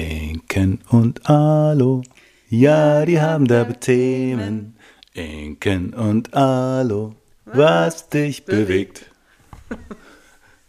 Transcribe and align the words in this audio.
Inken 0.00 0.80
und 0.88 1.28
Alo, 1.28 2.02
ja, 2.48 3.04
die 3.04 3.20
haben 3.20 3.46
da 3.46 3.64
Themen. 3.64 4.76
Inken 5.12 5.92
und 5.92 6.32
Alo, 6.32 7.16
was 7.44 8.08
dich 8.08 8.44
bewegt. 8.44 9.04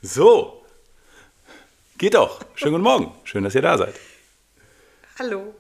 So, 0.03 0.63
geht 1.99 2.15
doch. 2.15 2.39
Schönen 2.55 2.71
guten 2.71 2.83
Morgen. 2.83 3.11
Schön, 3.23 3.43
dass 3.43 3.53
ihr 3.53 3.61
da 3.61 3.77
seid. 3.77 3.93
Hallo. 5.19 5.53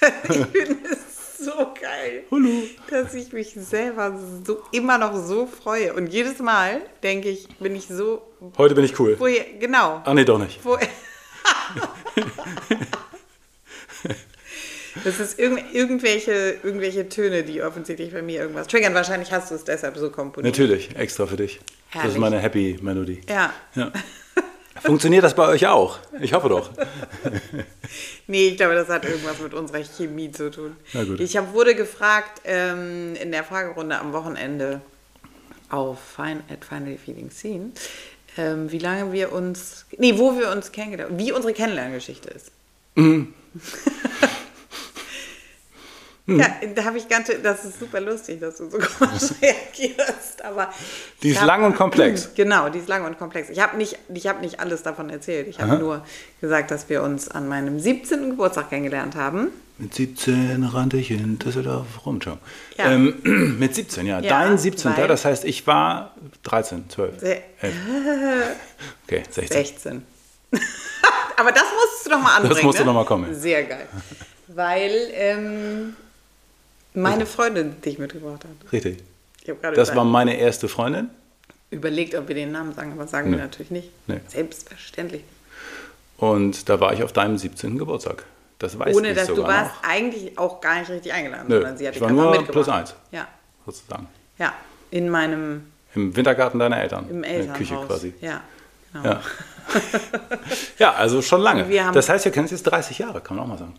Ich 0.28 0.36
finde 0.36 0.90
es 0.92 1.38
so 1.38 1.52
geil, 1.80 2.24
Hallo. 2.30 2.50
dass 2.90 3.14
ich 3.14 3.32
mich 3.32 3.54
selber 3.54 4.18
so 4.44 4.62
immer 4.72 4.98
noch 4.98 5.16
so 5.16 5.46
freue. 5.46 5.94
Und 5.94 6.08
jedes 6.08 6.38
Mal 6.40 6.82
denke 7.02 7.30
ich, 7.30 7.48
bin 7.58 7.74
ich 7.74 7.86
so. 7.86 8.20
Heute 8.58 8.74
bin 8.74 8.84
ich 8.84 8.98
cool. 9.00 9.16
Woher, 9.18 9.44
genau. 9.58 10.02
Ach 10.04 10.12
nee, 10.12 10.24
doch 10.24 10.38
nicht. 10.38 10.62
Wo, 10.62 10.76
das 15.04 15.20
ist 15.20 15.38
irgend, 15.38 15.74
irgendwelche, 15.74 16.56
irgendwelche 16.62 17.08
Töne, 17.08 17.42
die 17.42 17.62
offensichtlich 17.62 18.12
bei 18.12 18.22
mir 18.22 18.40
irgendwas 18.40 18.66
triggern. 18.66 18.94
Wahrscheinlich 18.94 19.32
hast 19.32 19.50
du 19.50 19.54
es 19.54 19.64
deshalb 19.64 19.96
so 19.96 20.10
komponiert. 20.10 20.54
Natürlich, 20.54 20.96
extra 20.96 21.26
für 21.26 21.36
dich. 21.36 21.60
Das 21.92 22.02
Herrlich. 22.02 22.14
ist 22.14 22.20
meine 22.20 22.38
Happy 22.38 22.78
Melodie. 22.80 23.20
Ja. 23.28 23.52
Ja. 23.74 23.92
Funktioniert 24.80 25.22
das 25.22 25.34
bei 25.34 25.46
euch 25.46 25.66
auch? 25.66 25.98
Ich 26.20 26.32
hoffe 26.32 26.48
doch. 26.48 26.70
Nee, 28.26 28.48
ich 28.48 28.56
glaube, 28.56 28.74
das 28.74 28.88
hat 28.88 29.04
irgendwas 29.04 29.38
mit 29.40 29.52
unserer 29.52 29.82
Chemie 29.84 30.30
zu 30.30 30.50
tun. 30.50 30.76
Na 30.94 31.04
gut. 31.04 31.20
Ich 31.20 31.36
hab, 31.36 31.52
wurde 31.52 31.74
gefragt 31.74 32.40
ähm, 32.44 33.14
in 33.20 33.32
der 33.32 33.44
Fragerunde 33.44 33.98
am 33.98 34.12
Wochenende 34.14 34.80
auf 35.68 35.98
Fine, 36.00 36.40
at 36.50 36.64
Finally 36.64 36.96
Feeling 36.96 37.30
Seen, 37.30 37.72
ähm, 38.38 38.70
wie 38.72 38.78
lange 38.78 39.12
wir 39.12 39.32
uns, 39.32 39.84
nee, 39.98 40.18
wo 40.18 40.38
wir 40.38 40.50
uns 40.50 40.72
kennengelernt 40.72 41.18
wie 41.18 41.32
unsere 41.32 41.52
Kennenlerngeschichte 41.52 42.30
ist. 42.30 42.50
Mhm. 42.94 43.32
Ja, 46.24 46.46
da 46.76 46.84
habe 46.84 46.98
ich 46.98 47.08
ganz, 47.08 47.28
das 47.42 47.64
ist 47.64 47.80
super 47.80 48.00
lustig, 48.00 48.38
dass 48.40 48.58
du 48.58 48.70
so 48.70 48.78
komisch 48.98 49.32
reagierst, 49.42 50.44
aber 50.44 50.72
Die 51.22 51.30
ist 51.30 51.40
hab- 51.40 51.48
lang 51.48 51.64
und 51.64 51.74
komplex. 51.74 52.30
Genau, 52.36 52.68
die 52.68 52.78
ist 52.78 52.88
lang 52.88 53.04
und 53.04 53.18
komplex. 53.18 53.50
Ich 53.50 53.58
habe 53.58 53.76
nicht, 53.76 53.98
ich 54.14 54.28
habe 54.28 54.40
nicht 54.40 54.60
alles 54.60 54.84
davon 54.84 55.10
erzählt. 55.10 55.48
Ich 55.48 55.58
habe 55.58 55.78
nur 55.78 56.06
gesagt, 56.40 56.70
dass 56.70 56.88
wir 56.88 57.02
uns 57.02 57.28
an 57.28 57.48
meinem 57.48 57.80
17. 57.80 58.30
Geburtstag 58.30 58.70
kennengelernt 58.70 59.16
haben. 59.16 59.48
Mit 59.82 59.94
17 59.94 60.62
rannte 60.62 60.96
ich 60.96 61.10
in 61.10 61.40
Düsseldorf 61.40 62.06
rum. 62.06 62.20
Ja. 62.24 62.38
Ähm, 62.92 63.56
mit 63.58 63.74
17, 63.74 64.06
ja. 64.06 64.20
Ja, 64.20 64.28
Dein 64.44 64.56
17. 64.56 64.96
weil- 64.96 65.08
Das 65.08 65.24
heißt, 65.24 65.44
ich 65.44 65.66
war 65.66 66.14
13, 66.44 66.88
12, 66.88 67.18
Se- 67.18 67.42
11. 67.60 67.74
Okay, 69.08 69.22
16. 69.28 69.46
16. 69.48 70.02
Aber 71.36 71.50
das 71.50 71.64
musstest 71.74 72.06
du 72.06 72.10
doch 72.10 72.20
mal 72.20 72.36
anbringen. 72.36 72.64
musste 72.64 72.82
ne? 72.82 72.86
noch 72.86 72.94
mal 72.94 73.04
kommen. 73.04 73.34
Sehr 73.34 73.64
geil. 73.64 73.88
Weil 74.46 74.92
ähm, 75.14 75.96
meine 76.94 77.26
Freundin 77.26 77.80
dich 77.82 77.98
mitgebracht 77.98 78.44
hat. 78.44 78.72
Richtig. 78.72 78.98
Das 79.74 79.96
war 79.96 80.04
meine 80.04 80.36
erste 80.38 80.68
Freundin. 80.68 81.10
überlegt, 81.70 82.14
ob 82.14 82.28
wir 82.28 82.36
den 82.36 82.52
Namen 82.52 82.72
sagen, 82.74 82.92
aber 82.92 83.08
sagen 83.08 83.30
Nee. 83.30 83.36
wir 83.38 83.42
natürlich 83.42 83.72
nicht. 83.72 83.90
Nee. 84.06 84.20
Selbstverständlich. 84.28 85.24
Und 86.18 86.68
da 86.68 86.78
war 86.78 86.92
ich 86.92 87.02
auf 87.02 87.12
deinem 87.12 87.36
17. 87.36 87.78
Geburtstag. 87.78 88.24
Das 88.62 88.78
weiß 88.78 88.96
Ohne 88.96 89.10
ich 89.10 89.16
dass 89.16 89.26
du 89.26 89.34
sogar 89.36 89.50
warst 89.64 89.82
noch, 89.82 89.90
eigentlich 89.90 90.38
auch 90.38 90.60
gar 90.60 90.78
nicht 90.78 90.90
richtig 90.90 91.12
eingeladen, 91.12 91.46
Nö, 91.48 91.56
sondern 91.56 91.76
sie 91.76 91.88
hat 91.88 91.96
ich 91.96 92.00
war 92.00 92.10
nur 92.10 92.30
mitgebracht. 92.30 92.52
plus 92.52 92.68
eins. 92.68 92.94
Ja, 93.10 93.26
sozusagen. 93.66 94.08
ja. 94.38 94.52
In 94.90 95.08
meinem 95.10 95.66
Im 95.94 96.14
Wintergarten 96.16 96.58
deiner 96.60 96.80
Eltern. 96.80 97.06
im 97.10 97.16
In 97.16 97.22
der 97.22 97.30
Elternhaus. 97.32 97.58
Küche 97.58 97.76
quasi. 97.86 98.14
Ja, 98.20 98.40
genau. 98.92 99.04
Ja. 99.04 99.20
ja, 100.78 100.92
also 100.94 101.22
schon 101.22 101.40
lange. 101.40 101.68
Wir 101.68 101.84
haben- 101.86 101.94
das 101.94 102.08
heißt, 102.08 102.24
wir 102.24 102.32
kennen 102.32 102.44
uns 102.44 102.50
jetzt 102.52 102.64
30 102.64 102.98
Jahre, 102.98 103.20
kann 103.20 103.36
man 103.36 103.44
auch 103.44 103.48
mal 103.48 103.58
sagen. 103.58 103.74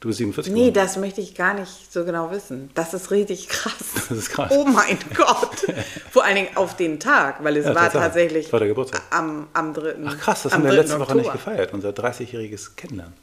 Du 0.00 0.08
bist 0.08 0.18
47 0.18 0.52
Nee, 0.52 0.58
geworden. 0.70 0.74
das 0.74 0.96
möchte 0.98 1.20
ich 1.22 1.34
gar 1.34 1.54
nicht 1.54 1.90
so 1.92 2.04
genau 2.04 2.30
wissen. 2.30 2.70
Das 2.74 2.92
ist 2.94 3.10
richtig 3.10 3.48
krass. 3.48 3.74
Das 4.08 4.18
ist 4.18 4.30
krass. 4.30 4.50
Oh 4.54 4.64
mein 4.64 4.98
Gott. 5.16 5.64
Vor 6.10 6.24
allen 6.24 6.34
Dingen 6.36 6.56
auf 6.56 6.76
den 6.76 7.00
Tag, 7.00 7.42
weil 7.42 7.56
es 7.56 7.64
Ja, 7.64 7.74
war 7.74 7.90
tatsächlich 7.90 8.52
war 8.52 8.58
der 8.60 8.68
Geburtstag. 8.68 9.00
am, 9.10 9.48
am 9.54 9.72
3. 9.72 9.94
Ach 10.06 10.18
krass, 10.18 10.42
das 10.42 10.52
haben 10.52 10.62
wir 10.64 10.70
3. 10.70 10.76
letzte 10.76 11.00
Woche 11.00 11.14
nicht 11.16 11.32
gefeiert, 11.32 11.72
unser 11.72 11.90
30-jähriges 11.90 12.76
Kennenlernen. 12.76 13.14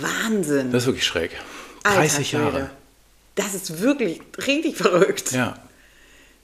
Wahnsinn. 0.00 0.72
Das 0.72 0.82
ist 0.82 0.86
wirklich 0.86 1.04
schräg. 1.04 1.30
Alter 1.82 1.98
30 2.00 2.32
Jahre. 2.32 2.50
Schwede. 2.50 2.70
Das 3.34 3.54
ist 3.54 3.80
wirklich 3.80 4.20
richtig 4.46 4.76
verrückt. 4.76 5.32
Ja. 5.32 5.58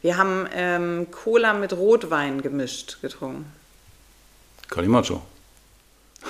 Wir 0.02 0.16
haben 0.16 0.46
ähm, 0.52 1.06
Cola 1.10 1.54
mit 1.54 1.72
Rotwein 1.72 2.42
gemischt 2.42 2.98
getrunken. 3.00 3.50
Calimocho. 4.68 5.22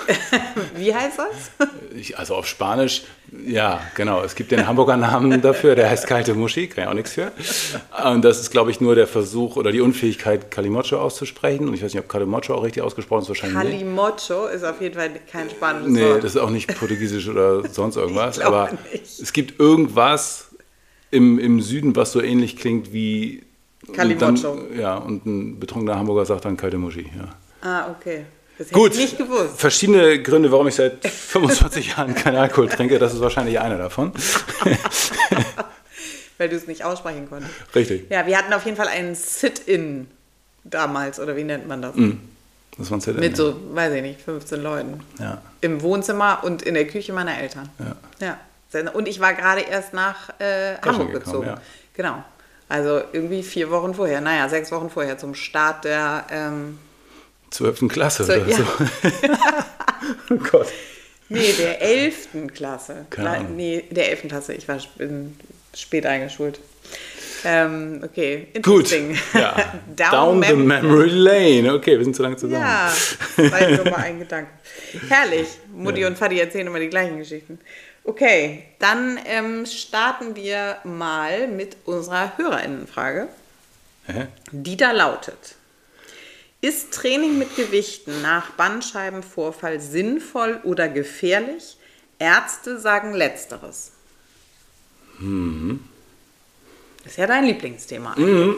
Wie 0.75 0.93
heißt 0.93 1.17
das? 1.19 1.67
Ich, 1.95 2.17
also 2.17 2.35
auf 2.35 2.47
Spanisch, 2.47 3.03
ja, 3.45 3.81
genau. 3.95 4.21
Es 4.23 4.35
gibt 4.35 4.51
den 4.51 4.67
Hamburger 4.67 4.97
Namen 4.97 5.41
dafür, 5.41 5.75
der 5.75 5.89
heißt 5.89 6.05
Kalte 6.07 6.33
Muschi, 6.33 6.67
kann 6.67 6.83
ich 6.83 6.89
auch 6.89 6.93
nichts 6.93 7.13
für. 7.13 7.31
Und 8.05 8.23
das 8.23 8.39
ist, 8.39 8.51
glaube 8.51 8.71
ich, 8.71 8.79
nur 8.81 8.95
der 8.95 9.07
Versuch 9.07 9.55
oder 9.55 9.71
die 9.71 9.81
Unfähigkeit, 9.81 10.51
Calimocho 10.51 10.97
auszusprechen. 10.97 11.67
Und 11.67 11.73
ich 11.73 11.83
weiß 11.83 11.93
nicht, 11.93 12.03
ob 12.03 12.09
Calimocho 12.09 12.53
auch 12.53 12.63
richtig 12.63 12.83
ausgesprochen 12.83 13.23
ist, 13.23 13.29
wahrscheinlich. 13.29 13.79
Calimocho 13.81 14.47
ist 14.47 14.63
auf 14.63 14.81
jeden 14.81 14.95
Fall 14.95 15.11
kein 15.31 15.49
spanisches 15.49 15.91
Nee, 15.91 16.05
Wort. 16.09 16.23
das 16.23 16.35
ist 16.35 16.41
auch 16.41 16.49
nicht 16.49 16.67
Portugiesisch 16.77 17.27
oder 17.27 17.67
sonst 17.69 17.95
irgendwas. 17.95 18.39
Aber 18.39 18.69
nicht. 18.91 19.19
es 19.21 19.33
gibt 19.33 19.59
irgendwas 19.59 20.49
im, 21.11 21.39
im 21.39 21.61
Süden, 21.61 21.95
was 21.95 22.11
so 22.11 22.21
ähnlich 22.21 22.57
klingt 22.57 22.93
wie. 22.93 23.43
und. 23.87 24.21
Dann, 24.21 24.37
ja, 24.77 24.95
und 24.95 25.25
ein 25.25 25.59
betrunkener 25.59 25.95
Hamburger 25.97 26.25
sagt 26.25 26.45
dann 26.45 26.57
Kalte 26.57 26.77
Muschi. 26.77 27.09
Ja. 27.17 27.35
Ah, 27.67 27.91
okay. 27.91 28.25
Das 28.57 28.69
Gut, 28.69 28.93
ich 28.93 28.99
nicht 28.99 29.17
gewusst. 29.17 29.59
verschiedene 29.59 30.21
Gründe, 30.21 30.51
warum 30.51 30.67
ich 30.67 30.75
seit 30.75 31.05
25 31.07 31.97
Jahren 31.97 32.13
keinen 32.13 32.37
Alkohol 32.37 32.69
trinke. 32.69 32.99
Das 32.99 33.13
ist 33.13 33.21
wahrscheinlich 33.21 33.59
einer 33.59 33.77
davon. 33.77 34.11
Weil 36.37 36.49
du 36.49 36.55
es 36.55 36.67
nicht 36.67 36.83
aussprechen 36.83 37.27
konntest. 37.29 37.53
Richtig. 37.73 38.09
Ja, 38.09 38.27
wir 38.27 38.37
hatten 38.37 38.53
auf 38.53 38.65
jeden 38.65 38.77
Fall 38.77 38.87
einen 38.87 39.15
Sit-In 39.15 40.07
damals, 40.63 41.19
oder 41.19 41.35
wie 41.35 41.43
nennt 41.43 41.67
man 41.67 41.81
das? 41.81 41.93
Das 42.77 42.91
war 42.91 42.99
ein 42.99 43.19
Mit 43.19 43.37
so, 43.37 43.55
weiß 43.73 43.93
ich 43.93 44.01
nicht, 44.01 44.21
15 44.21 44.61
Leuten. 44.61 44.99
Ja. 45.19 45.41
Im 45.61 45.81
Wohnzimmer 45.81 46.39
und 46.43 46.63
in 46.63 46.73
der 46.73 46.87
Küche 46.87 47.13
meiner 47.13 47.37
Eltern. 47.37 47.69
Ja. 48.19 48.27
ja. 48.27 48.37
Und 48.91 49.07
ich 49.07 49.19
war 49.19 49.35
gerade 49.35 49.61
erst 49.61 49.93
nach 49.93 50.29
äh, 50.39 50.75
Hamburg 50.81 51.11
gekommen, 51.11 51.13
gezogen. 51.13 51.47
ja. 51.47 51.61
Genau. 51.93 52.23
Also 52.67 53.01
irgendwie 53.11 53.43
vier 53.43 53.69
Wochen 53.69 53.93
vorher, 53.93 54.21
naja, 54.21 54.49
sechs 54.49 54.71
Wochen 54.71 54.89
vorher 54.89 55.17
zum 55.17 55.35
Start 55.35 55.85
der. 55.85 56.25
Ähm, 56.31 56.79
12. 57.53 57.87
Klasse 57.87 58.23
So, 58.23 58.33
oder 58.33 58.47
ja. 58.47 58.57
so. 58.57 58.63
oh 60.33 60.37
Gott. 60.51 60.67
nee, 61.29 61.53
der 61.53 61.81
11. 61.81 62.27
Klasse. 62.53 63.05
Keine. 63.09 63.45
Nee, 63.49 63.83
der 63.89 64.09
11. 64.11 64.27
Klasse. 64.27 64.53
Ich 64.53 64.67
war 64.67 64.77
bin 64.97 65.37
spät 65.75 66.05
eingeschult. 66.05 66.59
Ähm, 67.45 67.99
okay, 68.03 68.47
Gut. 68.61 68.91
interesting. 68.91 69.17
Ja. 69.33 69.55
Down, 69.95 70.11
Down, 70.11 70.43
the 70.43 70.53
Mem- 70.53 70.67
Memory 70.67 71.09
Lane. 71.09 71.73
Okay, 71.73 71.97
wir 71.97 72.03
sind 72.05 72.15
zu 72.15 72.23
lange 72.23 72.37
zusammen. 72.37 72.61
Ja, 72.63 72.91
das 73.35 73.51
war 73.51 73.69
jetzt 73.69 73.83
nochmal 73.83 74.01
ein 74.05 74.19
Gedanke. 74.19 74.49
Herrlich. 75.09 75.47
Mutti 75.73 76.05
und 76.05 76.17
Vati 76.17 76.39
erzählen 76.39 76.67
immer 76.67 76.79
die 76.79 76.87
gleichen 76.89 77.17
Geschichten. 77.17 77.59
Okay, 78.05 78.63
dann 78.79 79.19
ähm, 79.25 79.65
starten 79.65 80.35
wir 80.35 80.77
mal 80.85 81.47
mit 81.47 81.75
unserer 81.85 82.37
Hörerinnenfrage, 82.37 83.27
Hä? 84.07 84.27
die 84.51 84.77
da 84.77 84.91
lautet. 84.91 85.55
Ist 86.63 86.93
Training 86.93 87.37
mit 87.37 87.57
Gewichten 87.57 88.21
nach 88.21 88.51
Bandscheibenvorfall 88.51 89.81
sinnvoll 89.81 90.61
oder 90.63 90.87
gefährlich? 90.87 91.75
Ärzte 92.19 92.79
sagen 92.79 93.13
letzteres. 93.13 93.91
Das 95.19 97.11
ist 97.11 97.17
ja 97.17 97.27
dein 97.27 97.43
Lieblingsthema. 97.43 98.13
eigentlich. 98.13 98.55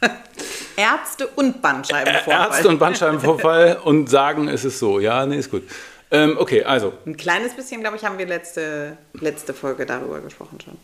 Ärzte 0.76 1.26
und 1.26 1.60
Bandscheibenvorfall. 1.60 2.48
Ärzte 2.52 2.68
und 2.68 2.78
Bandscheibenvorfall 2.78 3.80
und 3.82 4.08
sagen, 4.08 4.46
es 4.46 4.64
ist 4.64 4.78
so. 4.78 5.00
Ja, 5.00 5.26
nee, 5.26 5.38
ist 5.38 5.50
gut. 5.50 5.64
Ähm, 6.12 6.36
okay, 6.38 6.62
also, 6.62 6.92
Ein 7.06 7.16
kleines 7.16 7.54
bisschen, 7.54 7.80
glaube 7.80 7.96
ich, 7.96 8.04
haben 8.04 8.18
wir 8.18 8.26
letzte, 8.26 8.96
letzte 9.14 9.52
Folge 9.52 9.84
darüber 9.84 10.20
gesprochen 10.20 10.60
schon. 10.64 10.78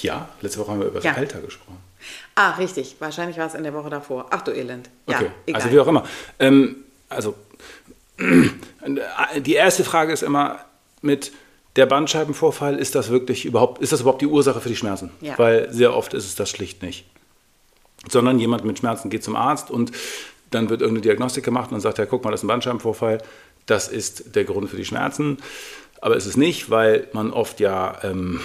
ja, 0.00 0.28
letzte 0.40 0.58
Woche 0.58 0.72
haben 0.72 0.80
wir 0.80 0.88
über 0.88 0.96
das 0.96 1.04
Ja. 1.04 1.12
Alter 1.14 1.40
gesprochen. 1.42 1.78
Ah, 2.34 2.52
richtig. 2.52 2.96
Wahrscheinlich 3.00 3.36
war 3.38 3.46
es 3.46 3.54
in 3.54 3.62
der 3.64 3.74
Woche 3.74 3.90
davor. 3.90 4.26
Ach 4.30 4.42
du 4.42 4.52
Elend. 4.52 4.88
Ja, 5.08 5.16
Okay, 5.18 5.30
egal. 5.46 5.60
also 5.62 5.74
wie 5.74 5.80
auch 5.80 5.86
immer. 5.88 6.04
Ähm, 6.38 6.76
also, 7.08 7.34
die 9.38 9.54
erste 9.54 9.84
Frage 9.84 10.12
ist 10.12 10.22
immer 10.22 10.60
mit 11.02 11.32
der 11.76 11.86
Bandscheibenvorfall, 11.86 12.76
ist 12.78 12.94
das 12.94 13.10
wirklich 13.10 13.44
überhaupt, 13.44 13.80
ist 13.80 13.92
das 13.92 14.00
überhaupt 14.00 14.20
die 14.22 14.26
Ursache 14.26 14.60
für 14.60 14.68
die 14.68 14.76
Schmerzen? 14.76 15.10
Ja. 15.20 15.38
Weil 15.38 15.72
sehr 15.72 15.94
oft 15.94 16.14
ist 16.14 16.24
es 16.24 16.34
das 16.34 16.50
schlicht 16.50 16.82
nicht. 16.82 17.06
Sondern 18.10 18.38
jemand 18.38 18.64
mit 18.64 18.78
Schmerzen 18.78 19.10
geht 19.10 19.22
zum 19.24 19.36
Arzt 19.36 19.70
und 19.70 19.92
dann 20.50 20.70
wird 20.70 20.80
irgendeine 20.80 21.02
Diagnostik 21.02 21.44
gemacht 21.44 21.70
und 21.72 21.80
sagt, 21.80 21.98
ja, 21.98 22.06
guck 22.06 22.24
mal, 22.24 22.30
das 22.30 22.40
ist 22.40 22.44
ein 22.44 22.48
Bandscheibenvorfall, 22.48 23.18
das 23.66 23.88
ist 23.88 24.34
der 24.34 24.44
Grund 24.44 24.70
für 24.70 24.76
die 24.76 24.84
Schmerzen. 24.84 25.38
Aber 26.00 26.16
es 26.16 26.26
ist 26.26 26.36
nicht, 26.36 26.70
weil 26.70 27.08
man 27.12 27.32
oft 27.32 27.60
ja 27.60 27.98
ähm, 28.02 28.40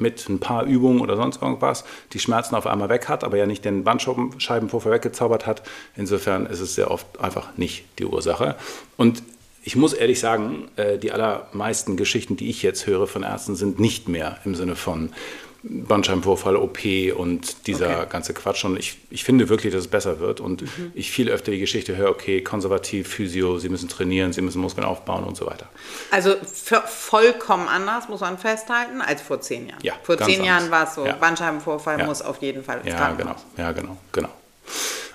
mit 0.00 0.28
ein 0.28 0.40
paar 0.40 0.64
Übungen 0.64 1.00
oder 1.00 1.16
sonst 1.16 1.42
irgendwas 1.42 1.84
die 2.12 2.18
Schmerzen 2.18 2.54
auf 2.54 2.66
einmal 2.66 2.88
weg 2.88 3.08
hat, 3.08 3.24
aber 3.24 3.36
ja 3.36 3.46
nicht 3.46 3.64
den 3.64 3.84
Bandscheibenpuffer 3.84 4.90
weggezaubert 4.90 5.46
hat. 5.46 5.62
Insofern 5.96 6.46
ist 6.46 6.60
es 6.60 6.74
sehr 6.74 6.90
oft 6.90 7.20
einfach 7.20 7.56
nicht 7.56 7.84
die 7.98 8.06
Ursache. 8.06 8.56
Und 8.96 9.22
ich 9.62 9.76
muss 9.76 9.92
ehrlich 9.92 10.20
sagen, 10.20 10.68
äh, 10.76 10.98
die 10.98 11.12
allermeisten 11.12 11.96
Geschichten, 11.96 12.36
die 12.36 12.48
ich 12.48 12.62
jetzt 12.62 12.86
höre 12.86 13.06
von 13.06 13.22
Ärzten, 13.22 13.56
sind 13.56 13.78
nicht 13.78 14.08
mehr 14.08 14.38
im 14.44 14.54
Sinne 14.54 14.74
von 14.74 15.12
Bandscheibenvorfall, 15.62 16.56
OP 16.56 16.78
und 17.16 17.66
dieser 17.66 18.00
okay. 18.00 18.06
ganze 18.10 18.32
Quatsch. 18.32 18.64
Und 18.64 18.78
ich, 18.78 18.96
ich 19.10 19.24
finde 19.24 19.48
wirklich, 19.50 19.72
dass 19.72 19.82
es 19.82 19.88
besser 19.88 20.18
wird. 20.18 20.40
Und 20.40 20.62
mhm. 20.62 20.92
ich 20.94 21.10
viel 21.10 21.28
öfter 21.28 21.52
die 21.52 21.58
Geschichte 21.58 21.96
höre, 21.96 22.10
okay, 22.10 22.42
konservativ, 22.42 23.08
Physio, 23.08 23.58
Sie 23.58 23.68
müssen 23.68 23.88
trainieren, 23.88 24.32
Sie 24.32 24.40
müssen 24.40 24.60
Muskeln 24.60 24.86
aufbauen 24.86 25.24
und 25.24 25.36
so 25.36 25.46
weiter. 25.46 25.68
Also 26.10 26.34
vollkommen 26.86 27.68
anders, 27.68 28.08
muss 28.08 28.20
man 28.20 28.38
festhalten, 28.38 29.02
als 29.02 29.20
vor 29.20 29.40
zehn 29.40 29.68
Jahren. 29.68 29.80
Ja, 29.82 29.94
vor 30.02 30.16
zehn 30.16 30.42
Jahren 30.44 30.70
war 30.70 30.88
es 30.88 30.94
so, 30.94 31.04
ja. 31.04 31.14
Bandscheibenvorfall 31.14 31.98
ja. 31.98 32.06
muss 32.06 32.22
auf 32.22 32.40
jeden 32.40 32.64
Fall 32.64 32.78
ins 32.78 32.88
ja, 32.88 33.12
Genau. 33.12 33.34
Ja, 33.58 33.72
genau, 33.72 33.96
genau. 34.12 34.30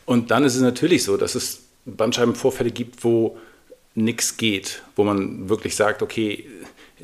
Und 0.05 0.29
dann 0.29 0.43
ist 0.43 0.55
es 0.55 0.61
natürlich 0.61 1.03
so, 1.03 1.17
dass 1.17 1.33
es 1.33 1.61
Bandscheibenvorfälle 1.85 2.69
gibt, 2.69 3.03
wo 3.03 3.37
nichts 3.95 4.37
geht, 4.37 4.83
wo 4.95 5.03
man 5.03 5.49
wirklich 5.49 5.75
sagt, 5.75 6.03
okay, 6.03 6.47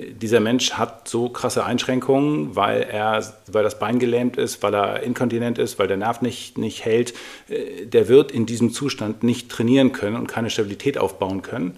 dieser 0.10 0.40
Mensch 0.40 0.74
hat 0.74 1.08
so 1.08 1.30
krasse 1.30 1.66
Einschränkungen, 1.66 2.56
weil, 2.56 2.84
er, 2.84 3.24
weil 3.48 3.64
das 3.64 3.80
Bein 3.80 4.00
gelähmt 4.00 4.38
ist, 4.38 4.62
weil 4.64 4.74
er 4.74 5.04
inkontinent 5.04 5.58
ist, 5.58 5.80
weil 5.80 5.88
der 5.88 5.98
Nerv 5.98 6.22
nicht, 6.22 6.58
nicht 6.58 6.86
hält. 6.86 7.14
Äh, 7.50 7.86
der 7.86 8.08
wird 8.08 8.32
in 8.32 8.46
diesem 8.46 8.74
Zustand 8.74 9.24
nicht 9.24 9.50
trainieren 9.50 9.92
können 9.92 10.16
und 10.16 10.28
keine 10.28 10.50
Stabilität 10.50 10.98
aufbauen 10.98 11.42
können. 11.42 11.78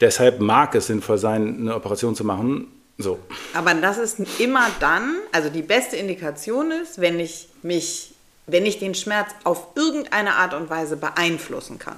Deshalb 0.00 0.40
mag 0.40 0.74
es 0.74 0.88
sinnvoll 0.88 1.18
sein, 1.18 1.60
eine 1.60 1.76
Operation 1.76 2.14
zu 2.14 2.24
machen. 2.24 2.66
So. 2.98 3.18
Aber 3.54 3.74
das 3.74 3.98
ist 3.98 4.18
immer 4.38 4.66
dann, 4.80 5.16
also 5.32 5.48
die 5.48 5.62
beste 5.62 5.96
Indikation 5.96 6.70
ist, 6.70 7.00
wenn 7.00 7.18
ich 7.20 7.48
mich, 7.62 8.12
wenn 8.46 8.66
ich 8.66 8.78
den 8.78 8.94
Schmerz 8.94 9.30
auf 9.44 9.68
irgendeine 9.76 10.34
Art 10.34 10.54
und 10.54 10.70
Weise 10.70 10.96
beeinflussen 10.96 11.78
kann 11.78 11.96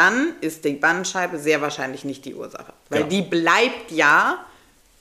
dann 0.00 0.32
ist 0.40 0.64
die 0.64 0.72
Bandscheibe 0.72 1.38
sehr 1.38 1.60
wahrscheinlich 1.60 2.04
nicht 2.04 2.24
die 2.24 2.34
Ursache. 2.34 2.72
Weil 2.88 3.02
ja. 3.02 3.06
die 3.06 3.22
bleibt 3.22 3.90
ja 3.90 4.38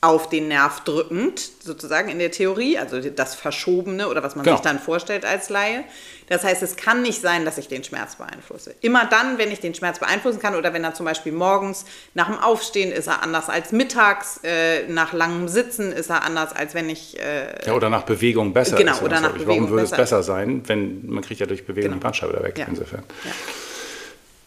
auf 0.01 0.29
den 0.29 0.47
Nerv 0.47 0.81
drückend, 0.81 1.41
sozusagen 1.61 2.09
in 2.09 2.19
der 2.19 2.31
Theorie, 2.31 2.77
also 2.77 3.01
das 3.01 3.35
Verschobene 3.35 4.07
oder 4.07 4.23
was 4.23 4.35
man 4.35 4.45
genau. 4.45 4.57
sich 4.57 4.63
dann 4.63 4.79
vorstellt 4.79 5.25
als 5.25 5.49
Laie. 5.49 5.83
Das 6.27 6.43
heißt, 6.43 6.63
es 6.63 6.77
kann 6.77 7.01
nicht 7.01 7.21
sein, 7.21 7.43
dass 7.43 7.57
ich 7.57 7.67
den 7.67 7.83
Schmerz 7.83 8.15
beeinflusse. 8.15 8.75
Immer 8.81 9.05
dann, 9.05 9.37
wenn 9.37 9.51
ich 9.51 9.59
den 9.59 9.73
Schmerz 9.73 9.99
beeinflussen 9.99 10.39
kann 10.39 10.55
oder 10.55 10.73
wenn 10.73 10.83
er 10.83 10.93
zum 10.93 11.05
Beispiel 11.05 11.33
morgens 11.33 11.85
nach 12.13 12.27
dem 12.27 12.39
Aufstehen 12.39 12.91
ist 12.91 13.07
er 13.07 13.23
anders 13.23 13.49
als 13.49 13.71
mittags, 13.73 14.39
äh, 14.43 14.87
nach 14.87 15.11
langem 15.11 15.47
Sitzen 15.49 15.91
ist 15.91 16.09
er 16.09 16.23
anders 16.23 16.53
als 16.53 16.73
wenn 16.73 16.89
ich... 16.89 17.19
Äh, 17.19 17.65
ja, 17.65 17.73
oder 17.73 17.89
nach 17.89 18.03
Bewegung 18.03 18.53
besser 18.53 18.77
genau, 18.77 18.93
ist. 18.93 19.01
Oder 19.01 19.19
nach 19.19 19.31
Bewegung 19.31 19.47
Warum 19.47 19.69
würde 19.69 19.83
besser. 19.83 19.95
es 19.95 19.97
besser 19.97 20.23
sein, 20.23 20.63
wenn 20.67 21.09
man 21.09 21.23
kriegt 21.23 21.41
ja 21.41 21.45
durch 21.45 21.65
Bewegung 21.65 21.91
genau. 21.91 21.99
die 21.99 22.03
Bandscheibe 22.03 22.33
wieder 22.33 22.43
weg, 22.43 22.57
ja. 22.57 22.65
insofern. 22.69 23.03
Ja. 23.25 23.31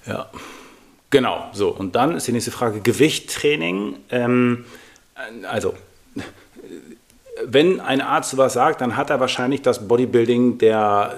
Ja, 0.06 0.30
genau. 1.10 1.48
So, 1.52 1.68
und 1.68 1.94
dann 1.94 2.16
ist 2.16 2.26
die 2.26 2.32
nächste 2.32 2.50
Frage 2.50 2.80
Gewichttraining. 2.80 3.96
Ähm, 4.10 4.64
also, 5.48 5.74
wenn 7.44 7.80
ein 7.80 8.00
Arzt 8.00 8.30
sowas 8.30 8.52
sagt, 8.52 8.80
dann 8.80 8.96
hat 8.96 9.10
er 9.10 9.20
wahrscheinlich 9.20 9.62
das 9.62 9.88
Bodybuilding 9.88 10.58
der 10.58 11.16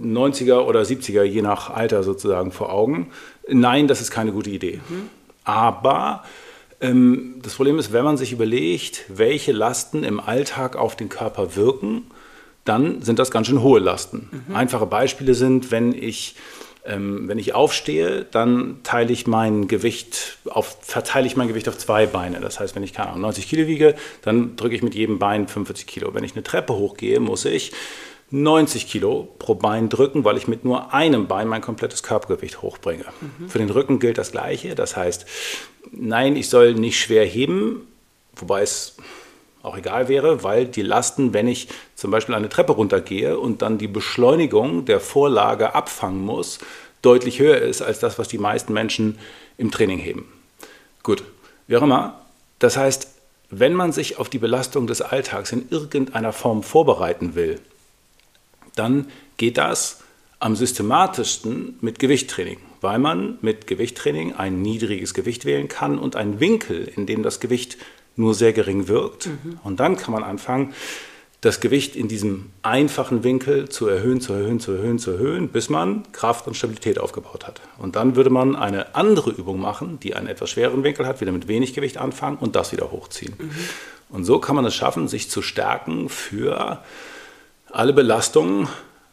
90er 0.00 0.60
oder 0.60 0.82
70er, 0.82 1.22
je 1.22 1.42
nach 1.42 1.70
Alter 1.70 2.02
sozusagen, 2.02 2.52
vor 2.52 2.72
Augen. 2.72 3.10
Nein, 3.48 3.88
das 3.88 4.00
ist 4.00 4.10
keine 4.10 4.32
gute 4.32 4.50
Idee. 4.50 4.80
Mhm. 4.88 5.08
Aber 5.44 6.24
ähm, 6.80 7.36
das 7.42 7.54
Problem 7.54 7.78
ist, 7.78 7.92
wenn 7.92 8.04
man 8.04 8.16
sich 8.16 8.32
überlegt, 8.32 9.04
welche 9.08 9.52
Lasten 9.52 10.04
im 10.04 10.20
Alltag 10.20 10.76
auf 10.76 10.96
den 10.96 11.08
Körper 11.08 11.56
wirken, 11.56 12.06
dann 12.64 13.02
sind 13.02 13.18
das 13.18 13.30
ganz 13.30 13.46
schön 13.46 13.62
hohe 13.62 13.80
Lasten. 13.80 14.28
Mhm. 14.48 14.54
Einfache 14.54 14.86
Beispiele 14.86 15.34
sind, 15.34 15.70
wenn 15.70 15.92
ich 15.92 16.36
ähm, 16.84 17.28
wenn 17.28 17.38
ich 17.38 17.54
aufstehe, 17.54 18.26
dann 18.30 18.80
teile 18.82 19.12
ich 19.12 19.26
mein 19.26 19.68
Gewicht 19.68 20.38
auf, 20.46 20.78
verteile 20.80 21.26
ich 21.26 21.36
mein 21.36 21.48
Gewicht 21.48 21.68
auf 21.68 21.76
zwei 21.76 22.06
Beine. 22.06 22.40
Das 22.40 22.58
heißt, 22.58 22.74
wenn 22.74 22.82
ich 22.82 22.92
keine 22.92 23.10
Ahnung, 23.10 23.22
90 23.22 23.48
Kilo 23.48 23.66
wiege, 23.66 23.94
dann 24.22 24.56
drücke 24.56 24.74
ich 24.74 24.82
mit 24.82 24.94
jedem 24.94 25.18
Bein 25.18 25.46
45 25.46 25.86
Kilo. 25.86 26.14
Wenn 26.14 26.24
ich 26.24 26.32
eine 26.32 26.42
Treppe 26.42 26.74
hochgehe, 26.74 27.20
muss 27.20 27.44
ich 27.44 27.72
90 28.30 28.88
Kilo 28.88 29.28
pro 29.38 29.54
Bein 29.54 29.88
drücken, 29.88 30.24
weil 30.24 30.36
ich 30.36 30.48
mit 30.48 30.64
nur 30.64 30.94
einem 30.94 31.26
Bein 31.26 31.48
mein 31.48 31.60
komplettes 31.60 32.02
Körpergewicht 32.02 32.62
hochbringe. 32.62 33.04
Mhm. 33.20 33.48
Für 33.48 33.58
den 33.58 33.70
Rücken 33.70 33.98
gilt 33.98 34.18
das 34.18 34.32
Gleiche. 34.32 34.74
Das 34.74 34.96
heißt, 34.96 35.26
nein, 35.92 36.36
ich 36.36 36.48
soll 36.48 36.74
nicht 36.74 36.98
schwer 36.98 37.24
heben, 37.24 37.88
wobei 38.36 38.62
es 38.62 38.96
auch 39.62 39.76
egal 39.76 40.08
wäre, 40.08 40.42
weil 40.42 40.66
die 40.66 40.82
Lasten, 40.82 41.32
wenn 41.32 41.48
ich 41.48 41.68
zum 41.94 42.10
Beispiel 42.10 42.34
eine 42.34 42.48
Treppe 42.48 42.72
runtergehe 42.72 43.38
und 43.38 43.62
dann 43.62 43.78
die 43.78 43.88
Beschleunigung 43.88 44.84
der 44.84 45.00
Vorlage 45.00 45.74
abfangen 45.74 46.22
muss, 46.22 46.58
deutlich 47.02 47.38
höher 47.38 47.58
ist 47.58 47.82
als 47.82 47.98
das, 47.98 48.18
was 48.18 48.28
die 48.28 48.38
meisten 48.38 48.72
Menschen 48.72 49.18
im 49.58 49.70
Training 49.70 49.98
heben. 49.98 50.30
Gut, 51.02 51.22
wie 51.66 51.76
auch 51.76 51.82
immer. 51.82 52.20
Das 52.58 52.76
heißt, 52.76 53.08
wenn 53.50 53.74
man 53.74 53.92
sich 53.92 54.18
auf 54.18 54.28
die 54.28 54.38
Belastung 54.38 54.86
des 54.86 55.02
Alltags 55.02 55.52
in 55.52 55.68
irgendeiner 55.70 56.32
Form 56.32 56.62
vorbereiten 56.62 57.34
will, 57.34 57.60
dann 58.76 59.06
geht 59.36 59.58
das 59.58 60.02
am 60.38 60.56
systematischsten 60.56 61.78
mit 61.80 61.98
Gewichttraining, 61.98 62.58
weil 62.80 62.98
man 62.98 63.38
mit 63.42 63.66
Gewichttraining 63.66 64.34
ein 64.34 64.62
niedriges 64.62 65.14
Gewicht 65.14 65.44
wählen 65.44 65.68
kann 65.68 65.98
und 65.98 66.16
einen 66.16 66.40
Winkel, 66.40 66.90
in 66.96 67.06
dem 67.06 67.22
das 67.22 67.40
Gewicht 67.40 67.76
nur 68.20 68.34
sehr 68.34 68.52
gering 68.52 68.86
wirkt. 68.86 69.26
Mhm. 69.26 69.58
Und 69.64 69.80
dann 69.80 69.96
kann 69.96 70.12
man 70.12 70.22
anfangen, 70.22 70.74
das 71.40 71.60
Gewicht 71.60 71.96
in 71.96 72.06
diesem 72.06 72.50
einfachen 72.62 73.24
Winkel 73.24 73.70
zu 73.70 73.88
erhöhen, 73.88 74.20
zu 74.20 74.34
erhöhen, 74.34 74.60
zu 74.60 74.72
erhöhen, 74.72 74.98
zu 74.98 75.12
erhöhen, 75.12 75.48
bis 75.48 75.70
man 75.70 76.02
Kraft 76.12 76.46
und 76.46 76.54
Stabilität 76.54 76.98
aufgebaut 76.98 77.46
hat. 77.46 77.62
Und 77.78 77.96
dann 77.96 78.14
würde 78.14 78.28
man 78.28 78.56
eine 78.56 78.94
andere 78.94 79.30
Übung 79.30 79.58
machen, 79.58 79.98
die 80.00 80.14
einen 80.14 80.26
etwas 80.26 80.50
schwereren 80.50 80.84
Winkel 80.84 81.06
hat, 81.06 81.22
wieder 81.22 81.32
mit 81.32 81.48
wenig 81.48 81.72
Gewicht 81.72 81.96
anfangen 81.96 82.36
und 82.36 82.56
das 82.56 82.72
wieder 82.72 82.90
hochziehen. 82.92 83.34
Mhm. 83.38 83.50
Und 84.10 84.24
so 84.24 84.38
kann 84.38 84.54
man 84.54 84.66
es 84.66 84.74
schaffen, 84.74 85.08
sich 85.08 85.30
zu 85.30 85.40
stärken 85.40 86.10
für 86.10 86.82
alle 87.70 87.94
Belastungen, 87.94 88.68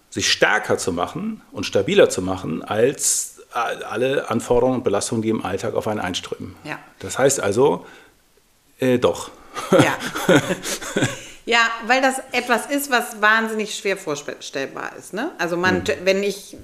sich 0.09 0.29
stärker 0.29 0.77
zu 0.77 0.91
machen 0.91 1.41
und 1.51 1.65
stabiler 1.65 2.09
zu 2.09 2.21
machen 2.21 2.61
als 2.61 3.35
alle 3.53 4.29
Anforderungen 4.29 4.77
und 4.77 4.83
Belastungen, 4.83 5.21
die 5.21 5.29
im 5.29 5.45
Alltag 5.45 5.75
auf 5.75 5.87
einen 5.87 5.99
einströmen. 5.99 6.55
Ja. 6.63 6.77
Das 6.99 7.17
heißt 7.17 7.39
also, 7.39 7.85
äh, 8.79 8.99
doch. 8.99 9.31
Ja. 9.71 9.97
ja, 11.45 11.59
weil 11.85 12.01
das 12.01 12.21
etwas 12.31 12.67
ist, 12.67 12.91
was 12.91 13.21
wahnsinnig 13.21 13.75
schwer 13.75 13.97
vorstellbar 13.97 14.91
ist. 14.97 15.13
Ne? 15.13 15.31
Also 15.37 15.57
man, 15.57 15.79
mhm. 15.79 15.85
wenn 16.03 16.23
ich, 16.23 16.55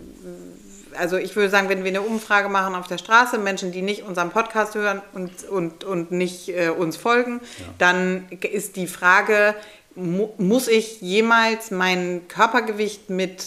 also 0.98 1.18
ich 1.18 1.36
würde 1.36 1.50
sagen, 1.50 1.70
wenn 1.70 1.84
wir 1.84 1.90
eine 1.90 2.02
Umfrage 2.02 2.50
machen 2.50 2.76
auf 2.76 2.88
der 2.88 2.98
Straße, 2.98 3.38
Menschen, 3.38 3.72
die 3.72 3.82
nicht 3.82 4.04
unseren 4.04 4.30
Podcast 4.30 4.76
hören 4.76 5.02
und, 5.14 5.44
und, 5.46 5.84
und 5.84 6.12
nicht 6.12 6.50
äh, 6.50 6.70
uns 6.70 6.98
folgen, 6.98 7.42
ja. 7.60 7.66
dann 7.80 8.28
ist 8.30 8.76
die 8.76 8.88
Frage, 8.88 9.56
mu 9.96 10.30
muss 10.38 10.68
ich 10.68 11.02
jemals 11.02 11.72
mein 11.72 12.28
Körpergewicht 12.28 13.10
mit 13.10 13.46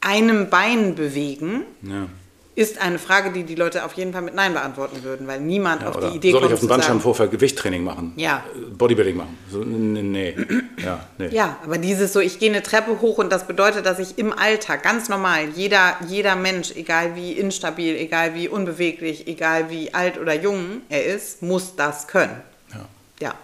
einem 0.00 0.48
Bein 0.48 0.94
bewegen? 0.94 1.64
Ja 1.82 2.08
ist 2.56 2.80
eine 2.80 2.98
Frage, 2.98 3.30
die 3.30 3.44
die 3.44 3.54
Leute 3.54 3.84
auf 3.84 3.92
jeden 3.94 4.12
Fall 4.12 4.22
mit 4.22 4.34
Nein 4.34 4.52
beantworten 4.52 5.02
würden, 5.04 5.26
weil 5.26 5.40
niemand 5.40 5.82
ja, 5.82 5.88
auf 5.88 5.98
die 5.98 6.16
Idee 6.16 6.32
soll 6.32 6.40
kommt. 6.40 6.42
Soll 6.42 6.44
ich 6.48 6.54
auf 6.54 6.60
dem 6.60 6.68
Bandscheibenvorfall 6.68 7.28
Gewichttraining 7.28 7.84
machen? 7.84 8.12
Ja. 8.16 8.44
Bodybuilding 8.76 9.16
machen? 9.16 9.38
So, 9.50 9.58
nee. 9.58 10.36
Ja, 10.82 11.06
nee. 11.18 11.28
ja, 11.28 11.58
aber 11.62 11.76
dieses 11.76 12.14
so, 12.14 12.20
ich 12.20 12.38
gehe 12.38 12.50
eine 12.50 12.62
Treppe 12.62 13.02
hoch 13.02 13.18
und 13.18 13.30
das 13.30 13.46
bedeutet, 13.46 13.84
dass 13.84 13.98
ich 13.98 14.16
im 14.16 14.32
Alltag 14.32 14.82
ganz 14.82 15.10
normal, 15.10 15.50
jeder, 15.54 15.96
jeder 16.08 16.36
Mensch, 16.36 16.72
egal 16.74 17.16
wie 17.16 17.32
instabil, 17.32 17.96
egal 17.96 18.34
wie 18.34 18.48
unbeweglich, 18.48 19.26
egal 19.26 19.68
wie 19.68 19.92
alt 19.92 20.18
oder 20.18 20.34
jung 20.34 20.80
er 20.88 21.04
ist, 21.04 21.42
muss 21.42 21.76
das 21.76 22.08
können. 22.08 22.34
Ja. 22.72 22.86
Ja, 23.20 23.34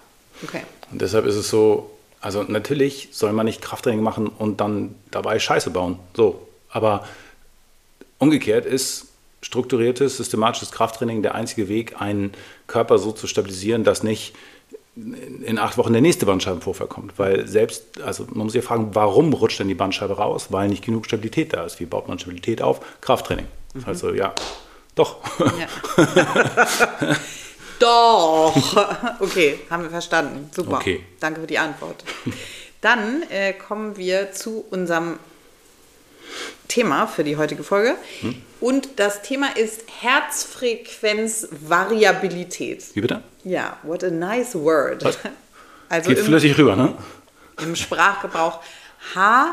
okay. 0.43 0.63
Und 0.91 1.03
deshalb 1.03 1.27
ist 1.27 1.35
es 1.35 1.51
so, 1.51 1.91
also 2.23 2.43
natürlich 2.43 3.11
soll 3.13 3.33
man 3.33 3.45
nicht 3.45 3.61
Krafttraining 3.61 4.03
machen 4.03 4.29
und 4.29 4.61
dann 4.61 4.95
dabei 5.11 5.39
Scheiße 5.39 5.71
bauen. 5.71 5.99
So, 6.15 6.49
aber 6.71 7.07
Umgekehrt 8.19 8.67
ist 8.67 9.07
strukturiertes, 9.43 10.17
systematisches 10.17 10.73
Krafttraining 10.73 11.23
der 11.23 11.35
einzige 11.35 11.69
Weg, 11.69 12.01
einen 12.01 12.33
Körper 12.67 12.99
so 12.99 13.13
zu 13.13 13.27
stabilisieren, 13.27 13.85
dass 13.85 14.03
nicht 14.03 14.35
in 14.97 15.59
acht 15.59 15.77
Wochen 15.77 15.93
der 15.93 16.01
nächste 16.01 16.25
Bandscheibenvorfall 16.25 16.87
kommt. 16.87 17.19
Weil 17.19 17.47
selbst, 17.47 18.01
also 18.01 18.27
man 18.31 18.45
muss 18.45 18.55
sich 18.55 18.65
fragen, 18.65 18.95
warum 18.95 19.33
rutscht 19.35 19.61
denn 19.61 19.69
die 19.69 19.75
Bandscheibe 19.75 20.17
raus? 20.17 20.49
Weil 20.51 20.69
nicht 20.69 20.85
genug 20.85 21.05
Stabilität 21.05 21.53
da 21.53 21.65
ist. 21.65 21.79
Wie 21.81 21.87
baut 21.87 22.09
man 22.09 22.19
Stabilität 22.19 22.63
auf? 22.63 22.81
Krafttraining. 23.03 23.47
Mhm. 23.75 23.85
Also 23.85 24.15
ja, 24.15 24.35
doch. 24.95 25.19
Ja. 25.39 25.69
doch. 27.79 29.21
Okay, 29.21 29.61
haben 29.69 29.83
wir 29.83 29.91
verstanden. 29.91 30.51
Super. 30.51 30.77
Okay. 30.77 31.05
Danke 31.21 31.43
für 31.43 31.47
die 31.47 31.59
Antwort. 31.59 32.03
Dann 32.81 33.23
äh, 33.29 33.53
kommen 33.53 33.99
wir 33.99 34.33
zu 34.33 34.65
unserem 34.71 35.19
Thema 36.69 37.07
für 37.07 37.25
die 37.25 37.37
heutige 37.37 37.63
Folge. 37.63 37.95
Hm? 38.21 38.43
Und 38.61 38.99
das 38.99 39.23
Thema 39.23 39.57
ist 39.57 39.83
Herzfrequenzvariabilität. 40.01 42.85
Wie 42.95 43.01
bitte? 43.01 43.23
Ja, 43.45 43.77
what 43.83 44.03
a 44.05 44.11
nice 44.11 44.55
word. 44.55 45.05
Was? 45.05 45.19
Also 45.89 46.09
Geht 46.11 46.19
flüssig 46.19 46.59
rüber, 46.59 46.75
ne? 46.75 46.95
im 47.63 47.77
Sprachgebrauch 47.77 48.59
HRV. 49.15 49.53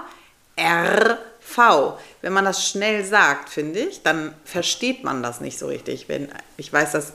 Wenn 2.24 2.34
man 2.34 2.44
das 2.44 2.68
schnell 2.68 3.06
sagt, 3.06 3.50
finde 3.50 3.82
ich, 3.82 4.02
dann 4.02 4.34
versteht 4.44 5.04
man 5.04 5.22
das 5.22 5.42
nicht 5.42 5.60
so 5.60 5.68
richtig. 5.68 6.10
Wenn, 6.10 6.30
ich 6.58 6.74
weiß, 6.74 6.94
dass 6.94 7.14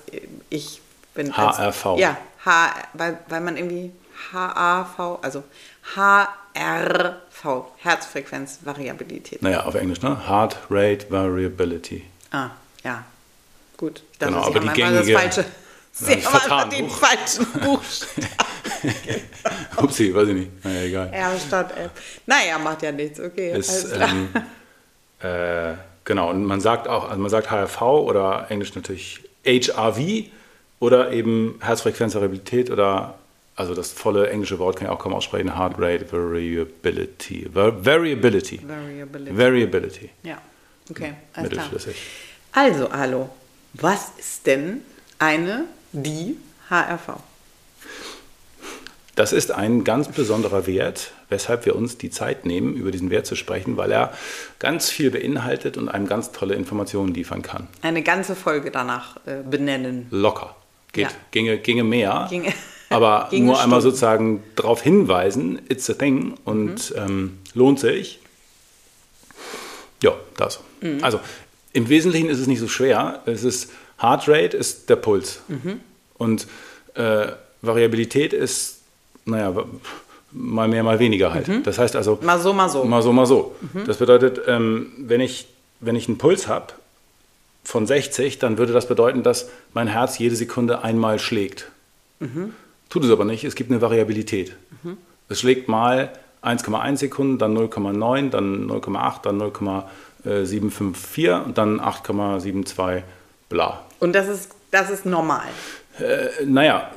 ich 0.51 0.81
bin. 1.15 1.33
als- 1.33 1.59
HRV. 1.59 1.99
Ja, 1.99 2.17
H, 2.45 2.71
weil, 2.93 3.19
weil 3.29 3.41
man 3.41 3.57
irgendwie 3.57 3.91
HAV, 4.33 5.19
also 5.23 5.43
HRV, 5.95 7.65
Herzfrequenzvariabilität. 7.79 9.43
Naja, 9.43 9.65
auf 9.65 9.75
Englisch, 9.75 10.03
ne? 10.03 10.29
Heart 10.29 10.57
Rate 10.71 11.07
Variability. 11.11 12.05
Ah, 12.31 12.51
ja. 12.85 13.05
Gut. 13.77 14.03
Ich 14.13 14.19
dachte, 14.19 14.33
Genau, 14.33 14.45
Sie 14.51 14.57
aber 14.57 14.67
haben 14.67 14.75
die 14.75 14.81
gängige- 14.83 15.13
das 15.15 15.23
falsche. 15.23 15.45
Sie 15.93 16.15
das 16.17 16.27
haben 16.27 16.35
einfach 16.53 16.69
den 16.69 16.91
falschen 16.91 17.47
Buchstaben. 17.61 18.29
Upsi, 19.79 20.15
weiß 20.15 20.29
ich 20.29 20.35
nicht. 20.35 20.65
Naja, 20.65 20.83
egal. 20.83 21.11
R 21.13 21.39
statt 21.39 21.73
F. 21.77 21.91
Naja, 22.27 22.59
macht 22.59 22.83
ja 22.83 22.93
nichts. 22.93 23.19
Okay. 23.19 23.53
ist, 23.57 23.93
ähm, 23.93 24.29
äh, 25.21 25.75
genau, 26.05 26.31
und 26.31 26.45
man 26.45 26.61
sagt 26.61 26.87
auch, 26.87 27.09
also 27.09 27.21
man 27.21 27.31
sagt 27.31 27.51
HRV 27.51 27.81
oder 27.83 28.47
Englisch 28.51 28.75
natürlich 28.77 29.21
HRV 29.45 29.99
oder 30.81 31.11
eben 31.11 31.59
Herzfrequenzvariabilität 31.61 32.71
oder, 32.71 33.15
also 33.59 33.75
das 33.75 33.91
volle 33.93 34.31
englische 34.31 34.59
Wort 34.59 34.77
kann 34.77 34.87
ich 34.87 34.93
auch 34.93 34.99
kaum 35.01 35.13
aussprechen, 35.15 35.57
Heart 35.59 35.75
Rate 35.79 36.13
Variability. 36.13 37.47
Va- 37.53 37.73
Variability. 37.85 38.61
Variability. 38.67 39.37
Variability. 39.39 40.11
ja, 40.23 40.39
okay. 40.91 41.15
Alles 41.35 41.51
klar. 41.51 41.69
Also, 42.53 42.91
hallo. 42.93 43.29
Was 43.75 44.13
ist 44.19 44.47
denn 44.47 44.83
eine, 45.19 45.65
die 45.93 46.37
HRV? 46.71 47.19
Das 49.15 49.33
ist 49.33 49.51
ein 49.51 49.83
ganz 49.83 50.09
besonderer 50.09 50.67
Wert, 50.69 51.11
weshalb 51.29 51.67
wir 51.67 51.75
uns 51.75 51.99
die 51.99 52.09
Zeit 52.11 52.47
nehmen, 52.47 52.75
über 52.75 52.93
diesen 52.93 53.11
Wert 53.11 53.27
zu 53.27 53.35
sprechen, 53.35 53.77
weil 53.77 53.91
er 53.91 54.13
ganz 54.61 54.89
viel 54.91 55.11
beinhaltet 55.11 55.77
und 55.77 55.89
einem 55.89 56.07
ganz 56.07 56.31
tolle 56.31 56.55
Informationen 56.55 57.13
liefern 57.13 57.43
kann. 57.43 57.67
Eine 57.83 58.03
ganze 58.05 58.37
Folge 58.37 58.71
danach 58.71 59.17
äh, 59.27 59.43
benennen. 59.43 60.07
Locker. 60.11 60.55
Geht, 60.93 61.05
Ja. 61.07 61.11
ginge, 61.33 61.59
ginge 61.59 61.83
mehr. 61.83 62.29
Ginge- 62.31 62.53
aber 62.91 63.29
nur 63.33 63.61
einmal 63.61 63.81
sozusagen 63.81 64.43
darauf 64.57 64.83
hinweisen, 64.83 65.61
it's 65.69 65.89
a 65.91 65.95
thing 65.95 66.35
und 66.45 66.91
Mhm. 66.91 66.97
ähm, 66.97 67.39
lohnt 67.55 67.81
sich. 67.81 68.21
Ja, 70.03 70.15
das. 70.37 70.61
Mhm. 70.81 71.03
Also 71.03 71.21
im 71.73 71.89
Wesentlichen 71.89 72.29
ist 72.29 72.39
es 72.39 72.47
nicht 72.47 72.61
so 72.61 72.69
schwer. 72.69 73.23
Es 73.27 73.45
ist 73.45 73.71
Heart 74.01 74.29
Rate 74.29 74.57
ist 74.57 74.89
der 74.89 74.97
Puls. 74.97 75.41
Mhm. 75.49 75.81
Und 76.17 76.47
äh, 76.95 77.29
Variabilität 77.63 78.33
ist, 78.33 78.79
naja, 79.25 79.53
mal 80.33 80.69
mehr, 80.69 80.83
mal 80.85 80.99
weniger 80.99 81.33
halt. 81.35 81.49
Mhm. 81.49 81.63
Das 81.65 81.79
heißt 81.79 81.97
also, 81.97 82.19
Mal 82.23 82.39
so, 82.41 82.53
mal 82.53 82.69
so. 82.69 82.85
Mal 82.85 83.03
so, 83.03 83.13
mal 83.13 83.27
so. 83.27 83.57
Mhm. 83.73 83.85
Das 83.87 83.97
bedeutet, 83.99 84.41
ähm, 84.47 84.93
wenn, 84.99 85.21
ich, 85.21 85.49
wenn 85.81 85.97
ich 85.97 86.07
einen 86.09 86.19
Puls 86.19 86.47
habe 86.47 86.67
von 87.65 87.87
60, 87.87 88.39
dann 88.39 88.57
würde 88.57 88.73
das 88.73 88.87
bedeuten, 88.87 89.23
dass 89.25 89.49
mein 89.75 89.89
Herz 89.89 90.19
jede 90.19 90.37
Sekunde 90.37 90.83
einmal 90.83 91.19
schlägt. 91.19 91.69
Mhm. 92.89 92.91
Tut 92.91 93.05
es 93.05 93.11
aber 93.11 93.25
nicht, 93.25 93.45
es 93.45 93.55
gibt 93.55 93.71
eine 93.71 93.81
Variabilität. 93.81 94.57
Es 95.29 95.41
schlägt 95.41 95.69
mal 95.69 96.13
1,1 96.43 96.97
Sekunden, 96.97 97.39
dann 97.39 97.57
0,9, 97.57 98.31
dann 98.31 98.69
0,8, 98.69 99.23
dann 99.23 99.39
0,754 99.39 101.45
und 101.45 101.59
dann 101.59 101.81
8,72 101.81 103.03
bla. 103.49 103.85
Und 104.01 104.15
das 104.15 104.29
ist, 104.29 104.51
das 104.71 104.91
ist 104.91 105.05
normal. 105.05 105.47
Äh, 105.99 106.45
naja, 106.47 106.93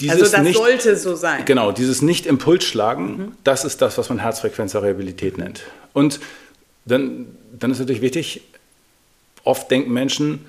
dieses 0.00 0.22
Also 0.22 0.32
das 0.32 0.42
nicht, 0.42 0.56
sollte 0.56 0.96
so 0.96 1.14
sein. 1.14 1.44
Genau, 1.44 1.72
dieses 1.72 2.02
Nicht-Impulsschlagen, 2.02 3.36
das 3.44 3.64
ist 3.64 3.80
das, 3.80 3.98
was 3.98 4.08
man 4.08 4.18
Herzfrequenzvariabilität 4.18 5.38
nennt. 5.38 5.62
Und 5.92 6.20
dann, 6.84 7.26
dann 7.58 7.70
ist 7.70 7.78
natürlich 7.78 8.02
wichtig, 8.02 8.42
oft 9.44 9.70
denken 9.70 9.92
Menschen, 9.92 10.44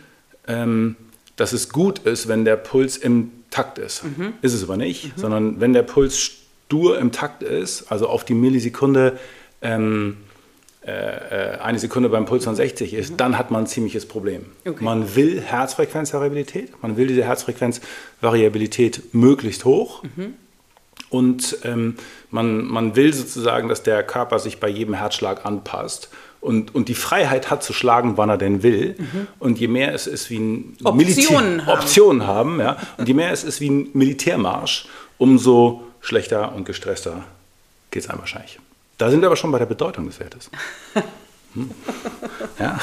ähm, 0.48 0.96
dass 1.36 1.54
es 1.54 1.70
gut 1.70 2.00
ist, 2.00 2.28
wenn 2.28 2.46
der 2.46 2.56
Puls 2.56 2.98
im 2.98 3.32
Takt 3.58 3.80
ist. 3.80 4.04
Ist 4.44 4.54
es 4.54 4.64
aber 4.64 4.78
nicht, 4.78 5.14
sondern 5.18 5.60
wenn 5.60 5.74
der 5.74 5.82
Puls 5.82 6.20
stur 6.20 7.00
im 7.00 7.12
Takt 7.12 7.42
ist, 7.42 7.92
also 7.92 8.08
auf 8.08 8.24
die 8.24 8.36
Millisekunde, 8.36 9.18
ähm, 9.64 10.18
äh, 10.82 11.58
eine 11.60 11.80
Sekunde 11.80 12.10
beim 12.10 12.26
Puls 12.26 12.44
von 12.44 12.56
60 12.56 12.94
ist, 12.94 13.16
dann 13.18 13.36
hat 13.36 13.50
man 13.50 13.64
ein 13.64 13.68
ziemliches 13.68 14.06
Problem. 14.06 14.46
Okay. 14.64 14.84
Man 14.84 15.16
will 15.16 15.42
Herzfrequenzvariabilität, 15.42 16.72
man 16.84 16.98
will 16.98 17.08
diese 17.08 17.24
Herzfrequenzvariabilität 17.24 19.16
möglichst 19.16 19.66
hoch. 19.66 20.04
Und 21.10 21.58
ähm, 21.64 21.96
man, 22.30 22.64
man 22.66 22.96
will 22.96 23.12
sozusagen, 23.12 23.70
dass 23.70 23.82
der 23.82 24.04
Körper 24.04 24.38
sich 24.38 24.60
bei 24.60 24.68
jedem 24.68 24.94
Herzschlag 24.94 25.46
anpasst 25.46 26.10
und, 26.42 26.74
und 26.76 26.88
die 26.88 26.96
Freiheit 26.96 27.50
hat 27.50 27.64
zu 27.64 27.74
schlagen, 27.74 28.18
wann 28.18 28.30
er 28.30 28.38
denn 28.38 28.64
will. 28.64 28.96
Und 29.40 29.60
je 29.60 29.68
mehr 29.68 29.94
es 29.94 30.08
ist 30.08 30.30
wie 30.30 30.40
ein 30.40 30.78
Optionen 30.84 31.66
haben. 31.66 31.80
Optionen 31.80 32.28
haben 32.28 32.60
ja, 32.60 32.78
und 32.98 33.08
je 33.08 33.14
mehr 33.14 33.32
es 33.32 33.44
ist 33.44 33.60
wie 33.60 33.70
ein 33.70 33.90
Militärmarsch, 33.94 34.88
umso 35.18 35.84
schlechter 36.02 36.54
und 36.56 36.66
gestresster 36.66 37.24
geht 37.92 38.04
es 38.04 38.10
einem 38.10 38.20
wahrscheinlich. 38.20 38.60
Da 38.98 39.10
sind 39.10 39.22
wir 39.22 39.28
aber 39.28 39.36
schon 39.36 39.52
bei 39.52 39.60
der 39.60 39.66
Bedeutung 39.66 40.06
des 40.08 40.20
Wertes. 40.20 40.50
Hm. 41.54 41.72
Ja? 42.60 42.78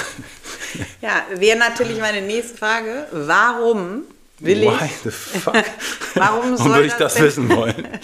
Ja, 1.03 1.23
wäre 1.37 1.59
natürlich 1.59 2.01
meine 2.01 2.23
nächste 2.23 2.57
Frage. 2.57 3.07
Warum 3.13 4.05
will 4.41 4.63
ich. 4.63 4.71
Why 4.71 4.91
the 5.05 5.11
fuck? 5.11 5.55
Warum 6.15 6.57
soll 6.57 6.75
würde 6.75 6.87
ich 6.87 6.93
das 6.95 7.15
das 7.15 7.23
wissen 7.23 7.49
wollen? 7.49 7.89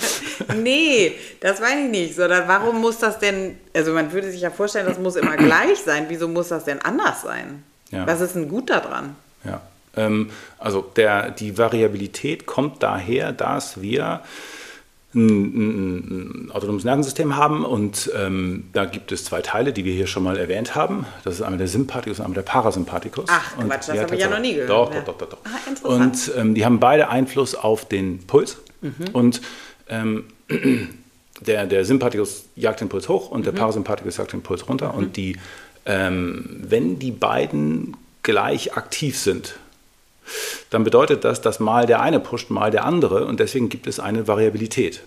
Nee, 0.57 1.15
das 1.41 1.61
meine 1.61 1.83
ich 1.83 1.91
nicht. 1.91 2.17
Sondern 2.17 2.49
warum 2.49 2.81
muss 2.81 2.99
das 2.99 3.19
denn. 3.19 3.59
Also, 3.75 3.93
man 3.93 4.11
würde 4.11 4.31
sich 4.33 4.41
ja 4.41 4.51
vorstellen, 4.51 4.87
das 4.87 4.99
muss 4.99 5.15
immer 5.15 5.37
gleich 5.37 5.79
sein. 5.79 6.07
Wieso 6.09 6.27
muss 6.29 6.49
das 6.49 6.65
denn 6.65 6.81
anders 6.81 7.23
sein? 7.23 7.63
Ja. 7.91 8.07
Was 8.07 8.21
ist 8.21 8.35
denn 8.35 8.49
gut 8.49 8.71
daran? 8.71 9.17
Ja. 9.45 9.61
Ähm, 9.97 10.31
also 10.59 10.83
der, 10.83 11.31
die 11.31 11.59
Variabilität 11.59 12.47
kommt 12.47 12.83
daher, 12.83 13.33
dass 13.33 13.81
wir 13.81 14.23
ein, 15.15 16.47
ein, 16.47 16.51
autonomes 16.53 16.85
Nervensystem 16.85 17.37
haben 17.37 17.65
und 17.65 18.11
ähm, 18.17 18.65
da 18.73 18.85
gibt 18.85 19.11
es 19.13 19.25
zwei 19.25 19.43
Teile, 19.43 19.73
die 19.73 19.85
wir 19.85 19.93
hier 19.93 20.07
schon 20.07 20.23
mal 20.23 20.37
erwähnt 20.37 20.75
haben. 20.77 21.05
Das 21.25 21.35
ist 21.35 21.43
einmal 21.43 21.59
der 21.59 21.67
Sympathikus 21.69 22.19
und 22.21 22.27
einmal 22.27 22.37
der 22.37 22.43
Parasympathikus. 22.43 23.25
Ach, 23.29 23.57
und 23.59 23.69
Quatsch, 23.69 23.89
das 23.89 23.99
habe 23.99 24.15
ich 24.15 24.21
ja 24.21 24.29
noch 24.31 24.39
nie 24.41 24.55
gehört. 24.55 24.71
Doch, 24.71 24.95
Ja. 24.95 25.01
doch, 25.01 25.19
doch, 25.19 25.29
doch. 25.29 25.39
doch. 25.43 25.51
Ah, 25.53 25.69
interessant. 25.69 26.31
und 26.31 26.33
ähm, 26.41 26.55
die 26.55 26.65
haben 26.65 26.79
beide 26.81 27.09
Einfluss 27.09 27.55
auf 27.55 27.87
den 27.87 28.27
Puls 28.27 28.59
Mhm. 28.83 28.93
und 29.13 29.41
ähm, 29.89 30.25
der, 31.41 31.67
der 31.67 31.85
Sympathikus 31.85 32.45
jagt 32.57 32.81
den 32.81 32.89
Puls 32.89 33.09
hoch 33.09 33.31
und 33.31 33.47
der 33.47 33.53
Parasympathikus 33.53 34.17
jagt 34.17 34.33
den 34.33 34.43
Puls 34.43 34.69
runter. 34.69 34.95
Und 34.95 35.17
die, 35.17 35.37
ähm, 35.87 36.45
wenn 36.69 36.99
die 36.99 37.11
beiden 37.11 37.97
gleich 38.23 38.77
aktiv 38.77 39.19
sind, 39.19 39.57
dann 40.71 40.85
bedeutet 40.85 41.25
das, 41.25 41.41
dass 41.41 41.61
mal 41.61 41.87
der 41.87 42.01
eine 42.01 42.21
pusht, 42.21 42.51
mal 42.51 42.71
der 42.71 42.85
andere 42.85 43.27
und 43.27 43.41
deswegen 43.41 43.69
gibt 43.69 43.87
es 43.87 44.01
eine 44.01 44.27
Variabilität. 44.29 45.03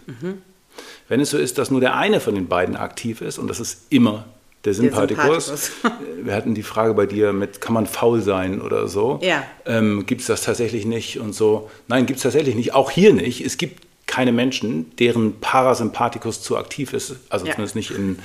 Wenn 1.08 1.20
es 1.20 1.30
so 1.32 1.38
ist, 1.38 1.58
dass 1.58 1.72
nur 1.72 1.82
der 1.82 1.96
eine 1.96 2.20
von 2.20 2.36
den 2.36 2.48
beiden 2.48 2.75
aktiv 2.75 3.22
ist 3.22 3.38
und 3.38 3.48
das 3.48 3.60
ist 3.60 3.88
immer 3.89 4.25
der 4.65 4.74
Sympathikus, 4.74 5.48
Sympathikus. 5.48 5.72
wir 6.24 6.34
hatten 6.34 6.56
die 6.56 6.63
Frage 6.63 6.94
bei 6.94 7.06
dir 7.06 7.34
mit, 7.34 7.60
kann 7.60 7.74
man 7.74 7.86
faul 7.86 8.22
sein 8.22 8.62
oder 8.62 8.88
so? 8.88 9.20
Ja. 9.22 9.44
Ähm, 9.65 10.06
gibt 10.06 10.22
es 10.22 10.27
das 10.27 10.44
tatsächlich 10.44 10.86
nicht 10.86 11.20
und 11.20 11.34
so? 11.34 11.70
Nein, 11.88 12.06
gibt 12.06 12.18
es 12.18 12.24
tatsächlich 12.24 12.56
nicht, 12.56 12.74
auch 12.74 12.89
hier 12.89 13.13
nicht. 13.13 13.46
Es 13.46 13.58
gibt 13.58 13.82
keine 14.08 14.32
Menschen, 14.32 14.96
deren 14.98 15.39
Parasympathikus 15.39 16.42
zu 16.42 16.58
aktiv 16.58 16.94
ist, 16.94 17.15
also 17.30 17.46
Ja. 17.46 17.53
zumindest 17.53 17.75
nicht 17.75 17.92
in, 17.92 18.20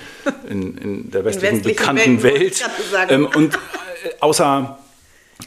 in, 0.49 0.79
in 0.79 1.11
der 1.11 1.25
westlichen, 1.25 1.57
westlichen 1.57 1.77
bekannten 1.77 2.23
Welt, 2.23 2.63
Welt. 2.93 3.11
Ähm, 3.11 3.27
und 3.27 3.55
äh, 3.55 3.59
außer 4.21 4.79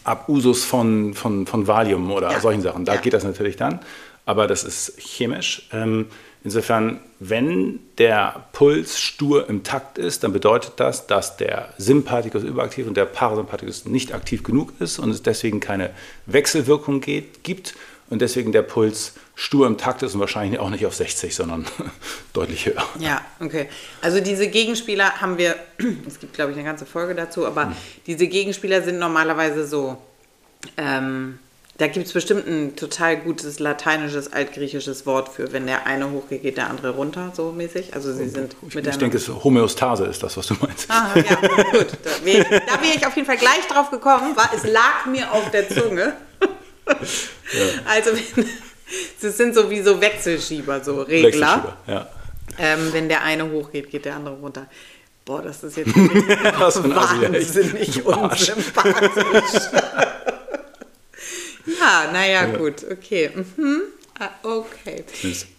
Abusus 0.04 0.64
von, 0.64 1.14
von, 1.14 1.46
von 1.48 1.68
Valium 1.68 2.12
oder 2.12 2.32
Ja. 2.32 2.40
solchen 2.40 2.62
Sachen, 2.62 2.86
da 2.86 2.96
Ja. 2.96 3.02
geht 3.02 3.14
das 3.14 3.24
natürlich 3.24 3.56
dann, 3.58 3.80
aber 4.26 4.48
das 4.48 4.64
ist 4.64 4.94
chemisch. 5.00 5.68
Ähm, 5.74 6.08
insofern, 6.44 7.00
wenn 7.20 7.80
der 7.98 8.46
Puls 8.54 9.00
stur 9.00 9.48
im 9.50 9.64
Takt 9.64 9.98
ist, 9.98 10.24
dann 10.24 10.34
bedeutet 10.34 10.74
das, 10.78 11.08
dass 11.08 11.38
der 11.38 11.70
Sympathikus 11.78 12.44
überaktiv 12.44 12.88
und 12.88 12.98
der 12.98 13.06
Parasympathikus 13.06 13.86
nicht 13.86 14.14
aktiv 14.14 14.44
genug 14.44 14.74
ist 14.80 14.98
und 14.98 15.12
es 15.12 15.22
deswegen 15.22 15.60
keine 15.60 15.92
Wechselwirkung 16.26 17.02
geht, 17.02 17.44
gibt 17.44 17.76
und 18.12 18.22
deswegen 18.22 18.52
der 18.52 18.62
Puls 18.62 19.14
stur 19.36 19.66
im 19.66 19.78
Takt 19.78 20.04
ist 20.04 20.14
und 20.14 20.20
wahrscheinlich 20.20 20.60
auch 20.60 20.70
nicht 20.70 20.86
auf 20.86 20.94
60, 20.94 21.34
sondern 21.34 21.66
deutlich 22.34 22.66
höher. 22.68 22.84
Ja, 23.00 23.22
okay. 23.40 23.68
Also 24.02 24.20
diese 24.20 24.48
Gegenspieler 24.48 25.20
haben 25.22 25.38
wir, 25.40 25.56
es 26.08 26.20
gibt 26.20 26.34
glaube 26.34 26.52
ich 26.52 26.58
eine 26.58 26.66
ganze 26.68 26.86
Folge 26.86 27.16
dazu, 27.16 27.48
aber 27.48 27.68
Hm. 27.68 27.76
diese 28.06 28.28
Gegenspieler 28.28 28.82
sind 28.84 29.00
normalerweise 29.00 29.66
so, 29.66 29.98
ähm, 30.78 31.40
da 31.78 31.88
gibt 31.88 32.06
es 32.06 32.14
bestimmt 32.14 32.46
ein 32.48 32.76
total 32.76 33.18
gutes 33.18 33.58
lateinisches, 33.60 34.32
altgriechisches 34.32 35.06
Wort 35.08 35.30
für, 35.30 35.52
wenn 35.54 35.66
der 35.66 35.88
eine 35.88 36.12
hochgeht, 36.12 36.44
geht 36.44 36.58
der 36.58 36.70
andere 36.70 36.92
runter, 36.92 37.32
so 37.34 37.52
mäßig. 37.54 37.96
Also 37.96 38.14
sie 38.14 38.30
sind 38.30 38.56
Ich, 38.68 38.76
ich 38.76 38.98
denke, 38.98 39.18
es 39.18 39.28
Homöostase 39.30 40.06
ist 40.06 40.22
das, 40.22 40.38
was 40.38 40.46
du 40.48 40.56
meinst. 40.62 40.92
Ah, 40.92 41.12
ja, 41.16 41.36
gut. 41.72 41.88
Da 42.04 42.24
wäre 42.24 42.42
ich, 42.42 42.50
wär 42.52 42.96
ich 42.98 43.08
auf 43.08 43.16
jeden 43.16 43.26
Fall 43.26 43.38
gleich 43.38 43.66
drauf 43.68 43.90
gekommen, 43.90 44.36
war, 44.36 44.52
es 44.56 44.64
lag 44.64 45.06
mir 45.10 45.32
auf 45.32 45.50
der 45.50 45.70
Zunge. 45.70 46.14
Also, 47.86 48.12
wenn, 48.14 48.46
es 49.22 49.38
sind 49.38 49.54
sowieso 49.56 50.00
Wechselschieber, 50.00 50.84
so 50.84 51.02
Regler. 51.02 51.28
Wechselschieber, 51.32 51.78
ja. 51.88 52.08
Ähm, 52.58 52.90
wenn 52.92 53.08
der 53.10 53.24
eine 53.24 53.50
hochgeht, 53.50 53.90
geht 53.90 54.06
der 54.06 54.16
andere 54.16 54.36
runter. 54.36 54.68
Boah, 55.26 55.42
das 55.42 55.64
ist 55.64 55.78
jetzt 55.78 55.94
Das 56.60 56.84
wahnsinnig 56.84 58.06
unsympathisch. 58.06 59.64
ja, 61.80 62.12
naja, 62.12 62.46
gut, 62.46 62.84
okay. 62.92 63.32
Mhm. 63.56 63.82
Ah, 64.20 64.30
Okay. 64.44 65.06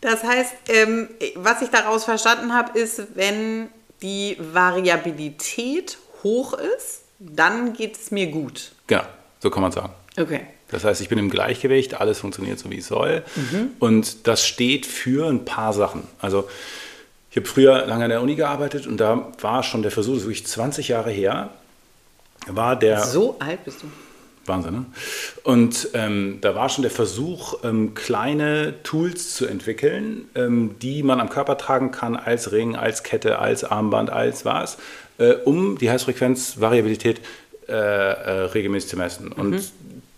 Das 0.00 0.22
heißt, 0.22 0.52
ähm, 0.68 1.08
was 1.36 1.62
ich 1.62 1.70
daraus 1.70 2.04
verstanden 2.04 2.52
habe, 2.52 2.78
ist, 2.78 3.02
wenn 3.14 3.68
die 4.02 4.36
Variabilität 4.38 5.98
hoch 6.22 6.54
ist, 6.54 7.02
dann 7.18 7.72
geht 7.72 7.96
es 7.96 8.10
mir 8.10 8.26
gut. 8.26 8.72
Genau, 8.86 9.02
so 9.40 9.50
kann 9.50 9.62
man 9.62 9.72
sagen. 9.72 9.92
Okay. 10.18 10.46
Das 10.72 10.84
heißt, 10.84 11.00
ich 11.00 11.08
bin 11.08 11.18
im 11.18 11.30
Gleichgewicht, 11.30 12.00
alles 12.00 12.18
funktioniert 12.18 12.58
so, 12.58 12.70
wie 12.70 12.78
es 12.78 12.88
soll. 12.88 13.22
Und 13.78 14.26
das 14.26 14.44
steht 14.46 14.86
für 14.86 15.28
ein 15.28 15.44
paar 15.44 15.72
Sachen. 15.72 16.02
Also 16.20 16.48
ich 17.30 17.36
habe 17.36 17.46
früher 17.46 17.86
lange 17.86 18.04
an 18.04 18.10
der 18.10 18.22
Uni 18.22 18.34
gearbeitet 18.34 18.86
und 18.86 18.98
da 18.98 19.32
war 19.40 19.62
schon 19.62 19.82
der 19.82 19.90
Versuch, 19.90 20.14
das 20.14 20.22
ist 20.22 20.28
wirklich 20.28 20.46
20 20.46 20.88
Jahre 20.88 21.10
her, 21.10 21.50
war 22.46 22.76
der... 22.76 23.04
So 23.04 23.36
alt 23.38 23.64
bist 23.64 23.82
du. 23.82 23.86
Wahnsinn, 24.44 24.74
ne? 24.74 24.84
Und 25.44 25.90
ähm, 25.94 26.38
da 26.40 26.54
war 26.54 26.68
schon 26.68 26.82
der 26.82 26.90
Versuch, 26.90 27.62
ähm, 27.62 27.94
kleine 27.94 28.82
Tools 28.82 29.34
zu 29.34 29.46
entwickeln, 29.46 30.28
ähm, 30.34 30.74
die 30.82 31.02
man 31.02 31.20
am 31.20 31.30
Körper 31.30 31.56
tragen 31.56 31.92
kann, 31.92 32.16
als 32.16 32.50
Ring, 32.50 32.74
als 32.74 33.02
Kette, 33.02 33.38
als 33.38 33.64
Armband, 33.64 34.10
als 34.10 34.44
was, 34.44 34.78
äh, 35.18 35.32
um 35.32 35.78
die 35.78 35.88
Herzfrequenzvariabilität 35.88 37.20
äh, 37.68 37.72
äh, 37.72 38.30
regelmäßig 38.46 38.90
zu 38.90 38.96
messen. 38.96 39.30
Und 39.30 39.62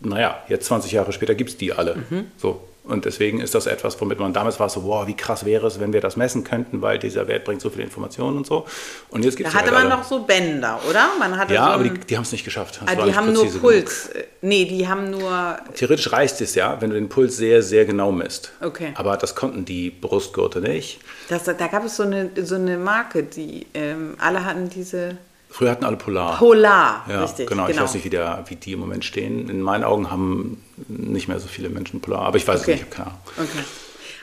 naja, 0.04 0.42
jetzt 0.48 0.66
20 0.66 0.92
Jahre 0.92 1.12
später 1.12 1.34
gibt 1.34 1.50
es 1.50 1.56
die 1.56 1.72
alle. 1.72 2.04
So. 2.36 2.60
Und 2.84 3.06
deswegen 3.06 3.40
ist 3.40 3.54
das 3.54 3.66
etwas, 3.66 3.98
womit 3.98 4.20
man 4.20 4.34
damals 4.34 4.60
war, 4.60 4.68
so, 4.68 4.84
wow, 4.84 5.06
wie 5.06 5.16
krass 5.16 5.46
wäre 5.46 5.66
es, 5.66 5.80
wenn 5.80 5.94
wir 5.94 6.02
das 6.02 6.16
messen 6.16 6.44
könnten, 6.44 6.82
weil 6.82 6.98
dieser 6.98 7.26
Wert 7.28 7.44
bringt 7.44 7.62
so 7.62 7.70
viele 7.70 7.82
Informationen 7.82 8.36
und 8.36 8.46
so. 8.46 8.66
Und 9.08 9.24
jetzt 9.24 9.36
gibt 9.36 9.48
Da 9.48 9.54
hatte 9.58 9.72
man 9.72 9.88
noch 9.88 10.04
so 10.04 10.20
Bänder, 10.20 10.78
oder? 10.90 11.08
Man 11.18 11.38
hatte 11.38 11.54
Ja, 11.54 11.64
so 11.64 11.70
aber 11.70 11.84
die, 11.84 11.98
die 11.98 12.14
haben 12.14 12.24
es 12.24 12.32
nicht 12.32 12.44
geschafft. 12.44 12.80
Das 12.84 12.88
Ah, 12.98 13.06
die 13.06 13.14
haben 13.14 13.32
nur 13.32 13.46
genug. 13.46 13.60
Puls. 13.62 14.08
Äh, 14.08 14.24
Nee, 14.42 14.66
die 14.66 14.86
haben 14.86 15.08
nur. 15.08 15.56
Theoretisch 15.74 16.12
reicht 16.12 16.38
es 16.42 16.54
ja, 16.54 16.78
wenn 16.82 16.90
du 16.90 16.96
den 16.96 17.08
Puls 17.08 17.38
sehr, 17.38 17.62
sehr 17.62 17.86
genau 17.86 18.12
misst. 18.12 18.52
Okay. 18.60 18.92
Aber 18.94 19.16
das 19.16 19.34
konnten 19.34 19.64
die 19.64 19.88
Brustgurte 19.88 20.60
nicht. 20.60 21.00
Das, 21.30 21.44
da 21.44 21.54
gab 21.54 21.82
es 21.86 21.96
so 21.96 22.02
eine, 22.02 22.28
so 22.42 22.56
eine 22.56 22.76
Marke, 22.76 23.22
die 23.22 23.66
ähm, 23.72 24.16
alle 24.18 24.44
hatten 24.44 24.68
diese 24.68 25.16
Früher 25.56 25.70
hatten 25.70 25.84
alle 25.84 25.96
Polar. 25.96 26.36
Polar, 26.36 27.04
ja, 27.08 27.22
richtig. 27.22 27.48
genau. 27.48 27.68
Ich 27.68 27.78
weiß 27.80 27.94
nicht, 27.94 28.04
wie, 28.04 28.10
der, 28.10 28.42
wie 28.48 28.56
die 28.56 28.72
im 28.72 28.80
Moment 28.80 29.04
stehen. 29.04 29.48
In 29.48 29.60
meinen 29.62 29.84
Augen 29.84 30.10
haben 30.10 30.60
nicht 30.88 31.28
mehr 31.28 31.38
so 31.38 31.46
viele 31.46 31.68
Menschen 31.68 32.00
Polar. 32.00 32.22
Aber 32.22 32.36
ich 32.36 32.48
weiß 32.48 32.56
es 32.56 32.62
Okay. 32.62 32.72
nicht, 32.72 32.86
ich 32.90 32.98
habe 32.98 33.04
keine 33.04 33.06
Ahnung. 33.10 33.20
Okay. 33.52 33.64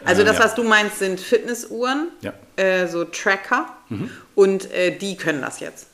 Also 0.03 0.21
Äh, 0.23 0.25
das, 0.25 0.37
ja. 0.39 0.43
was 0.43 0.55
du 0.55 0.63
meinst, 0.65 0.99
sind 0.99 1.21
Fitnessuhren, 1.21 2.09
Ja. 2.21 2.33
äh, 2.57 2.85
so 2.87 3.05
Tracker 3.05 3.65
und 4.35 4.69
äh, 4.71 4.97
die 4.97 5.15
können 5.15 5.41
das 5.41 5.61
jetzt. 5.61 5.87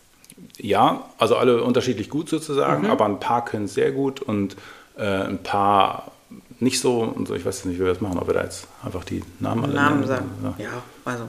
Ja, 0.57 1.05
also 1.19 1.35
alle 1.35 1.61
unterschiedlich 1.63 2.09
gut 2.09 2.29
sozusagen, 2.29 2.85
Mhm. 2.85 2.89
aber 2.89 3.05
ein 3.05 3.19
paar 3.19 3.45
können 3.45 3.65
es 3.65 3.75
sehr 3.75 3.91
gut 3.91 4.19
und 4.21 4.55
äh, 4.97 5.03
ein 5.03 5.43
paar 5.43 6.11
nicht 6.59 6.79
so. 6.79 7.01
Und 7.01 7.27
so. 7.27 7.35
Ich 7.35 7.45
weiß 7.45 7.65
nicht, 7.65 7.75
wie 7.79 7.83
wir 7.85 7.93
das 7.93 8.01
machen, 8.01 8.17
ob 8.17 8.25
wir 8.25 8.33
da 8.33 8.43
jetzt 8.43 8.65
einfach 8.83 9.03
die 9.03 9.21
Namen 9.39 9.65
alle 9.65 9.73
Namen 9.75 9.95
nennen. 9.99 10.07
sagen. 10.07 10.55
Ja. 10.57 10.63
Ja, 10.65 10.69
also. 11.05 11.25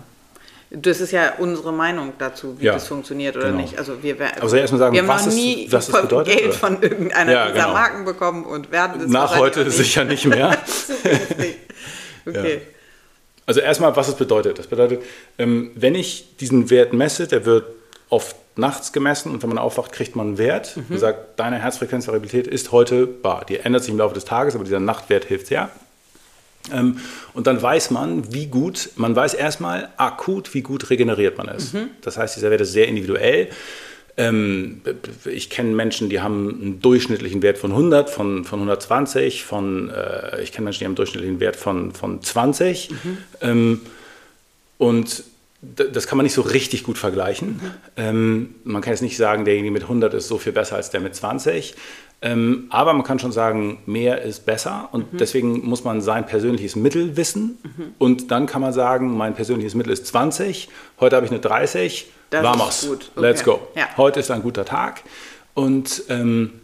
Das 0.71 1.01
ist 1.01 1.13
ja 1.13 1.33
unsere 1.39 1.73
Meinung 1.73 2.13
dazu, 2.19 2.57
wie 2.61 2.67
Ja, 2.67 2.75
das 2.75 2.87
funktioniert 2.89 3.37
oder 3.37 3.47
genau. 3.47 3.63
nicht. 3.63 3.79
Also 3.79 4.03
wir, 4.03 4.19
wer- 4.19 4.37
Aber 4.37 4.49
soll 4.51 4.59
ich 4.59 4.63
erst 4.63 4.73
mal 4.75 4.79
sagen, 4.79 4.95
wir 4.95 5.01
haben 5.01 5.09
was 5.09 5.27
noch 5.27 5.33
nie 5.33 5.67
was 5.71 5.85
es 5.89 5.91
von 5.95 6.03
bedeutet, 6.03 6.35
Geld 6.37 6.49
oder? 6.49 6.59
von 6.59 6.83
irgendeiner 6.83 7.33
Ja, 7.33 7.47
dieser 7.47 7.55
genau. 7.63 7.73
Marken 7.73 8.05
bekommen 8.05 8.45
und 8.45 8.71
werden 8.71 9.01
es 9.03 9.09
Nach 9.11 9.37
heute 9.39 9.65
nicht. 9.65 9.77
sicher 9.77 10.05
nicht 10.05 10.27
mehr. 10.27 10.57
Okay. 12.27 12.61
Also 13.47 13.61
erstmal, 13.61 13.97
was 13.97 14.09
es 14.09 14.15
bedeutet. 14.17 14.59
Das 14.59 14.67
bedeutet, 14.67 15.03
ähm, 15.39 15.71
wenn 15.75 15.95
ich 15.95 16.37
diesen 16.37 16.69
Wert 16.69 16.93
messe, 16.93 17.27
der 17.27 17.47
wird 17.47 17.65
oft 18.11 18.37
nachts 18.57 18.93
gemessen 18.93 19.33
und 19.33 19.43
wenn 19.43 19.49
man 19.49 19.57
aufwacht, 19.59 19.93
kriegt 19.93 20.17
man 20.17 20.27
einen 20.29 20.39
Wert. 20.39 20.77
Mhm. 20.77 20.85
Der 20.91 20.99
sagt, 20.99 21.41
deine 21.41 21.59
Herzfrequenzvariabilität 21.59 22.47
ist 22.47 22.73
heute 22.73 23.07
bar. 23.07 23.47
Die 23.49 23.59
ändert 23.61 23.85
sich 23.85 23.93
im 23.93 23.99
Laufe 23.99 24.15
des 24.15 24.27
Tages, 24.27 24.55
aber 24.55 24.65
dieser 24.65 24.81
Nachtwert 24.81 25.25
hilft 25.25 25.47
sehr. 25.47 25.71
Ähm, 26.73 26.99
und 27.35 27.47
dann 27.47 27.61
weiß 27.61 27.91
man, 27.91 28.33
wie 28.33 28.47
gut, 28.47 28.91
man 28.97 29.15
weiß 29.15 29.35
erstmal 29.35 29.89
akut, 29.97 30.55
wie 30.55 30.63
gut 30.63 30.91
regeneriert 30.91 31.39
man 31.39 31.49
ist. 31.49 31.75
Mhm. 31.75 31.91
Das 32.03 32.17
heißt, 32.17 32.37
dieser 32.37 32.51
Wert 32.51 32.61
ist 32.61 32.73
sehr 32.73 32.89
individuell. 32.89 33.49
Ähm, 34.17 34.83
ich 35.25 35.49
kenne 35.49 35.75
Menschen, 35.75 36.11
die 36.11 36.21
haben 36.21 36.61
einen 36.61 36.81
durchschnittlichen 36.81 37.41
Wert 37.41 37.57
von 37.57 37.71
100, 37.71 38.11
von, 38.11 38.45
von 38.45 38.59
120, 38.59 39.45
von, 39.45 39.91
äh, 39.91 40.43
ich 40.43 40.51
kenne 40.51 40.65
Menschen, 40.65 40.81
die 40.81 40.85
haben 40.87 40.91
einen 40.91 40.97
durchschnittlichen 40.97 41.41
Wert 41.41 41.57
von, 41.57 41.93
von 41.93 42.21
20. 42.21 42.91
Ähm, 43.41 43.81
und 44.77 45.23
das 45.61 46.07
kann 46.07 46.17
man 46.17 46.25
nicht 46.25 46.35
so 46.35 46.43
richtig 46.43 46.85
gut 46.85 46.99
vergleichen. 46.99 47.61
Ähm, 47.97 48.55
man 48.65 48.83
kann 48.83 48.93
jetzt 48.93 49.03
nicht 49.03 49.17
sagen, 49.17 49.45
derjenige 49.45 49.73
mit 49.73 49.83
100 49.83 50.15
ist 50.15 50.29
so 50.29 50.39
viel 50.39 50.53
besser 50.53 50.77
als 50.77 50.91
der 50.91 51.01
mit 51.01 51.15
20. 51.15 51.75
Ähm, 52.21 52.67
aber 52.71 52.95
man 52.95 53.05
kann 53.05 53.21
schon 53.21 53.31
sagen, 53.31 53.79
mehr 53.87 54.23
ist 54.23 54.45
besser 54.45 54.89
und 54.91 55.21
deswegen 55.21 55.65
muss 55.69 55.85
man 55.85 56.01
sein 56.01 56.27
persönliches 56.27 56.75
Mittel 56.75 57.17
wissen. 57.17 57.59
Und 57.99 58.33
dann 58.33 58.47
kann 58.47 58.61
man 58.61 58.73
sagen, 58.73 59.17
mein 59.17 59.35
persönliches 59.35 59.75
Mittel 59.75 59.93
ist 59.93 60.07
20, 60.09 60.69
heute 60.99 61.15
habe 61.15 61.27
ich 61.27 61.31
eine 61.33 61.41
30, 61.41 62.11
Das 62.31 62.43
vamos, 62.43 62.87
gut. 62.89 63.11
let's 63.15 63.47
Okay. 63.47 63.61
go. 63.61 63.69
Ja. 63.79 63.87
Heute 63.97 64.19
ist 64.19 64.33
ein 64.33 64.43
guter 64.43 64.65
Tag 64.65 65.03
und 65.55 66.03
ähm, 66.09 66.55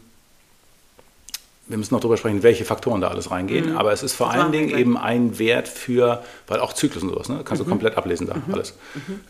wir 1.69 1.79
müssen 1.79 1.95
noch 1.95 2.01
darüber 2.01 2.17
sprechen, 2.17 2.43
welche 2.43 2.65
Faktoren 2.65 3.01
da 3.01 3.09
alles 3.09 3.31
reingehen, 3.31 3.77
aber 3.77 3.93
es 3.93 4.03
ist 4.03 4.13
vor 4.15 4.27
Das 4.33 4.37
allen 4.43 4.51
Dingen 4.53 4.69
gleich. 4.69 4.81
eben 4.81 4.97
ein 4.99 5.39
Wert 5.39 5.69
für, 5.69 6.23
weil 6.49 6.59
auch 6.61 6.73
Zyklus 6.73 7.05
und 7.05 7.11
sowas, 7.11 7.29
ne? 7.29 7.43
kannst 7.45 7.63
Mhm. 7.63 7.67
du 7.67 7.71
komplett 7.71 7.97
ablesen 7.97 8.27
da, 8.27 8.35
alles. 8.53 8.75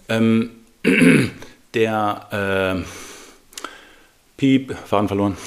Ähm, 0.09 0.51
der 1.75 2.27
ähm, 2.33 2.85
Piep, 4.39 4.75
Faden 4.87 5.09
verloren. 5.09 5.37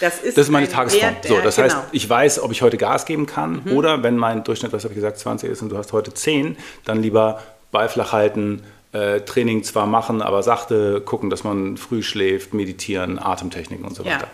Das 0.00 0.18
ist, 0.20 0.36
Das 0.36 0.46
ist 0.46 0.50
meine 0.50 0.66
ein 0.66 0.72
Tagesform. 0.72 1.02
Wert, 1.14 1.24
so, 1.26 1.40
das 1.40 1.56
genau. 1.56 1.68
heißt, 1.68 1.76
ich 1.92 2.08
weiß, 2.08 2.40
ob 2.40 2.50
ich 2.52 2.62
heute 2.62 2.76
Gas 2.76 3.04
geben 3.06 3.26
kann 3.26 3.62
oder 3.70 4.02
wenn 4.02 4.16
mein 4.16 4.44
Durchschnitt, 4.44 4.72
was 4.72 4.84
habe 4.84 4.92
ich 4.92 4.96
gesagt, 4.96 5.18
20 5.18 5.50
ist 5.50 5.62
und 5.62 5.68
du 5.70 5.76
hast 5.78 5.92
heute 5.92 6.12
10, 6.12 6.56
dann 6.84 7.02
lieber 7.02 7.42
Ball 7.70 7.88
flach 7.88 8.12
halten, 8.12 8.62
äh, 8.92 9.20
Training 9.20 9.64
zwar 9.64 9.86
machen, 9.86 10.22
aber 10.22 10.42
sachte 10.42 11.00
gucken, 11.00 11.30
dass 11.30 11.42
man 11.44 11.76
früh 11.76 12.02
schläft, 12.02 12.54
meditieren, 12.54 13.18
Atemtechniken 13.18 13.84
und 13.84 13.94
so 13.96 14.02
Ja. 14.04 14.14
weiter. 14.16 14.28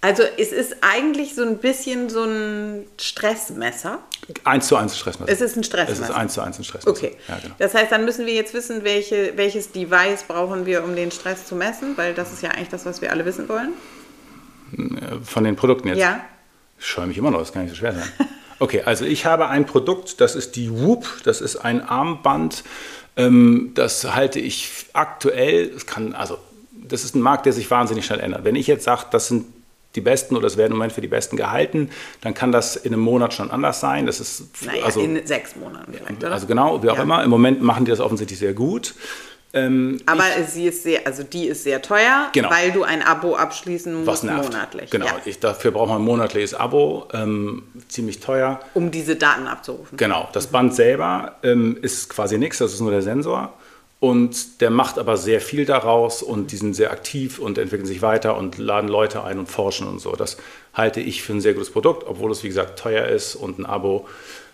Also 0.00 0.22
es 0.36 0.52
ist 0.52 0.76
eigentlich 0.82 1.34
so 1.34 1.42
ein 1.42 1.56
bisschen 1.58 2.10
so 2.10 2.24
ein 2.24 2.84
Stressmesser. 3.00 4.00
Eins 4.44 4.66
zu 4.68 4.76
eins 4.76 4.98
Stressmesser. 4.98 5.32
Es 5.32 5.40
ist 5.40 5.56
ein 5.56 5.60
Es 5.60 5.66
Stressmesser. 5.66 6.02
ist 6.04 6.10
eins 6.10 6.34
zu 6.34 6.40
eins 6.42 6.58
ein 6.58 6.64
Stressmesser. 6.64 6.90
Okay. 7.06 7.16
Ja, 7.26 7.38
genau. 7.42 7.54
Das 7.58 7.72
heißt, 7.74 7.90
dann 7.90 8.04
müssen 8.04 8.26
wir 8.26 8.34
jetzt 8.34 8.52
wissen, 8.52 8.84
welche, 8.84 9.32
welches 9.36 9.72
Device 9.72 10.24
brauchen 10.28 10.66
wir, 10.66 10.84
um 10.84 10.94
den 10.94 11.10
Stress 11.10 11.46
zu 11.46 11.54
messen, 11.56 11.96
weil 11.96 12.12
das 12.12 12.32
ist 12.34 12.42
ja 12.42 12.50
eigentlich 12.50 12.68
das, 12.68 12.84
was 12.84 13.00
wir 13.00 13.12
alle 13.12 13.24
wissen 13.24 13.48
wollen. 13.48 13.70
Von 15.24 15.44
den 15.44 15.56
Produkten 15.56 15.88
jetzt. 15.88 15.98
Ja. 15.98 16.20
Ich 16.78 16.86
scheue 16.86 17.06
mich 17.06 17.16
immer 17.18 17.30
noch, 17.30 17.38
das 17.38 17.52
kann 17.52 17.62
nicht 17.62 17.70
so 17.72 17.76
schwer 17.76 17.92
sein. 17.94 18.08
Okay, 18.60 18.82
also 18.84 19.04
ich 19.04 19.26
habe 19.26 19.48
ein 19.48 19.66
Produkt, 19.66 20.20
das 20.20 20.36
ist 20.36 20.54
die 20.54 20.70
Whoop, 20.70 21.08
das 21.24 21.40
ist 21.40 21.56
ein 21.56 21.82
Armband, 21.86 22.62
ähm, 23.16 23.72
das 23.74 24.14
halte 24.14 24.38
ich 24.38 24.86
aktuell, 24.92 25.72
es 25.76 25.86
kann, 25.86 26.14
also 26.14 26.38
das 26.72 27.04
ist 27.04 27.16
ein 27.16 27.20
Markt, 27.20 27.46
der 27.46 27.52
sich 27.52 27.68
wahnsinnig 27.70 28.06
schnell 28.06 28.20
ändert. 28.20 28.44
Wenn 28.44 28.54
ich 28.54 28.68
jetzt 28.68 28.84
sage, 28.84 29.06
das 29.10 29.26
sind 29.26 29.46
die 29.96 30.00
Besten 30.00 30.36
oder 30.36 30.46
es 30.46 30.56
werden 30.56 30.70
im 30.70 30.78
Moment 30.78 30.92
für 30.92 31.00
die 31.00 31.08
Besten 31.08 31.36
gehalten, 31.36 31.90
dann 32.20 32.32
kann 32.32 32.52
das 32.52 32.76
in 32.76 32.92
einem 32.94 33.02
Monat 33.02 33.34
schon 33.34 33.50
anders 33.50 33.80
sein. 33.80 34.06
Das 34.06 34.20
ist 34.20 34.44
Naja, 34.64 34.84
also, 34.84 35.00
in 35.00 35.26
sechs 35.26 35.56
Monaten 35.56 35.92
vielleicht, 35.92 36.22
oder? 36.22 36.32
also 36.32 36.46
genau, 36.46 36.80
wie 36.82 36.90
auch 36.90 36.96
Ja. 36.96 37.02
immer. 37.02 37.24
Im 37.24 37.30
Moment 37.30 37.60
machen 37.60 37.84
die 37.84 37.90
das 37.90 37.98
offensichtlich 38.00 38.38
sehr 38.38 38.54
gut. 38.54 38.94
Ähm, 39.54 40.00
Aber 40.06 40.24
sie 40.46 40.66
ist 40.66 40.82
sehr, 40.82 41.06
also 41.06 41.22
die 41.22 41.46
ist 41.46 41.62
sehr 41.62 41.80
teuer, 41.80 42.28
Genau. 42.32 42.50
weil 42.50 42.72
du 42.72 42.82
ein 42.82 43.02
Abo 43.02 43.36
abschließen 43.36 44.04
musst 44.04 44.24
monatlich. 44.24 44.90
Genau, 44.90 45.06
Ja, 45.06 45.16
ich, 45.24 45.38
dafür 45.38 45.70
braucht 45.70 45.88
man 45.88 45.98
ein 46.02 46.04
monatliches 46.04 46.54
Abo, 46.54 47.06
ähm, 47.12 47.62
ziemlich 47.88 48.18
teuer. 48.20 48.58
um 48.74 48.90
diese 48.90 49.14
Daten 49.16 49.46
abzurufen. 49.46 49.96
Genau, 49.96 50.28
das 50.32 50.48
Band 50.48 50.74
selber 50.74 51.36
ähm, 51.44 51.78
ist 51.80 52.08
quasi 52.10 52.36
nichts, 52.36 52.58
das 52.58 52.72
ist 52.72 52.80
nur 52.80 52.90
der 52.90 53.02
Sensor. 53.02 53.52
Und 54.00 54.60
der 54.60 54.68
macht 54.70 54.98
aber 54.98 55.16
sehr 55.16 55.40
viel 55.40 55.64
daraus 55.64 56.22
und 56.22 56.52
die 56.52 56.56
sind 56.56 56.74
sehr 56.74 56.90
aktiv 56.90 57.38
und 57.38 57.56
entwickeln 57.56 57.86
sich 57.86 58.02
weiter 58.02 58.36
und 58.36 58.58
laden 58.58 58.88
Leute 58.88 59.24
ein 59.24 59.38
und 59.38 59.48
forschen 59.48 59.86
und 59.88 59.98
so. 60.00 60.12
Das 60.16 60.36
halte 60.74 61.00
ich 61.00 61.22
für 61.22 61.32
ein 61.32 61.40
sehr 61.40 61.54
gutes 61.54 61.70
Produkt, 61.70 62.04
obwohl 62.06 62.30
es 62.30 62.42
wie 62.42 62.48
gesagt 62.48 62.78
teuer 62.78 63.06
ist 63.06 63.34
und 63.34 63.58
ein 63.60 63.64
Abo. 63.66 64.06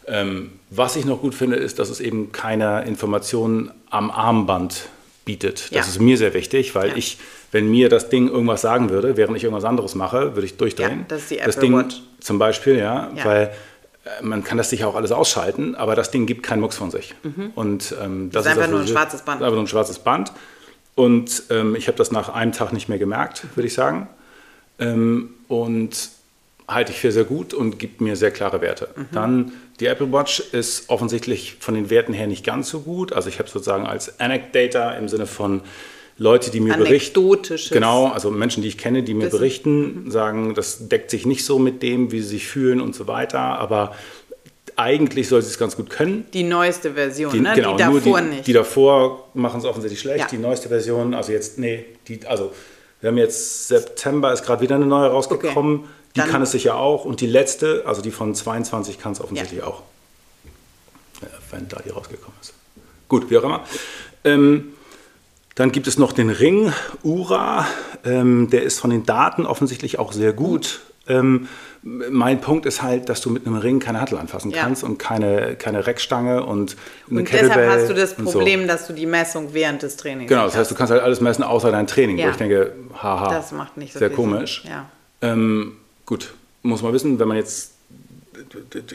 Ähm, 0.06 0.52
was 0.70 0.96
ich 0.96 1.04
noch 1.04 1.20
gut 1.20 1.34
finde, 1.34 1.56
ist, 1.56 1.78
dass 1.78 1.90
es 1.90 2.00
eben 2.00 2.32
keine 2.32 2.84
Informationen 2.84 3.70
am 3.90 4.10
Armband 4.10 4.88
bietet. 5.24 5.66
Das 5.66 5.70
Ja. 5.70 5.80
ist 5.92 6.00
mir 6.00 6.16
sehr 6.16 6.34
wichtig, 6.34 6.74
weil 6.74 6.90
Ja. 6.90 6.96
ich, 6.96 7.18
wenn 7.52 7.70
mir 7.70 7.88
das 7.88 8.08
Ding 8.08 8.28
irgendwas 8.28 8.62
sagen 8.62 8.90
würde, 8.90 9.16
während 9.16 9.36
ich 9.36 9.44
irgendwas 9.44 9.64
anderes 9.64 9.94
mache, 9.94 10.34
würde 10.34 10.46
ich 10.46 10.56
durchdrehen. 10.56 11.00
Ja, 11.00 11.04
das 11.08 11.22
ist 11.22 11.30
die 11.30 11.36
das 11.36 11.56
Apple 11.56 11.60
Ding 11.60 11.76
Watch. 11.78 12.00
zum 12.20 12.38
Beispiel, 12.38 12.78
ja, 12.78 13.10
weil 13.24 13.50
äh, 14.04 14.22
man 14.24 14.42
kann 14.42 14.56
das 14.58 14.70
sicher 14.70 14.88
auch 14.88 14.94
alles 14.96 15.12
ausschalten, 15.12 15.74
aber 15.74 15.94
das 15.94 16.10
Ding 16.10 16.24
gibt 16.26 16.42
keinen 16.42 16.60
Mucks 16.60 16.76
von 16.76 16.90
sich. 16.90 17.14
Und 17.54 17.94
ähm, 18.02 18.30
das 18.32 18.46
Mhm. 18.46 18.50
Ist 18.50 18.56
einfach 18.56 18.62
das, 18.62 18.70
nur 18.70 18.80
ein 18.80 18.88
schwarzes 18.88 19.22
Band. 19.22 19.42
Einfach 19.42 19.54
nur 19.54 19.64
ein 19.64 19.68
schwarzes 19.68 19.98
Band. 19.98 20.32
Und 20.94 21.42
ähm, 21.50 21.76
ich 21.76 21.86
habe 21.86 21.98
das 21.98 22.10
nach 22.10 22.30
einem 22.30 22.52
Tag 22.52 22.72
nicht 22.72 22.88
mehr 22.88 22.98
gemerkt, 22.98 23.44
würde 23.54 23.66
ich 23.66 23.74
sagen. 23.74 24.08
Ähm, 24.78 25.30
und 25.48 26.10
halte 26.66 26.92
ich 26.92 26.98
für 26.98 27.12
sehr 27.12 27.24
gut 27.24 27.52
und 27.52 27.78
gibt 27.78 28.00
mir 28.00 28.16
sehr 28.16 28.30
klare 28.30 28.60
Werte. 28.60 28.88
Mhm. 28.96 29.06
Dann 29.12 29.52
Die 29.80 29.86
Apple 29.86 30.12
Watch 30.12 30.40
ist 30.52 30.88
offensichtlich 30.88 31.56
von 31.58 31.74
den 31.74 31.88
Werten 31.90 32.12
her 32.12 32.26
nicht 32.26 32.44
ganz 32.44 32.68
so 32.68 32.80
gut. 32.80 33.12
Also 33.12 33.28
ich 33.28 33.38
habe 33.38 33.48
sozusagen 33.48 33.86
als 33.86 34.20
Anecdata 34.20 34.92
im 34.92 35.08
Sinne 35.08 35.26
von 35.26 35.62
Leute, 36.18 36.50
die 36.50 36.60
mir 36.60 36.76
berichten. 36.76 37.40
Genau, 37.70 38.08
also 38.08 38.30
Menschen, 38.30 38.62
die 38.62 38.68
ich 38.68 38.76
kenne, 38.76 39.02
die 39.02 39.14
mir 39.14 39.26
Wissen. 39.26 39.38
berichten, 39.38 40.10
sagen, 40.10 40.54
das 40.54 40.88
deckt 40.88 41.10
sich 41.10 41.24
nicht 41.24 41.46
so 41.46 41.58
mit 41.58 41.82
dem, 41.82 42.12
wie 42.12 42.20
sie 42.20 42.28
sich 42.28 42.46
fühlen 42.46 42.82
und 42.82 42.94
so 42.94 43.06
weiter. 43.06 43.40
Aber 43.40 43.94
eigentlich 44.76 45.28
soll 45.28 45.40
sie 45.40 45.48
es 45.48 45.58
ganz 45.58 45.76
gut 45.76 45.88
können. 45.88 46.26
Die 46.34 46.42
neueste 46.42 46.92
Version, 46.92 47.32
Die, 47.32 47.40
ne? 47.40 47.52
genau, 47.54 47.72
die 47.72 47.82
davor 47.82 48.20
die, 48.20 48.28
nicht. 48.28 48.46
die 48.46 48.52
davor 48.52 49.28
machen 49.32 49.60
es 49.60 49.64
offensichtlich 49.64 50.00
schlecht. 50.00 50.20
Ja. 50.20 50.26
Die 50.30 50.38
neueste 50.38 50.68
Version, 50.68 51.14
also 51.14 51.32
jetzt, 51.32 51.58
nee, 51.58 51.86
die, 52.06 52.26
also 52.26 52.52
wir 53.00 53.08
haben 53.08 53.18
jetzt 53.18 53.68
September, 53.68 54.30
ist 54.32 54.44
gerade 54.44 54.60
wieder 54.60 54.74
eine 54.74 54.86
neue 54.86 55.08
rausgekommen. 55.08 55.84
Die 56.16 56.20
kann 56.22 56.42
es 56.42 56.50
sicher 56.52 56.76
auch. 56.76 57.04
Und 57.04 57.20
die 57.20 57.26
letzte, 57.26 57.84
also 57.86 58.02
die 58.02 58.10
von 58.10 58.34
22, 58.34 58.98
kann 58.98 59.12
es 59.12 59.20
offensichtlich 59.20 59.62
auch. 59.62 59.82
Ja, 61.22 61.28
wenn 61.50 61.68
da 61.68 61.80
die 61.84 61.90
rausgekommen 61.90 62.36
ist. 62.40 62.52
Gut, 63.08 63.30
wie 63.30 63.38
auch 63.38 63.44
immer. 63.44 63.64
Ähm, 64.24 64.72
dann 65.54 65.72
gibt 65.72 65.86
es 65.86 65.98
noch 65.98 66.12
den 66.12 66.30
Ring 66.30 66.72
Ura. 67.02 67.66
Ähm, 68.04 68.48
der 68.50 68.62
ist 68.62 68.78
von 68.80 68.90
den 68.90 69.04
Daten 69.06 69.46
offensichtlich 69.46 69.98
auch 69.98 70.12
sehr 70.12 70.32
gut. 70.32 70.80
Ähm, 71.08 71.48
mein 71.82 72.40
Punkt 72.40 72.66
ist 72.66 72.82
halt, 72.82 73.08
dass 73.08 73.20
du 73.20 73.30
mit 73.30 73.46
einem 73.46 73.56
Ring 73.56 73.80
keine 73.80 74.00
Hattel 74.00 74.18
anfassen 74.18 74.50
Ja. 74.50 74.62
kannst 74.62 74.84
und 74.84 74.98
keine, 74.98 75.56
keine 75.56 75.86
Reckstange 75.86 76.44
und 76.44 76.76
eine 77.10 77.20
und 77.20 77.24
Kettlebell. 77.24 77.48
deshalb 77.66 77.80
hast 77.80 77.88
du 77.90 77.94
das 77.94 78.12
und 78.14 78.26
so. 78.26 78.32
Problem, 78.38 78.68
dass 78.68 78.86
du 78.86 78.92
die 78.92 79.06
Messung 79.06 79.48
während 79.54 79.82
des 79.82 79.96
Trainings 79.96 80.28
Genau, 80.28 80.44
das 80.44 80.56
heißt, 80.56 80.70
du 80.70 80.74
kannst 80.74 80.90
halt 80.92 81.02
alles 81.02 81.20
messen 81.20 81.42
außer 81.42 81.70
dein 81.72 81.86
Training. 81.86 82.16
Wo 82.18 82.22
Ja. 82.22 82.30
ich 82.30 82.36
denke, 82.36 82.74
haha, 83.02 83.30
Das 83.30 83.52
macht 83.52 83.76
nicht 83.76 83.92
so 83.94 83.98
sehr 83.98 84.10
komisch. 84.10 84.62
Ja. 84.68 84.88
Ähm, 85.22 85.76
gut, 86.10 86.34
muss 86.62 86.82
man 86.82 86.92
wissen, 86.92 87.18
wenn 87.20 87.28
man 87.28 87.36
jetzt, 87.36 87.70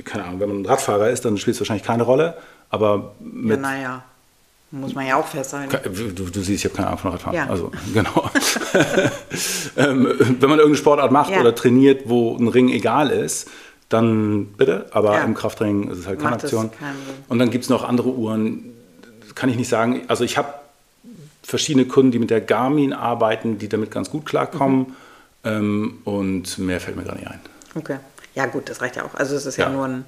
keine 0.03 0.25
Ahnung, 0.25 0.39
wenn 0.41 0.49
man 0.49 0.61
ein 0.61 0.65
Radfahrer 0.65 1.09
ist, 1.09 1.23
dann 1.25 1.37
spielt 1.37 1.55
es 1.55 1.61
wahrscheinlich 1.61 1.85
keine 1.85 2.03
Rolle. 2.03 2.35
Aber 2.69 3.13
Ja, 3.19 3.25
mit, 3.25 3.61
naja, 3.61 4.03
muss 4.71 4.93
man 4.93 5.07
ja 5.07 5.15
auch 5.15 5.25
festhalten. 5.25 5.73
du, 6.13 6.25
du 6.25 6.41
siehst, 6.41 6.65
ich 6.65 6.65
habe 6.65 6.75
keine 6.75 6.87
Ahnung 6.89 6.99
von 6.99 7.11
Radfahren. 7.11 7.35
Ja. 7.37 7.47
Also, 7.47 7.71
genau. 7.93 8.29
ähm, 9.77 10.07
wenn 10.17 10.49
man 10.49 10.59
irgendeine 10.59 10.75
Sportart 10.75 11.11
macht 11.11 11.31
Ja. 11.31 11.39
oder 11.39 11.55
trainiert, 11.55 12.01
wo 12.09 12.35
ein 12.35 12.47
Ring 12.49 12.69
egal 12.69 13.09
ist, 13.11 13.47
dann 13.89 14.47
bitte. 14.57 14.87
Aber 14.91 15.13
Ja. 15.15 15.23
im 15.23 15.35
Krafttraining 15.35 15.89
ist 15.91 15.99
es 15.99 16.07
halt 16.07 16.19
keine 16.19 16.31
Macht 16.31 16.43
Aktion. 16.43 16.69
Und 17.29 17.39
dann 17.39 17.49
gibt 17.49 17.63
es 17.63 17.69
noch 17.69 17.83
andere 17.87 18.09
Uhren, 18.09 18.65
kann 19.35 19.49
ich 19.49 19.55
nicht 19.55 19.69
sagen. 19.69 20.01
Also 20.09 20.23
ich 20.25 20.37
habe 20.37 20.49
verschiedene 21.43 21.85
Kunden, 21.85 22.11
die 22.11 22.19
mit 22.19 22.29
der 22.29 22.41
Garmin 22.41 22.91
arbeiten, 22.91 23.57
die 23.57 23.69
damit 23.69 23.91
ganz 23.91 24.09
gut 24.09 24.25
klarkommen. 24.25 24.79
Mhm. 24.79 24.93
Ähm, 25.45 25.99
und 26.03 26.57
mehr 26.57 26.79
fällt 26.81 26.97
mir 26.97 27.03
gar 27.03 27.15
nicht 27.15 27.27
ein. 27.27 27.39
Okay. 27.75 27.97
Ja, 28.33 28.47
gut, 28.47 28.69
das 28.69 28.81
reicht 28.81 28.95
ja 28.97 29.03
auch. 29.05 29.13
Also, 29.15 29.35
es 29.35 29.45
ist 29.45 29.57
ja, 29.57 29.65
Ja. 29.65 29.71
nur 29.71 29.85
ein. 29.85 30.05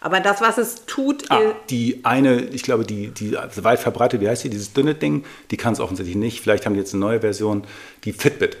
Aber 0.00 0.20
das, 0.20 0.40
was 0.40 0.58
es 0.58 0.84
tut, 0.86 1.24
Ah, 1.30 1.40
die 1.70 2.00
eine, 2.04 2.40
ich 2.40 2.62
glaube, 2.62 2.84
die, 2.84 3.08
die 3.08 3.36
weit 3.56 3.80
verbreitet, 3.80 4.20
wie 4.20 4.28
heißt 4.28 4.44
die, 4.44 4.48
dieses 4.50 4.72
dünne 4.72 4.94
Ding, 4.94 5.24
die 5.50 5.56
kann 5.56 5.72
es 5.72 5.80
offensichtlich 5.80 6.16
nicht. 6.16 6.40
Vielleicht 6.40 6.66
haben 6.66 6.74
die 6.74 6.80
jetzt 6.80 6.94
eine 6.94 7.00
neue 7.00 7.20
Version, 7.20 7.64
die 8.04 8.12
Fitbit. 8.12 8.56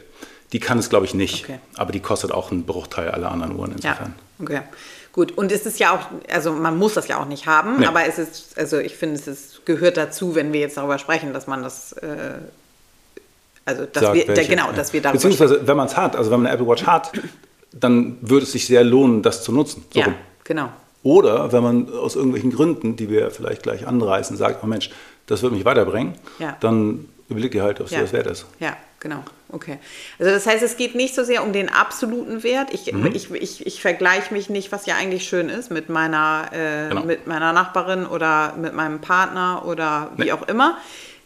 Die 0.52 0.58
kann 0.60 0.78
es, 0.78 0.88
glaube 0.90 1.04
ich, 1.06 1.14
nicht. 1.14 1.44
Okay. 1.44 1.58
Aber 1.76 1.92
die 1.92 2.00
kostet 2.00 2.32
auch 2.32 2.50
einen 2.50 2.64
Bruchteil 2.64 3.10
aller 3.10 3.30
anderen 3.30 3.54
Uhren 3.56 3.70
Ja, 3.82 3.90
insofern. 3.92 4.14
okay. 4.40 4.60
Gut, 5.12 5.32
und 5.36 5.50
es 5.52 5.64
ist 5.66 5.78
ja 5.78 5.94
auch, 5.96 6.08
also 6.32 6.52
man 6.52 6.76
muss 6.76 6.94
das 6.94 7.06
ja 7.08 7.20
auch 7.20 7.26
nicht 7.26 7.46
haben, 7.46 7.80
Nee. 7.80 7.86
aber 7.86 8.04
es 8.06 8.18
ist, 8.18 8.56
also 8.58 8.78
ich 8.78 8.96
finde, 8.96 9.16
es 9.16 9.26
ist, 9.26 9.66
gehört 9.66 9.96
dazu, 9.96 10.34
wenn 10.34 10.52
wir 10.52 10.60
jetzt 10.60 10.76
darüber 10.76 10.98
sprechen, 10.98 11.32
dass 11.32 11.46
man 11.46 11.62
das, 11.62 11.92
äh, 11.94 12.34
also 13.68 13.84
dass 13.86 14.02
Sagt 14.02 14.14
wir, 14.16 14.28
welche, 14.28 14.50
genau, 14.50 14.66
ja. 14.68 14.72
dass 14.72 14.92
wir 14.92 15.00
darüber 15.02 15.16
Beziehungsweise, 15.18 15.60
wenn 15.66 15.76
man 15.76 15.86
es 15.86 15.96
hat, 15.96 16.16
also 16.16 16.30
wenn 16.30 16.40
man 16.40 16.46
eine 16.46 16.54
Apple 16.56 16.66
Watch 16.68 16.84
hat, 16.86 17.12
dann 17.72 18.16
würde 18.22 18.44
es 18.44 18.52
sich 18.52 18.66
sehr 18.66 18.82
lohnen, 18.82 19.22
das 19.22 19.42
zu 19.42 19.52
nutzen. 19.52 19.84
So 19.92 20.00
Ja, 20.00 20.06
rum. 20.06 20.14
genau. 20.44 20.68
Oder 21.02 21.52
wenn 21.52 21.62
man 21.62 21.92
aus 21.92 22.16
irgendwelchen 22.16 22.50
Gründen, 22.50 22.96
die 22.96 23.08
wir 23.08 23.30
vielleicht 23.30 23.62
gleich 23.62 23.86
anreißen, 23.86 24.36
sagt, 24.36 24.64
oh 24.64 24.66
Mensch, 24.66 24.90
das 25.26 25.42
wird 25.42 25.52
mich 25.52 25.64
weiterbringen, 25.64 26.14
Ja. 26.38 26.56
dann 26.60 27.08
überleg 27.28 27.52
dir 27.52 27.62
halt, 27.62 27.78
ob 27.80 27.86
es 27.86 27.92
dir 27.92 28.00
das 28.00 28.12
wert 28.12 28.26
ist. 28.26 28.46
Ja, 28.58 28.76
genau. 29.00 29.22
Okay. 29.50 29.78
Also 30.18 30.32
das 30.32 30.46
heißt, 30.46 30.62
es 30.62 30.76
geht 30.76 30.94
nicht 30.94 31.14
so 31.14 31.22
sehr 31.24 31.42
um 31.42 31.52
den 31.52 31.68
absoluten 31.68 32.42
Wert. 32.42 32.68
Ich, 32.72 32.90
Mhm. 32.92 33.10
ich, 33.14 33.30
ich, 33.30 33.66
ich 33.66 33.80
vergleiche 33.82 34.32
mich 34.34 34.48
nicht, 34.50 34.72
was 34.72 34.86
ja 34.86 34.96
eigentlich 34.96 35.28
schön 35.28 35.48
ist, 35.50 35.70
mit 35.70 35.88
meiner, 35.88 36.48
äh, 36.52 36.88
Genau. 36.88 37.02
mit 37.04 37.26
meiner 37.26 37.52
Nachbarin 37.52 38.06
oder 38.06 38.54
mit 38.60 38.74
meinem 38.74 39.00
Partner 39.00 39.62
oder 39.66 40.10
wie 40.16 40.24
Nee. 40.24 40.32
auch 40.32 40.48
immer, 40.48 40.78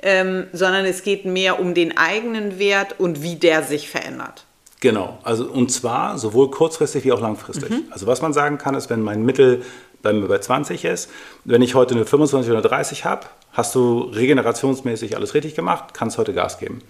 ähm, 0.02 0.46
sondern 0.52 0.84
es 0.84 1.02
geht 1.02 1.24
mehr 1.24 1.60
um 1.60 1.74
den 1.74 1.96
eigenen 1.96 2.58
Wert 2.58 2.98
und 2.98 3.22
wie 3.22 3.36
der 3.36 3.62
sich 3.62 3.88
verändert. 3.88 4.44
Genau, 4.80 5.18
also 5.22 5.44
und 5.44 5.70
zwar 5.70 6.18
sowohl 6.18 6.50
kurzfristig 6.50 7.04
wie 7.04 7.12
auch 7.12 7.20
langfristig. 7.20 7.70
Also 7.90 8.08
was 8.08 8.20
man 8.20 8.32
sagen 8.32 8.58
kann, 8.58 8.74
ist, 8.74 8.90
wenn 8.90 9.00
mein 9.00 9.24
Mittel 9.24 9.62
bei 10.02 10.12
mir 10.12 10.26
bei 10.26 10.38
20 10.38 10.84
ist, 10.84 11.08
wenn 11.44 11.62
ich 11.62 11.76
heute 11.76 11.94
eine 11.94 12.04
25 12.04 12.50
oder 12.50 12.62
30 12.62 13.04
habe, 13.04 13.26
hast 13.52 13.74
du 13.76 14.00
regenerationsmäßig 14.00 15.14
alles 15.14 15.34
richtig 15.34 15.54
gemacht, 15.54 15.94
kannst 15.94 16.18
heute 16.18 16.32
Gas 16.32 16.58
geben. 16.58 16.82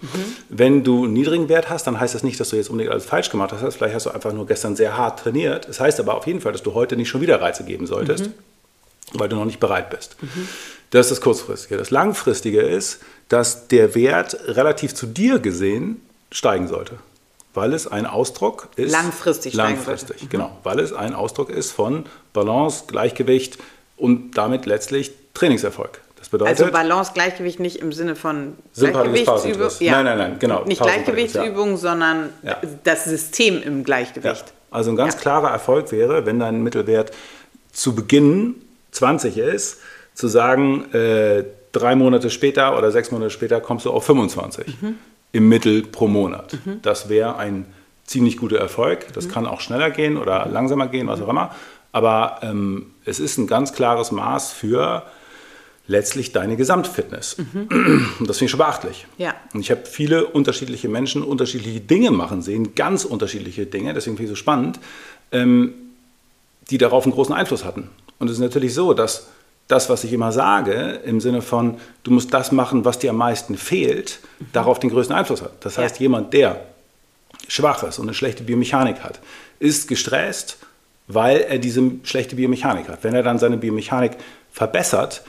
Wenn 0.49 0.83
du 0.83 1.03
einen 1.03 1.13
niedrigen 1.13 1.49
Wert 1.49 1.69
hast, 1.69 1.85
dann 1.85 1.99
heißt 1.99 2.15
das 2.15 2.23
nicht, 2.23 2.39
dass 2.39 2.49
du 2.49 2.55
jetzt 2.55 2.69
unbedingt 2.69 2.91
alles 2.91 3.05
falsch 3.05 3.29
gemacht 3.29 3.53
hast. 3.53 3.75
Vielleicht 3.75 3.93
hast 3.93 4.07
du 4.07 4.09
einfach 4.09 4.33
nur 4.33 4.47
gestern 4.47 4.75
sehr 4.75 4.97
hart 4.97 5.19
trainiert. 5.19 5.69
Das 5.69 5.79
heißt 5.79 5.99
aber 5.99 6.15
auf 6.15 6.25
jeden 6.25 6.41
Fall, 6.41 6.51
dass 6.51 6.63
du 6.63 6.73
heute 6.73 6.95
nicht 6.95 7.09
schon 7.09 7.21
wieder 7.21 7.39
Reize 7.41 7.63
geben 7.63 7.85
solltest, 7.85 8.31
weil 9.13 9.29
du 9.29 9.35
noch 9.35 9.45
nicht 9.45 9.59
bereit 9.59 9.91
bist. 9.91 10.15
Das 10.93 11.07
ist 11.07 11.11
das 11.17 11.21
Kurzfristige. 11.21 11.77
Das 11.77 11.89
Langfristige 11.89 12.61
ist, 12.61 12.99
dass 13.27 13.67
der 13.67 13.95
Wert 13.95 14.37
relativ 14.45 14.93
zu 14.93 15.07
dir 15.07 15.39
gesehen 15.39 15.99
steigen 16.31 16.67
sollte. 16.67 16.97
Weil 17.55 17.73
es 17.73 17.87
ein 17.87 18.05
Ausdruck 18.05 18.69
ist. 18.75 18.91
Langfristig 18.91 19.53
steigen 19.53 19.75
Langfristig, 19.75 20.19
sollte. 20.19 20.25
Mhm. 20.25 20.29
genau. 20.29 20.57
Weil 20.61 20.79
es 20.79 20.93
ein 20.93 21.15
Ausdruck 21.15 21.49
ist 21.49 21.71
von 21.71 22.05
Balance, 22.31 22.83
Gleichgewicht 22.87 23.57
und 23.97 24.37
damit 24.37 24.67
letztlich 24.67 25.11
Trainingserfolg. 25.33 25.99
Das 26.17 26.29
bedeutet. 26.29 26.59
Also 26.59 26.71
Balance, 26.71 27.11
Gleichgewicht 27.15 27.59
nicht 27.59 27.77
im 27.77 27.91
Sinne 27.91 28.15
von 28.15 28.53
Sympathisches 28.73 29.25
Gleichgewichtsübung. 29.25 29.57
Parasympathikus. 29.57 29.81
Nein, 29.81 30.05
nein, 30.05 30.17
nein, 30.17 30.39
genau, 30.39 30.63
Nicht 30.65 30.77
Parasympathikus, 30.79 31.31
Gleichgewichtsübung, 31.33 31.77
sondern 31.77 32.29
Ja. 32.43 32.57
das 32.83 33.05
System 33.05 33.63
im 33.63 33.79
Ja. 33.79 33.83
Gleichgewicht. 33.83 34.45
Also 34.69 34.91
ein 34.91 34.95
ganz 34.95 35.15
Ja. 35.15 35.19
klarer 35.21 35.49
Erfolg 35.49 35.91
wäre, 35.91 36.27
wenn 36.27 36.39
dein 36.39 36.61
Mittelwert 36.61 37.11
zu 37.71 37.95
Beginn 37.95 38.55
20 38.91 39.37
ist, 39.39 39.77
zu 40.13 40.27
sagen, 40.27 40.91
äh, 40.93 41.43
drei 41.71 41.95
Monate 41.95 42.29
später 42.29 42.77
oder 42.77 42.91
sechs 42.91 43.11
Monate 43.11 43.31
später 43.31 43.59
kommst 43.61 43.85
du 43.85 43.91
auf 43.91 44.05
25 44.05 44.81
Mhm. 44.81 44.95
im 45.31 45.49
Mittel 45.49 45.81
pro 45.83 46.07
Monat. 46.07 46.57
Das 46.81 47.09
wäre 47.09 47.37
ein 47.37 47.65
ziemlich 48.05 48.37
guter 48.37 48.57
Erfolg. 48.57 49.07
Mhm. 49.09 49.13
Das 49.13 49.29
kann 49.29 49.47
auch 49.47 49.61
schneller 49.61 49.89
gehen 49.89 50.17
oder 50.17 50.45
langsamer 50.47 50.87
gehen, 50.87 51.07
was 51.07 51.21
auch 51.21 51.29
immer. 51.29 51.55
Aber 51.91 52.39
ähm, 52.41 52.87
es 53.05 53.19
ist 53.19 53.37
ein 53.37 53.47
ganz 53.47 53.73
klares 53.73 54.11
Maß 54.11 54.51
für 54.51 55.03
letztlich 55.87 56.31
deine 56.31 56.55
Gesamtfitness. 56.57 57.37
Und 57.53 58.27
das 58.27 58.37
finde 58.37 58.45
ich 58.45 58.51
schon 58.51 58.57
beachtlich. 58.59 59.05
Mhm. 59.17 59.23
Ja. 59.23 59.33
Und 59.53 59.59
ich 59.61 59.71
habe 59.71 59.85
viele 59.85 60.25
unterschiedliche 60.27 60.89
Menschen 60.89 61.23
unterschiedliche 61.23 61.81
Dinge 61.81 62.11
machen 62.11 62.41
sehen, 62.41 62.75
ganz 62.75 63.03
unterschiedliche 63.05 63.65
Dinge, 63.65 63.93
deswegen 63.93 64.15
finde 64.17 64.31
ich 64.31 64.33
es 64.33 64.37
so 64.39 64.41
spannend, 64.41 64.79
ähm, 65.31 65.73
die 66.69 66.77
darauf 66.77 67.03
einen 67.03 67.13
großen 67.13 67.35
Einfluss 67.35 67.65
hatten. 67.65 67.89
Und 68.19 68.27
es 68.29 68.33
ist 68.37 68.41
natürlich 68.41 68.73
so, 68.73 68.93
dass 68.93 69.27
das, 69.67 69.89
was 69.89 70.03
ich 70.03 70.11
immer 70.13 70.31
sage, 70.31 70.99
im 71.05 71.21
Sinne 71.21 71.41
von, 71.41 71.77
du 72.03 72.11
musst 72.11 72.33
das 72.33 72.51
machen, 72.51 72.85
was 72.85 72.99
dir 72.99 73.11
am 73.11 73.17
meisten 73.17 73.57
fehlt, 73.57 74.19
darauf 74.51 74.79
den 74.79 74.89
größten 74.89 75.15
Einfluss 75.15 75.41
hat. 75.41 75.53
Das 75.61 75.77
heißt, 75.77 75.95
Ja. 75.97 76.01
jemand, 76.01 76.33
der 76.33 76.61
schwach 77.47 77.83
ist 77.83 77.99
und 77.99 78.05
eine 78.05 78.13
schlechte 78.13 78.43
Biomechanik 78.43 79.03
hat, 79.03 79.19
ist 79.59 79.87
gestresst, 79.87 80.57
weil 81.07 81.41
er 81.41 81.59
diese 81.59 81.81
schlechte 82.03 82.35
Biomechanik 82.35 82.87
hat. 82.89 83.03
Wenn 83.03 83.15
er 83.15 83.23
dann 83.23 83.39
seine 83.39 83.57
Biomechanik 83.57 84.13
verbessert, 84.51 85.23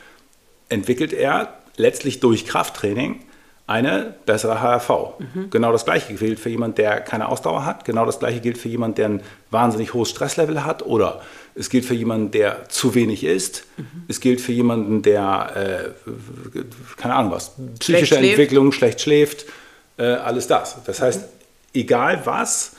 entwickelt 0.69 1.13
er 1.13 1.55
letztlich 1.77 2.21
durch 2.21 2.47
Krafttraining 2.47 3.21
eine 3.67 4.15
bessere 4.27 4.61
HRV. 4.61 5.15
Genau 5.51 5.73
das 5.73 5.85
gleiche 5.87 6.15
gilt 6.15 6.39
für 6.39 6.51
jemanden, 6.51 6.77
der 6.77 7.01
keine 7.01 7.29
Ausdauer 7.29 7.65
hat. 7.65 7.85
Genau 7.87 8.05
das 8.05 8.19
gleiche 8.19 8.41
gilt 8.41 8.59
für 8.59 8.69
jemanden, 8.69 8.97
der 8.97 9.07
ein 9.09 9.23
wahnsinnig 9.51 9.95
hohes 9.95 10.11
Stresslevel 10.11 10.65
hat. 10.65 10.83
Oder 10.85 11.23
es 11.55 11.71
gilt 11.71 11.85
für 11.85 11.95
jemanden, 11.95 12.31
der 12.31 12.69
zu 12.69 12.95
wenig 12.95 13.25
isst. 13.25 13.65
Es 14.09 14.21
gilt 14.21 14.41
für 14.41 14.53
jemanden, 14.53 15.03
der, 15.03 15.93
äh, 16.05 16.11
keine 16.97 17.15
Ahnung 17.15 17.33
was, 17.33 17.53
psychische 17.79 18.17
schläft. 18.17 18.31
Entwicklung, 18.31 18.73
schlecht 18.73 19.01
schläft, 19.01 19.47
äh, 19.97 20.05
alles 20.05 20.47
das. 20.47 20.77
Das 20.85 21.01
heißt, 21.01 21.25
egal 21.73 22.23
was, 22.25 22.73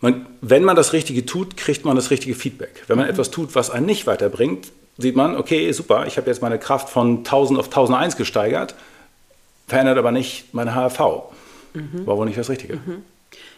man, 0.00 0.26
wenn 0.40 0.64
man 0.64 0.76
das 0.76 0.92
Richtige 0.92 1.26
tut, 1.26 1.56
kriegt 1.56 1.84
man 1.84 1.96
das 1.96 2.10
richtige 2.10 2.34
Feedback. 2.34 2.84
Wenn 2.86 2.96
man 2.96 3.08
etwas 3.08 3.30
tut, 3.30 3.54
was 3.54 3.70
einen 3.70 3.86
nicht 3.86 4.06
weiterbringt, 4.06 4.68
sieht 4.98 5.16
man, 5.16 5.36
okay, 5.36 5.70
super, 5.72 6.06
ich 6.06 6.16
habe 6.16 6.28
jetzt 6.30 6.40
meine 6.40 6.58
Kraft 6.58 6.88
von 6.88 7.18
1000 7.18 7.58
auf 7.58 7.66
1001 7.66 8.16
gesteigert, 8.16 8.74
verändert 9.66 9.98
aber 9.98 10.10
nicht 10.10 10.54
meine 10.54 10.74
HRV. 10.74 10.98
War 12.06 12.16
wohl 12.16 12.26
nicht 12.26 12.38
das 12.38 12.48
Richtige. 12.48 12.80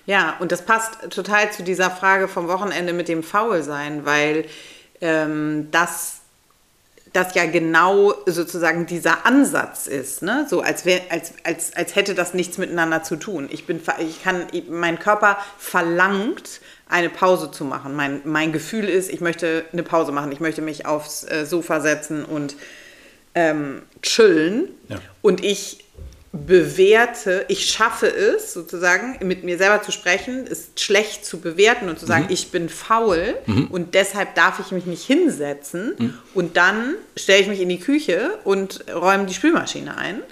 Ja, 0.09 0.37
und 0.39 0.53
das 0.53 0.63
passt 0.63 1.11
total 1.11 1.53
zu 1.53 1.63
dieser 1.63 1.91
Frage 1.91 2.29
vom 2.29 2.49
Wochenende 2.49 2.95
mit 2.95 3.09
dem 3.09 3.23
Faulsein, 3.23 4.07
weil 4.07 4.47
ähm, 5.03 5.69
das, 5.71 6.21
das 7.13 7.35
ja 7.35 7.45
genau 7.45 8.15
sozusagen 8.25 8.87
dieser 8.87 9.27
Ansatz 9.27 9.87
ist, 9.87 10.23
ne? 10.23 10.47
So 10.49 10.63
als, 10.63 10.87
wär, 10.87 11.03
als, 11.11 11.35
als, 11.45 11.77
als 11.77 11.95
hätte 11.95 12.15
das 12.15 12.33
nichts 12.33 12.57
miteinander 12.57 13.03
zu 13.03 13.17
tun. 13.17 13.51
Ich 13.53 13.67
bin, 13.67 13.83
ich 13.99 14.23
kann, 14.23 14.47
mein 14.71 14.99
Körper 14.99 15.37
verlangt 15.59 16.63
eine 16.89 17.11
Pause 17.11 17.51
zu 17.51 17.67
machen. 17.67 17.95
Mein, 17.95 18.23
mein 18.25 18.51
Gefühl 18.51 18.89
ist, 18.89 19.11
ich 19.11 19.21
möchte 19.21 19.67
eine 19.75 19.83
Pause 19.83 20.11
machen. 20.11 20.33
Ich 20.33 20.41
möchte 20.41 20.63
mich 20.63 20.87
aufs 20.87 21.23
äh, 21.25 21.45
Sofa 21.45 21.83
setzen 21.83 22.25
und 22.25 22.57
ähm, 23.35 23.83
chillen. 24.01 24.71
Ja. 24.89 25.01
Und 25.21 25.45
ich 25.45 25.85
bewerte, 26.33 27.47
ich 27.49 27.71
schaffe 27.71 28.07
es 28.07 28.53
sozusagen, 28.53 29.19
mit 29.27 29.45
mir 29.45 29.57
selber 29.57 29.83
zu 29.83 29.93
sprechen, 29.93 30.47
ist 30.47 30.79
schlecht 30.81 31.25
zu 31.25 31.41
bewerten 31.41 31.89
und 31.89 31.99
zu 31.99 32.05
sagen, 32.05 32.27
ich 32.29 32.51
bin 32.51 32.69
faul 32.69 33.35
und 33.71 33.95
deshalb 33.95 34.35
darf 34.35 34.61
ich 34.61 34.71
mich 34.71 34.85
nicht 34.85 35.05
hinsetzen 35.05 36.19
und 36.35 36.57
dann 36.59 36.95
stelle 37.17 37.41
ich 37.41 37.49
mich 37.49 37.61
in 37.61 37.71
die 37.71 37.81
Küche 37.81 38.39
und 38.45 38.85
räume 38.95 39.25
die 39.25 39.33
Spülmaschine 39.33 39.97
ein. 39.97 40.23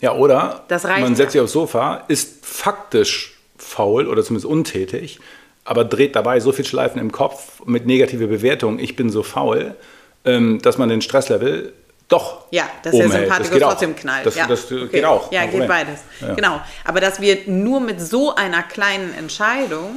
Ja, 0.00 0.14
oder 0.14 0.64
man 1.00 1.14
setzt 1.14 1.32
sich 1.32 1.40
aufs 1.40 1.52
Sofa, 1.52 2.04
ist 2.08 2.44
faktisch 2.44 3.38
faul 3.58 4.08
oder 4.08 4.24
zumindest 4.24 4.50
untätig, 4.50 5.20
aber 5.64 5.84
dreht 5.84 6.16
dabei 6.16 6.40
so 6.40 6.52
viel 6.52 6.64
Schleifen 6.64 7.00
im 7.00 7.12
Kopf 7.12 7.64
mit 7.66 7.86
negativer 7.86 8.26
Bewertung, 8.26 8.78
ich 8.78 8.96
bin 8.96 9.10
so 9.10 9.22
faul, 9.22 9.76
ähm, 10.24 10.60
dass 10.62 10.78
man 10.78 10.88
den 10.88 11.02
Stresslevel 11.02 11.72
doch 12.12 12.44
Ja, 12.50 12.64
dass 12.82 12.92
der 12.92 13.02
hält. 13.08 13.12
Sympathikus 13.12 13.50
geht 13.50 13.62
trotzdem 13.62 13.96
knallt. 13.96 14.26
Das, 14.26 14.34
ja. 14.34 14.46
das 14.46 14.68
geht 14.68 14.82
Okay. 14.84 15.04
auch. 15.04 15.32
Ja, 15.32 15.46
geht 15.46 15.66
beides. 15.66 16.00
Ja. 16.20 16.34
Genau. 16.34 16.60
Aber 16.84 17.00
dass 17.00 17.20
wir 17.20 17.38
nur 17.46 17.80
mit 17.80 18.00
so 18.00 18.34
einer 18.34 18.62
kleinen 18.62 19.14
Entscheidung 19.14 19.96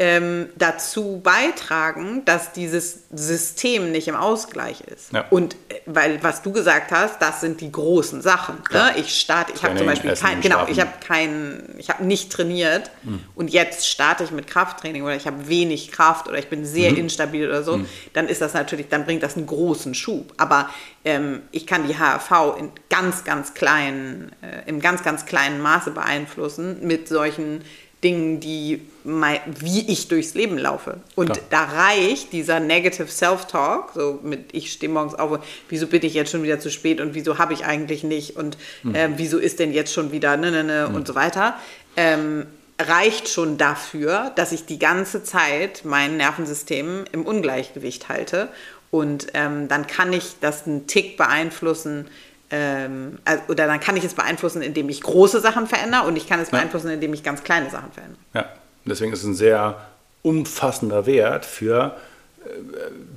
ähm, 0.00 0.48
dazu 0.56 1.20
beitragen, 1.22 2.24
dass 2.24 2.52
dieses 2.52 3.00
System 3.12 3.92
nicht 3.92 4.08
im 4.08 4.14
Ausgleich 4.14 4.80
ist. 4.80 5.12
Ja. 5.12 5.26
Und 5.28 5.56
äh, 5.68 5.74
weil, 5.84 6.22
was 6.22 6.40
du 6.40 6.52
gesagt 6.52 6.90
hast, 6.90 7.20
das 7.20 7.42
sind 7.42 7.60
die 7.60 7.70
großen 7.70 8.22
Sachen. 8.22 8.62
Ne? 8.72 8.92
Ich 8.96 9.20
starte, 9.20 9.52
ich 9.54 9.62
habe 9.62 9.76
zum 9.76 9.84
Beispiel 9.84 10.12
Essen, 10.12 10.24
kein, 10.24 10.40
genau, 10.40 10.66
ich 10.68 10.80
habe 10.80 10.92
kein, 11.06 11.74
ich 11.76 11.90
habe 11.90 12.02
nicht 12.02 12.32
trainiert 12.32 12.90
und 13.34 13.50
jetzt 13.50 13.86
starte 13.86 14.24
ich 14.24 14.30
mit 14.30 14.46
Krafttraining 14.46 15.02
oder 15.02 15.16
ich 15.16 15.26
habe 15.26 15.48
wenig 15.48 15.92
Kraft 15.92 16.28
oder 16.28 16.38
ich 16.38 16.48
bin 16.48 16.64
sehr 16.64 16.96
instabil 16.96 17.46
oder 17.46 17.62
so, 17.62 17.80
dann 18.14 18.26
ist 18.26 18.40
das 18.40 18.54
natürlich, 18.54 18.88
dann 18.88 19.04
bringt 19.04 19.22
das 19.22 19.36
einen 19.36 19.46
großen 19.46 19.94
Schub. 19.94 20.32
Aber 20.38 20.70
ähm, 21.04 21.42
ich 21.50 21.66
kann 21.66 21.86
die 21.86 21.98
HRV 21.98 22.58
in 22.58 22.70
ganz, 22.88 23.24
ganz 23.24 23.52
kleinen, 23.52 24.32
äh, 24.40 24.66
im 24.66 24.80
ganz, 24.80 25.02
ganz 25.02 25.26
kleinen 25.26 25.60
Maße 25.60 25.90
beeinflussen 25.90 26.78
mit 26.86 27.06
solchen 27.06 27.62
Dingen, 28.02 28.40
die 28.40 28.80
mei- 29.04 29.42
wie 29.46 29.90
ich 29.90 30.08
durchs 30.08 30.34
Leben 30.34 30.56
laufe. 30.56 31.00
Und 31.16 31.32
Klar. 31.32 31.38
da 31.50 31.64
reicht 31.64 32.32
dieser 32.32 32.60
Negative 32.60 33.08
Self-Talk, 33.08 33.92
so 33.94 34.20
mit 34.22 34.46
ich 34.52 34.72
stehe 34.72 34.90
morgens 34.90 35.14
auf, 35.14 35.30
und 35.32 35.42
wieso 35.68 35.86
bin 35.86 36.02
ich 36.04 36.14
jetzt 36.14 36.30
schon 36.30 36.42
wieder 36.42 36.60
zu 36.60 36.70
spät 36.70 37.00
und 37.00 37.14
wieso 37.14 37.38
habe 37.38 37.52
ich 37.52 37.64
eigentlich 37.64 38.02
nicht 38.02 38.36
und 38.36 38.56
äh, 38.92 39.08
wieso 39.16 39.38
ist 39.38 39.58
denn 39.58 39.72
jetzt 39.72 39.92
schon 39.92 40.12
wieder 40.12 40.36
ne, 40.36 40.50
ne, 40.50 40.64
ne 40.64 40.88
und 40.88 41.06
so 41.06 41.14
weiter, 41.14 41.56
ähm, 41.96 42.46
reicht 42.80 43.28
schon 43.28 43.58
dafür, 43.58 44.32
dass 44.36 44.52
ich 44.52 44.64
die 44.64 44.78
ganze 44.78 45.22
Zeit 45.22 45.82
mein 45.84 46.16
Nervensystem 46.16 47.04
im 47.12 47.26
Ungleichgewicht 47.26 48.08
halte 48.08 48.48
und 48.90 49.28
ähm, 49.34 49.68
dann 49.68 49.86
kann 49.86 50.12
ich 50.12 50.36
das 50.40 50.66
einen 50.66 50.86
Tick 50.86 51.16
beeinflussen, 51.18 52.08
ähm, 52.50 53.18
also, 53.24 53.42
oder 53.48 53.66
dann 53.66 53.80
kann 53.80 53.96
ich 53.96 54.04
es 54.04 54.14
beeinflussen, 54.14 54.62
indem 54.62 54.88
ich 54.88 55.02
große 55.02 55.40
Sachen 55.40 55.66
verändere 55.66 56.06
und 56.06 56.16
ich 56.16 56.28
kann 56.28 56.40
es 56.40 56.50
beeinflussen, 56.50 56.90
indem 56.90 57.14
ich 57.14 57.22
ganz 57.22 57.44
kleine 57.44 57.70
Sachen 57.70 57.92
verändere. 57.92 58.18
Ja, 58.34 58.48
deswegen 58.84 59.12
ist 59.12 59.20
es 59.20 59.26
ein 59.26 59.34
sehr 59.34 59.86
umfassender 60.22 61.06
Wert 61.06 61.44
für, 61.44 61.96
äh, 62.44 62.48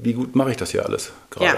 wie 0.02 0.14
gut 0.14 0.36
mache 0.36 0.52
ich 0.52 0.58
das 0.58 0.72
hier 0.72 0.86
alles 0.86 1.12
gerade. 1.32 1.46
Ja. 1.46 1.56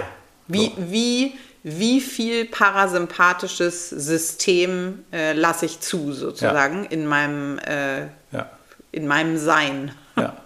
Wie, 0.48 0.72
wie, 0.76 1.34
wie 1.64 2.00
viel 2.00 2.44
parasympathisches 2.46 3.90
System 3.90 5.04
äh, 5.12 5.32
lasse 5.32 5.66
ich 5.66 5.80
zu, 5.80 6.12
sozusagen, 6.12 6.84
in, 6.84 7.06
meinem, 7.06 7.58
äh, 7.58 8.02
Ja, 8.32 8.50
in 8.92 9.06
meinem 9.06 9.36
Sein? 9.36 9.92
ja. 10.16 10.36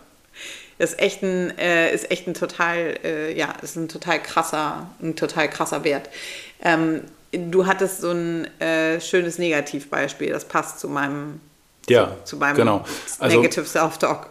Das 0.79 0.93
ist 0.95 0.99
echt 0.99 1.23
ein, 1.23 1.57
äh, 1.59 1.95
ist 1.95 2.11
echt 2.11 2.27
ein 2.27 2.33
total, 2.33 2.99
äh, 3.05 3.37
ja, 3.37 3.53
ist 3.61 3.77
ein 3.77 3.89
total 3.89 4.23
krasser, 4.23 4.89
ein 5.03 5.15
total 5.15 5.51
krasser 5.51 5.85
Wert. 5.85 6.09
Ähm, 6.63 7.03
du 7.33 7.67
hattest 7.67 8.01
so 8.01 8.11
ein 8.11 8.47
äh, 8.61 9.01
schönes 9.01 9.39
Negativbeispiel, 9.39 10.31
das 10.31 10.45
passt 10.47 10.81
zu 10.81 10.89
meinem, 10.89 11.41
Ja, 11.89 12.17
zu 12.25 12.37
meinem 12.37 12.57
genau. 12.57 12.85
Also- 13.19 13.37
Negative 13.37 13.65
Self-Talk. 13.65 14.31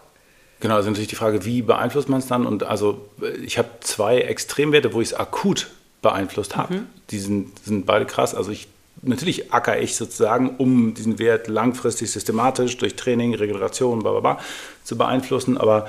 Genau, 0.61 0.75
also 0.75 0.89
natürlich 0.89 1.07
die 1.07 1.15
Frage, 1.15 1.45
wie 1.45 1.61
beeinflusst 1.61 2.09
man 2.09 2.19
es 2.19 2.27
dann? 2.27 2.45
Und 2.45 2.63
also 2.63 3.09
äh, 3.21 3.29
ich 3.37 3.57
habe 3.57 3.69
zwei 3.79 4.19
Extremwerte, 4.19 4.93
wo 4.93 4.99
ich 4.99 5.09
es 5.09 5.13
akut 5.13 5.67
beeinflusst 6.01 6.57
habe. 6.57 6.81
Die 7.11 7.19
sind, 7.19 7.57
sind 7.65 7.85
beide 7.85 8.05
krass. 8.05 8.35
Also 8.35 8.51
ich 8.51 8.67
natürlich 9.01 9.53
acker 9.53 9.79
ich 9.79 9.95
sozusagen, 9.95 10.57
um 10.57 10.93
diesen 10.93 11.19
Wert 11.19 11.47
langfristig 11.47 12.11
systematisch 12.11 12.77
durch 12.77 12.95
Training, 12.95 13.33
Regeneration, 13.35 13.99
bla 13.99 14.11
bla 14.11 14.19
bla 14.19 14.39
zu 14.83 14.97
beeinflussen. 14.97 15.57
Aber 15.57 15.87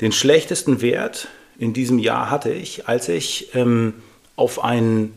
den 0.00 0.12
schlechtesten 0.12 0.80
Wert 0.80 1.28
in 1.58 1.74
diesem 1.74 1.98
Jahr 1.98 2.30
hatte 2.30 2.50
ich, 2.50 2.88
als 2.88 3.08
ich 3.08 3.54
ähm, 3.54 3.94
auf 4.36 4.64
ein 4.64 5.12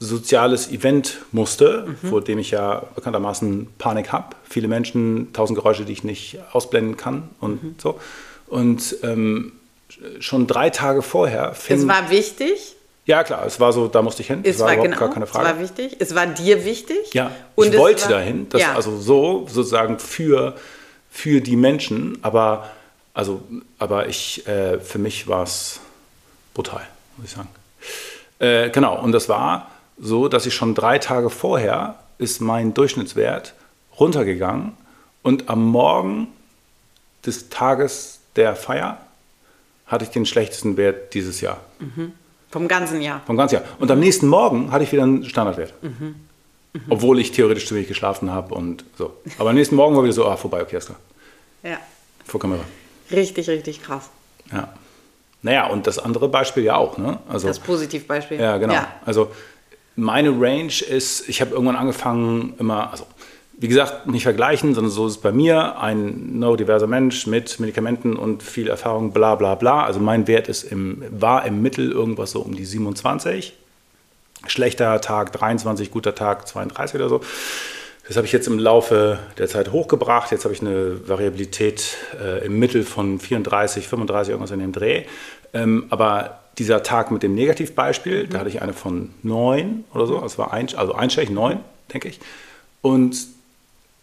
soziales 0.00 0.70
Event 0.70 1.18
musste, 1.32 1.86
vor 2.08 2.20
dem 2.20 2.38
ich 2.38 2.50
ja 2.50 2.82
bekanntermaßen 2.94 3.68
Panik 3.78 4.12
habe. 4.12 4.36
Viele 4.48 4.68
Menschen, 4.68 5.32
tausend 5.32 5.58
Geräusche, 5.58 5.84
die 5.84 5.92
ich 5.92 6.04
nicht 6.04 6.38
ausblenden 6.52 6.96
kann 6.96 7.30
und 7.40 7.80
so. 7.80 7.98
Und 8.46 8.96
ähm, 9.02 9.52
schon 10.20 10.46
drei 10.46 10.70
Tage 10.70 11.00
vorher 11.02 11.54
fing... 11.54 11.78
Es 11.78 11.88
war 11.88 12.10
wichtig. 12.10 12.76
ja 13.06 13.22
klar, 13.24 13.46
es 13.46 13.60
war 13.60 13.72
so, 13.72 13.86
da 13.88 14.02
musste 14.02 14.22
ich 14.22 14.28
hin. 14.28 14.40
Es 14.42 14.56
das 14.56 14.60
war, 14.60 14.66
war, 14.66 14.74
überhaupt 14.74 14.90
genau, 14.92 15.00
gar 15.06 15.10
keine 15.14 15.24
es 15.24 15.30
Frage. 15.30 15.44
war 15.46 15.60
wichtig. 15.60 15.96
Es 15.98 16.14
war 16.14 16.26
dir 16.26 16.64
wichtig. 16.64 17.14
Ja, 17.14 17.30
Und 17.54 17.68
ich 17.68 17.72
es 17.74 17.78
wollte 17.78 18.02
war- 18.04 18.10
dahin, 18.10 18.48
das 18.50 18.60
ja. 18.60 18.74
also 18.74 18.98
so 18.98 19.46
sozusagen 19.48 19.98
für, 19.98 20.54
für 21.10 21.40
die 21.40 21.56
Menschen, 21.56 22.18
aber, 22.22 22.68
also, 23.14 23.42
aber 23.78 24.08
ich, 24.08 24.46
äh, 24.46 24.78
für 24.80 24.98
mich 24.98 25.28
war 25.28 25.44
es 25.44 25.80
brutal, 26.52 26.82
muss 27.16 27.26
ich 27.28 27.32
sagen. 27.32 27.48
Äh, 28.40 28.70
genau, 28.70 29.00
und 29.00 29.12
das 29.12 29.28
war 29.28 29.70
so, 29.98 30.28
dass 30.28 30.46
ich 30.46 30.54
schon 30.54 30.74
drei 30.74 30.98
Tage 30.98 31.30
vorher 31.30 31.96
ist 32.18 32.40
mein 32.40 32.74
Durchschnittswert 32.74 33.54
runtergegangen 33.98 34.72
und 35.22 35.48
am 35.48 35.64
Morgen 35.66 36.28
des 37.24 37.48
Tages 37.48 38.20
der 38.36 38.56
Feier 38.56 38.98
hatte 39.86 40.04
ich 40.04 40.10
den 40.10 40.26
schlechtesten 40.26 40.76
Wert 40.76 41.14
dieses 41.14 41.40
Jahr. 41.40 41.60
Vom 42.50 42.68
ganzen 42.68 43.00
Jahr. 43.00 43.22
Vom 43.26 43.36
ganzen 43.36 43.56
Jahr. 43.56 43.64
Und 43.78 43.90
am 43.90 44.00
nächsten 44.00 44.26
Morgen 44.28 44.72
hatte 44.72 44.84
ich 44.84 44.92
wieder 44.92 45.02
einen 45.04 45.24
Standardwert. 45.24 45.74
Obwohl 46.88 47.20
ich 47.20 47.30
theoretisch 47.32 47.66
zu 47.66 47.74
wenig 47.74 47.88
geschlafen 47.88 48.32
habe 48.32 48.54
und 48.54 48.84
so. 48.98 49.16
Aber 49.38 49.50
am 49.50 49.56
nächsten 49.56 49.76
Morgen 49.76 49.94
war 49.96 50.02
wieder 50.02 50.12
so, 50.12 50.26
ah, 50.26 50.36
vorbei, 50.36 50.62
okay, 50.62 50.76
ist 50.78 50.86
klar. 50.86 50.98
Ja. 51.62 51.78
Vor 52.24 52.40
Kamera. 52.40 52.62
Richtig, 53.10 53.48
richtig 53.48 53.82
krass. 53.82 54.10
Ja. 54.52 54.72
Naja, 55.42 55.66
und 55.68 55.86
das 55.86 55.98
andere 55.98 56.28
Beispiel 56.28 56.64
ja 56.64 56.76
auch, 56.76 56.96
ne? 56.98 57.18
Also, 57.28 57.46
Das 57.48 57.58
Positivbeispiel. 57.60 58.40
ja, 58.40 58.56
genau. 58.56 58.72
Ja. 58.74 58.88
Also 59.04 59.30
meine 59.96 60.30
Range 60.30 60.72
ist, 60.88 61.28
ich 61.28 61.40
habe 61.40 61.52
irgendwann 61.52 61.76
angefangen, 61.76 62.54
immer, 62.58 62.90
also 62.90 63.06
wie 63.56 63.68
gesagt, 63.68 64.06
nicht 64.08 64.24
vergleichen, 64.24 64.74
sondern 64.74 64.90
so 64.90 65.06
ist 65.06 65.12
es 65.12 65.18
bei 65.18 65.32
mir, 65.32 65.78
ein 65.78 66.38
neurodiverser 66.38 66.86
Mensch 66.86 67.26
mit 67.26 67.60
Medikamenten 67.60 68.16
und 68.16 68.42
viel 68.42 68.68
Erfahrung, 68.68 69.12
bla 69.12 69.36
bla 69.36 69.54
bla. 69.54 69.84
Also 69.84 70.00
mein 70.00 70.26
Wert 70.26 70.48
ist 70.48 70.64
im, 70.64 71.02
war 71.10 71.46
im 71.46 71.62
Mittel 71.62 71.92
irgendwas 71.92 72.32
so 72.32 72.40
um 72.40 72.54
die 72.54 72.64
27. 72.64 73.54
Schlechter 74.46 75.00
Tag 75.00 75.32
23, 75.32 75.90
guter 75.90 76.14
Tag 76.14 76.48
32 76.48 76.96
oder 76.96 77.08
so. 77.08 77.20
Das 78.06 78.16
habe 78.16 78.26
ich 78.26 78.32
jetzt 78.32 78.48
im 78.48 78.58
Laufe 78.58 79.18
der 79.38 79.48
Zeit 79.48 79.72
hochgebracht. 79.72 80.30
Jetzt 80.30 80.44
habe 80.44 80.52
ich 80.52 80.60
eine 80.60 81.08
Variabilität 81.08 81.96
äh, 82.20 82.44
im 82.44 82.58
Mittel 82.58 82.82
von 82.82 83.18
34, 83.18 83.88
35, 83.88 84.32
irgendwas 84.32 84.50
in 84.50 84.58
dem 84.58 84.72
Dreh. 84.72 85.04
Ähm, 85.54 85.86
aber 85.88 86.40
dieser 86.58 86.82
Tag 86.82 87.10
mit 87.10 87.22
dem 87.22 87.34
Negativbeispiel, 87.34 88.26
da 88.28 88.38
hatte 88.40 88.48
ich 88.48 88.62
eine 88.62 88.72
von 88.72 89.10
9 89.22 89.84
oder 89.92 90.06
so. 90.06 90.20
Das 90.20 90.38
war 90.38 90.52
ein, 90.52 90.68
also 90.76 90.94
einstellig 90.94 91.30
9, 91.30 91.58
denke 91.92 92.08
ich. 92.08 92.20
Und 92.82 93.26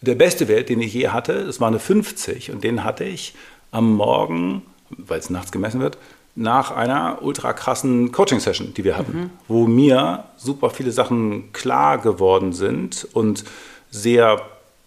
der 0.01 0.15
beste 0.15 0.47
Wert, 0.47 0.69
den 0.69 0.81
ich 0.81 0.93
je 0.93 1.09
hatte, 1.09 1.45
das 1.45 1.59
war 1.59 1.67
eine 1.67 1.79
50. 1.79 2.51
Und 2.51 2.63
den 2.63 2.83
hatte 2.83 3.03
ich 3.03 3.35
am 3.71 3.93
Morgen, 3.93 4.63
weil 4.89 5.19
es 5.19 5.29
nachts 5.29 5.51
gemessen 5.51 5.79
wird, 5.79 5.97
nach 6.35 6.71
einer 6.71 7.19
ultra 7.21 7.53
krassen 7.53 8.11
Coaching-Session, 8.11 8.73
die 8.73 8.83
wir 8.83 8.97
hatten, 8.97 9.31
wo 9.47 9.67
mir 9.67 10.25
super 10.37 10.69
viele 10.69 10.91
Sachen 10.91 11.51
klar 11.51 11.97
geworden 11.97 12.53
sind 12.53 13.07
und 13.13 13.43
sehr 13.89 14.41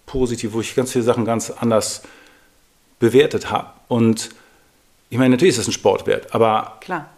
positiv, 0.07 0.55
wo 0.55 0.61
ich 0.61 0.75
ganz 0.75 0.93
viele 0.93 1.05
Sachen 1.05 1.25
ganz 1.25 1.51
anders 1.51 2.03
bewertet 2.99 3.51
habe. 3.51 3.69
Und 3.89 4.31
ich 5.11 5.19
meine, 5.19 5.31
natürlich 5.31 5.51
ist 5.51 5.59
das 5.59 5.69
ein 5.69 5.73
Sportwert, 5.73 6.35
aber 6.35 6.79
Klar. 6.81 7.11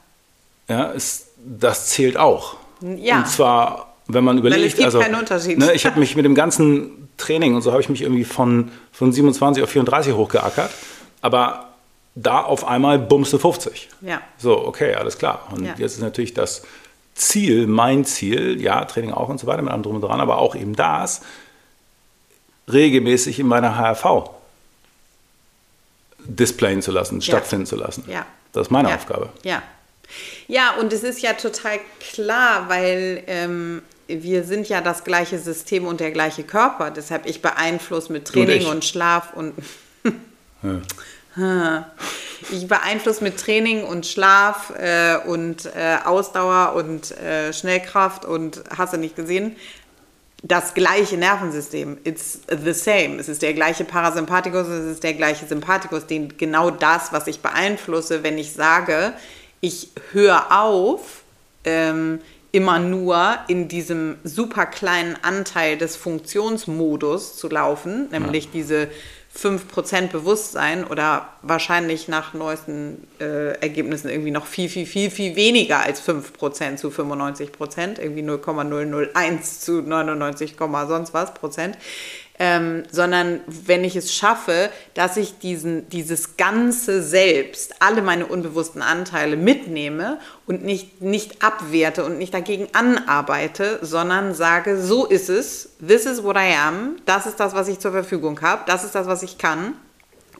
Ja, 0.68 0.92
es, 0.92 1.28
das 1.38 1.88
zählt 1.88 2.16
auch. 2.16 2.56
Ja. 2.80 3.18
Und 3.18 3.28
zwar, 3.28 3.94
wenn 4.06 4.24
man 4.24 4.38
überlegt, 4.38 4.64
es 4.66 4.74
gibt 4.74 4.84
also 4.86 5.00
keinen 5.00 5.14
Unterschied. 5.14 5.58
Ne, 5.58 5.72
ich 5.72 5.86
habe 5.86 5.98
mich 5.98 6.16
mit 6.16 6.24
dem 6.24 6.34
ganzen 6.34 7.08
Training 7.16 7.54
und 7.54 7.62
so 7.62 7.72
habe 7.72 7.80
ich 7.80 7.88
mich 7.88 8.02
irgendwie 8.02 8.24
von, 8.24 8.70
von 8.92 9.12
27 9.12 9.62
auf 9.62 9.70
34 9.70 10.14
hochgeackert, 10.14 10.70
aber 11.22 11.70
da 12.14 12.42
auf 12.42 12.66
einmal 12.66 12.98
bummste 12.98 13.38
50. 13.38 13.88
Ja. 14.00 14.20
So, 14.38 14.66
okay, 14.66 14.94
alles 14.94 15.18
klar. 15.18 15.46
Und 15.50 15.64
Ja. 15.64 15.74
jetzt 15.76 15.94
ist 15.94 16.00
natürlich 16.00 16.34
das 16.34 16.62
Ziel, 17.14 17.66
mein 17.66 18.04
Ziel, 18.04 18.60
ja, 18.60 18.84
Training 18.84 19.12
auch 19.12 19.28
und 19.28 19.38
so 19.38 19.46
weiter, 19.46 19.62
mit 19.62 19.72
allem 19.72 19.82
drum 19.82 19.96
und 19.96 20.02
dran, 20.02 20.20
aber 20.20 20.38
auch 20.38 20.54
eben 20.54 20.74
das, 20.74 21.22
regelmäßig 22.70 23.38
in 23.38 23.46
meiner 23.46 23.76
HRV 23.76 24.30
displayen 26.18 26.82
zu 26.82 26.90
lassen, 26.90 27.22
stattfinden 27.22 27.66
zu 27.66 27.76
lassen. 27.76 28.04
Ja. 28.08 28.26
Das 28.52 28.66
ist 28.66 28.70
meine 28.70 28.90
ja. 28.90 28.96
Aufgabe. 28.96 29.30
Ja. 29.44 29.62
Ja, 30.48 30.74
und 30.80 30.92
es 30.92 31.02
ist 31.02 31.20
ja 31.20 31.32
total 31.34 31.78
klar, 32.00 32.68
weil 32.68 33.22
ähm, 33.26 33.82
wir 34.08 34.44
sind 34.44 34.68
ja 34.68 34.80
das 34.80 35.04
gleiche 35.04 35.38
System 35.38 35.86
und 35.86 36.00
der 36.00 36.12
gleiche 36.12 36.44
Körper. 36.44 36.90
Deshalb 36.90 37.26
ich 37.26 37.42
beeinflusse 37.42 38.12
mit 38.12 38.26
Training 38.26 38.62
ich. 38.62 38.68
und, 38.68 38.84
Schlaf 38.84 39.32
und 39.34 39.54
ich 42.50 42.68
beeinflusse 42.68 43.24
mit 43.24 43.38
Training 43.38 43.84
und 43.84 44.06
Schlaf 44.06 44.72
äh, 44.78 45.16
und 45.26 45.66
äh, 45.66 45.98
Ausdauer 46.04 46.74
und 46.74 47.10
äh, 47.18 47.52
Schnellkraft 47.52 48.24
und 48.24 48.62
hast 48.76 48.92
du 48.92 48.98
nicht 48.98 49.16
gesehen, 49.16 49.56
das 50.42 50.74
gleiche 50.74 51.16
Nervensystem. 51.16 51.98
It's 52.04 52.40
the 52.48 52.72
same. 52.72 53.16
Es 53.18 53.28
ist 53.28 53.42
der 53.42 53.54
gleiche 53.54 53.84
Parasympathikus, 53.84 54.68
es 54.68 54.92
ist 54.92 55.02
der 55.02 55.14
gleiche 55.14 55.46
Sympathikus, 55.46 56.06
den 56.06 56.36
genau 56.36 56.70
das, 56.70 57.12
was 57.12 57.26
ich 57.26 57.40
beeinflusse, 57.40 58.22
wenn 58.22 58.38
ich 58.38 58.52
sage, 58.52 59.14
ich 59.60 59.90
höre 60.12 60.46
auf, 60.50 61.22
ähm, 61.64 62.20
immer 62.52 62.78
nur 62.78 63.36
in 63.48 63.68
diesem 63.68 64.16
super 64.24 64.64
kleinen 64.66 65.16
Anteil 65.22 65.76
des 65.76 65.96
Funktionsmodus 65.96 67.36
zu 67.36 67.48
laufen, 67.48 68.08
nämlich 68.10 68.50
diese 68.50 68.88
5% 69.36 70.08
Bewusstsein 70.08 70.84
oder 70.84 71.28
wahrscheinlich 71.42 72.08
nach 72.08 72.32
neuesten 72.32 73.06
äh, 73.20 73.58
Ergebnissen 73.60 74.08
irgendwie 74.08 74.30
noch 74.30 74.46
viel, 74.46 74.68
viel, 74.68 74.86
viel, 74.86 75.10
viel 75.10 75.36
weniger 75.36 75.80
als 75.80 76.06
5% 76.06 76.76
zu 76.76 76.88
95%, 76.88 78.00
irgendwie 78.00 78.22
0,001 78.22 79.60
zu 79.60 79.82
99, 79.82 80.54
sonst 80.88 81.12
was 81.12 81.34
Prozent. 81.34 81.76
Ähm, 82.38 82.82
sondern 82.90 83.40
wenn 83.46 83.82
ich 83.82 83.96
es 83.96 84.12
schaffe, 84.12 84.68
dass 84.92 85.16
ich 85.16 85.38
diesen, 85.38 85.88
dieses 85.88 86.36
ganze 86.36 87.02
Selbst, 87.02 87.76
alle 87.80 88.02
meine 88.02 88.26
unbewussten 88.26 88.82
Anteile 88.82 89.38
mitnehme 89.38 90.18
und 90.46 90.62
nicht, 90.62 91.00
nicht 91.00 91.42
abwerte 91.42 92.04
und 92.04 92.18
nicht 92.18 92.34
dagegen 92.34 92.68
anarbeite, 92.74 93.78
sondern 93.80 94.34
sage, 94.34 94.82
so 94.82 95.06
ist 95.06 95.30
es, 95.30 95.70
this 95.86 96.04
is 96.04 96.22
what 96.22 96.36
I 96.36 96.54
am, 96.54 96.96
das 97.06 97.24
ist 97.24 97.40
das, 97.40 97.54
was 97.54 97.68
ich 97.68 97.78
zur 97.78 97.92
Verfügung 97.92 98.40
habe, 98.42 98.64
das 98.66 98.84
ist 98.84 98.94
das, 98.94 99.06
was 99.06 99.22
ich 99.22 99.38
kann. 99.38 99.72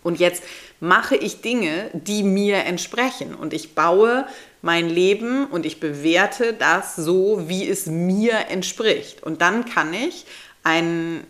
Und 0.03 0.21
jetzt 0.21 0.43
mache 0.81 1.17
ich 1.17 1.41
Dinge, 1.41 1.91
die 1.93 2.23
mir 2.23 2.59
entsprechen. 2.59 3.35
Und 3.35 3.53
ich 3.53 3.75
baue 3.75 4.27
mein 4.63 4.89
Leben 4.89 5.47
und 5.47 5.67
ich 5.67 5.81
bewerte 5.81 6.53
das 6.53 6.97
so, 6.97 7.49
wie 7.49 7.69
es 7.69 7.87
mir 7.87 8.49
entspricht. 8.51 9.23
Und 9.23 9.41
dann 9.41 9.65
kann 9.65 9.93
ich 9.95 10.27
einen 10.63 11.25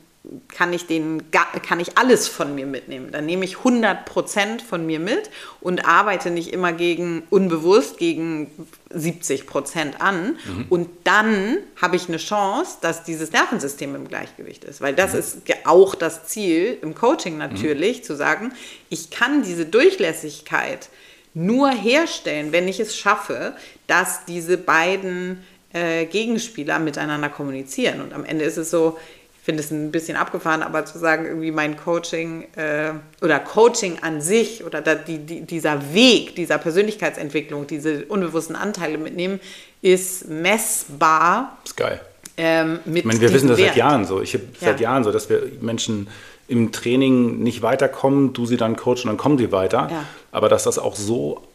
kann 0.48 0.72
ich, 0.72 0.86
den, 0.86 1.30
kann 1.30 1.80
ich 1.80 1.96
alles 1.98 2.28
von 2.28 2.54
mir 2.54 2.66
mitnehmen. 2.66 3.10
Dann 3.12 3.26
nehme 3.26 3.44
ich 3.44 3.56
100% 3.56 4.62
von 4.62 4.84
mir 4.84 4.98
mit 4.98 5.30
und 5.60 5.86
arbeite 5.86 6.30
nicht 6.30 6.52
immer 6.52 6.72
gegen, 6.72 7.22
unbewusst 7.30 7.98
gegen 7.98 8.50
70% 8.92 9.98
an. 9.98 10.36
Mhm. 10.46 10.66
Und 10.68 10.88
dann 11.04 11.58
habe 11.80 11.96
ich 11.96 12.08
eine 12.08 12.16
Chance, 12.16 12.78
dass 12.80 13.04
dieses 13.04 13.32
Nervensystem 13.32 13.94
im 13.94 14.08
Gleichgewicht 14.08 14.64
ist. 14.64 14.80
Weil 14.80 14.94
das 14.94 15.12
mhm. 15.12 15.18
ist 15.18 15.38
auch 15.64 15.94
das 15.94 16.26
Ziel 16.26 16.78
im 16.82 16.94
Coaching 16.94 17.38
natürlich, 17.38 17.98
mhm. 17.98 18.02
zu 18.02 18.16
sagen, 18.16 18.52
ich 18.88 19.10
kann 19.10 19.42
diese 19.42 19.66
Durchlässigkeit 19.66 20.88
nur 21.34 21.70
herstellen, 21.70 22.50
wenn 22.50 22.66
ich 22.66 22.80
es 22.80 22.96
schaffe, 22.96 23.54
dass 23.86 24.24
diese 24.24 24.56
beiden 24.56 25.44
äh, 25.72 26.06
Gegenspieler 26.06 26.78
miteinander 26.78 27.28
kommunizieren. 27.28 28.00
Und 28.00 28.14
am 28.14 28.24
Ende 28.24 28.44
ist 28.44 28.56
es 28.56 28.70
so, 28.70 28.98
finde 29.46 29.62
es 29.62 29.70
ein 29.70 29.92
bisschen 29.92 30.16
abgefahren, 30.16 30.64
aber 30.64 30.84
zu 30.86 30.98
sagen, 30.98 31.24
irgendwie 31.24 31.52
mein 31.52 31.76
Coaching 31.76 32.48
äh, 32.56 32.90
oder 33.22 33.38
Coaching 33.38 34.00
an 34.02 34.20
sich 34.20 34.64
oder 34.64 34.80
da, 34.80 34.96
die, 34.96 35.18
die, 35.18 35.42
dieser 35.42 35.94
Weg 35.94 36.34
dieser 36.34 36.58
Persönlichkeitsentwicklung, 36.58 37.68
diese 37.68 38.06
unbewussten 38.06 38.56
Anteile 38.56 38.98
mitnehmen, 38.98 39.38
ist 39.82 40.28
messbar. 40.28 41.58
Ist 41.64 41.76
geil. 41.76 42.00
Ähm, 42.36 42.80
mit 42.86 42.96
ich 42.98 43.04
meine, 43.04 43.20
wir 43.20 43.32
wissen 43.32 43.46
das 43.46 43.58
Wert. 43.58 43.68
seit 43.68 43.76
Jahren 43.76 44.04
so. 44.04 44.20
Ich 44.20 44.34
habe 44.34 44.44
ja. 44.60 44.66
seit 44.66 44.80
Jahren 44.80 45.04
so, 45.04 45.12
dass 45.12 45.30
wir 45.30 45.42
Menschen 45.60 46.08
im 46.48 46.72
Training 46.72 47.38
nicht 47.38 47.62
weiterkommen, 47.62 48.32
du 48.32 48.46
sie 48.46 48.56
dann 48.56 48.74
coachen, 48.74 49.04
dann 49.04 49.16
kommen 49.16 49.38
sie 49.38 49.52
weiter. 49.52 49.88
Ja. 49.88 50.04
Aber 50.32 50.48
dass 50.48 50.64
das 50.64 50.80
auch 50.80 50.96
so 50.96 51.46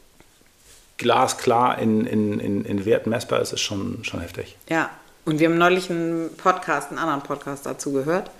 glasklar 0.95 1.77
in, 1.77 2.05
in, 2.05 2.39
in, 2.39 2.63
in 2.63 2.85
Wert 2.85 3.05
messbar 3.05 3.41
ist, 3.41 3.51
ist 3.51 3.59
schon, 3.59 4.05
schon 4.05 4.21
heftig. 4.21 4.55
Ja, 4.69 4.91
und 5.25 5.39
wir 5.39 5.49
haben 5.49 5.57
neulich 5.57 5.89
einen 5.89 6.29
Podcast, 6.37 6.89
einen 6.89 6.99
anderen 6.99 7.21
Podcast 7.21 7.65
dazu 7.65 7.91
gehört, 7.91 8.31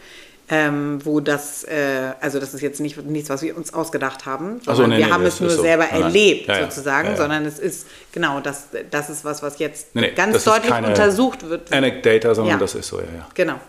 ähm, 0.49 0.99
wo 1.05 1.21
das, 1.21 1.63
äh, 1.63 2.11
also 2.19 2.39
das 2.39 2.53
ist 2.53 2.61
jetzt 2.61 2.81
nicht 2.81 2.97
nichts, 3.05 3.29
was 3.29 3.41
wir 3.41 3.55
uns 3.55 3.73
ausgedacht 3.73 4.25
haben, 4.25 4.59
sondern 4.59 4.75
so, 4.75 4.87
nee, 4.87 4.97
wir 4.97 5.05
nee, 5.05 5.11
haben 5.11 5.25
es 5.25 5.39
nur 5.39 5.49
so. 5.49 5.61
selber 5.61 5.85
nein, 5.89 6.01
erlebt 6.01 6.47
ja, 6.47 6.55
ja. 6.57 6.63
sozusagen, 6.63 7.09
ja, 7.09 7.15
sondern 7.15 7.45
es 7.45 7.57
ist, 7.57 7.87
genau, 8.11 8.41
das, 8.41 8.67
das 8.89 9.09
ist 9.09 9.23
was, 9.23 9.41
was 9.41 9.59
jetzt 9.59 9.95
nee, 9.95 10.11
ganz 10.11 10.43
deutlich 10.43 10.73
untersucht 10.73 11.47
wird. 11.47 11.71
Anecdata, 11.71 12.35
sondern 12.35 12.59
das 12.59 12.75
ist 12.75 12.87
so, 12.87 12.99
ja, 12.99 13.05
ja. 13.05 13.27
Genau. 13.33 13.59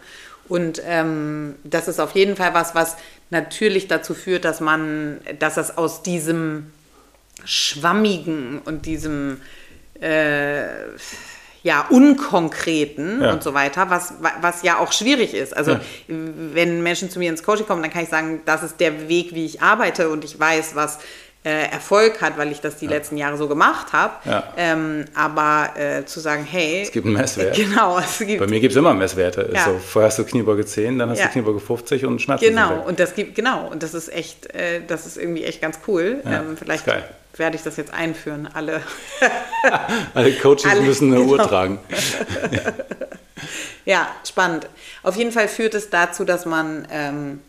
Und 0.49 0.83
ähm, 0.85 1.55
das 1.63 1.87
ist 1.87 2.01
auf 2.01 2.13
jeden 2.13 2.37
Fall 2.37 2.53
was, 2.53 2.75
was 2.75 2.97
natürlich 3.31 3.87
dazu 3.87 4.13
führt, 4.13 4.45
dass 4.45 4.61
man, 4.61 5.21
dass 5.39 5.55
das 5.55 5.79
aus 5.79 6.03
diesem 6.03 6.73
schwammigen 7.45 8.61
und 8.65 8.87
diesem 8.87 9.41
äh, 10.01 10.65
ja, 11.63 11.87
unkonkreten 11.89 13.23
ja. 13.23 13.33
und 13.33 13.43
so 13.43 13.55
weiter, 13.55 13.89
was, 13.89 14.15
was 14.41 14.63
ja 14.63 14.79
auch 14.79 14.93
schwierig 14.93 15.35
ist. 15.35 15.57
Also 15.57 15.73
ja. 15.73 15.81
wenn 16.09 16.83
Menschen 16.83 17.11
zu 17.11 17.19
mir 17.19 17.31
ins 17.31 17.43
Coaching 17.43 17.67
kommen, 17.67 17.83
dann 17.83 17.91
kann 17.91 18.03
ich 18.03 18.09
sagen, 18.09 18.41
das 18.45 18.63
ist 18.63 18.81
der 18.81 19.09
Weg, 19.09 19.35
wie 19.35 19.45
ich 19.45 19.63
arbeite 19.63 20.09
und 20.09 20.25
ich 20.25 20.39
weiß, 20.39 20.75
was 20.75 20.99
äh, 21.45 21.71
Erfolg 21.73 22.21
hat, 22.21 22.39
weil 22.39 22.53
ich 22.53 22.61
das 22.61 22.77
die 22.77 22.85
ja. 22.85 22.93
letzten 22.93 23.17
Jahre 23.17 23.37
so 23.37 23.49
gemacht 23.49 23.93
habe. 23.93 24.15
Ähm, 24.57 25.05
aber 25.15 25.71
äh, 25.77 26.05
zu 26.05 26.21
sagen, 26.21 26.47
hey. 26.49 26.83
Es 26.83 26.93
gibt 26.93 27.07
einen 27.07 27.17
Messwert. 27.17 27.57
Genau. 27.63 27.99
Es 27.99 28.19
gibt, 28.19 28.39
Bei 28.39 28.47
mir 28.47 28.61
gibt 28.61 28.73
es 28.73 28.77
immer 28.77 28.95
Messwerte. 28.95 29.53
So, 29.65 29.79
vorher 29.79 30.09
hast 30.09 30.19
du 30.19 30.25
Kniebeuge 30.25 30.65
10, 30.65 30.99
dann 30.99 31.11
hast 31.11 31.23
du 31.23 31.29
Kniebeuge 31.29 31.61
50 31.61 32.07
und 32.07 32.21
Schmerzen. 32.21 32.45
Genau, 32.45 32.83
und 32.87 32.99
das 33.01 33.15
gibt, 33.15 33.35
genau, 33.35 33.69
und 33.69 33.83
das 33.83 33.95
ist 33.95 34.13
echt, 34.13 34.53
äh, 34.55 34.83
das 34.87 35.07
ist 35.07 35.17
irgendwie 35.17 35.45
echt 35.45 35.61
ganz 35.61 35.79
cool. 35.87 36.23
Ähm, 36.25 36.57
vielleicht 36.57 36.85
werde 37.39 37.57
ich 37.57 37.63
das 37.63 37.77
jetzt 37.77 37.93
einführen. 37.93 38.49
Alle, 38.53 38.83
Alle 40.15 40.33
Coaches 40.35 40.67
Alle, 40.67 40.83
müssen 40.83 41.13
eine 41.13 41.21
genau. 41.23 41.33
Uhr 41.33 41.39
tragen. 41.39 41.79
ja, 43.85 44.09
spannend. 44.29 44.67
Auf 45.03 45.17
jeden 45.17 45.33
Fall 45.33 45.49
führt 45.49 45.75
es 45.75 45.91
dazu, 45.91 46.25
dass 46.25 46.47
man, 46.47 46.87
ähm, 46.91 47.41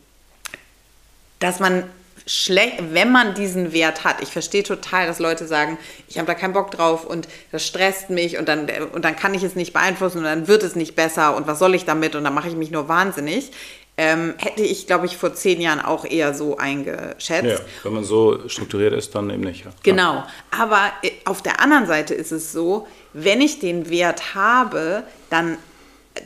dass 1.39 1.60
man 1.60 1.84
schlecht, 2.26 2.76
wenn 2.93 3.12
man 3.12 3.34
diesen 3.36 3.74
Wert 3.74 4.04
hat. 4.06 4.22
Ich 4.22 4.30
verstehe 4.30 4.63
total, 4.63 5.08
dass 5.08 5.19
Leute 5.19 5.46
sagen, 5.46 5.78
ich 6.08 6.17
habe 6.17 6.28
da 6.28 6.36
keinen 6.36 6.54
Bock 6.54 6.72
drauf 6.72 7.06
und 7.06 7.28
das 7.52 7.67
stresst 7.67 8.10
mich 8.10 8.38
und 8.38 8.48
dann, 8.48 8.69
und 8.93 9.04
dann 9.04 9.15
kann 9.15 9.34
ich 9.34 9.43
es 9.43 9.56
nicht 9.56 9.74
beeinflussen 9.74 10.19
und 10.19 10.24
dann 10.24 10.48
wird 10.48 10.63
es 10.63 10.76
nicht 10.76 10.96
besser 10.96 11.36
und 11.36 11.48
was 11.48 11.60
soll 11.60 11.76
ich 11.76 11.86
damit 11.86 12.15
und 12.15 12.24
dann 12.24 12.34
mache 12.34 12.48
ich 12.48 12.56
mich 12.56 12.72
nur 12.72 12.88
wahnsinnig. 12.88 13.52
Ähm, 13.96 14.34
hätte 14.38 14.64
ich, 14.64 14.88
glaube 14.88 15.06
ich, 15.06 15.18
vor 15.18 15.36
zehn 15.36 15.62
Jahren 15.62 15.80
auch 15.80 16.04
eher 16.04 16.34
so 16.34 16.58
eingeschätzt. 16.58 17.44
Ja, 17.44 17.60
wenn 17.84 17.94
man 17.94 18.04
so 18.04 18.50
strukturiert 18.50 18.94
ist, 18.94 19.14
dann 19.14 19.30
eben 19.30 19.44
nicht. 19.44 19.66
Ja. 19.66 19.72
Genau. 19.84 20.24
Aber 20.50 20.92
äh, 21.04 21.12
auf 21.26 21.44
der 21.44 21.60
anderen 21.60 21.86
Seite 21.86 22.16
ist 22.16 22.32
es 22.32 22.52
so, 22.52 22.88
wenn 23.14 23.40
ich 23.40 23.60
den 23.60 23.90
Wert 23.92 24.34
habe, 24.34 25.04
dann, 25.30 25.58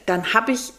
dann 0.06 0.34
habe 0.34 0.54
ich 0.54 0.72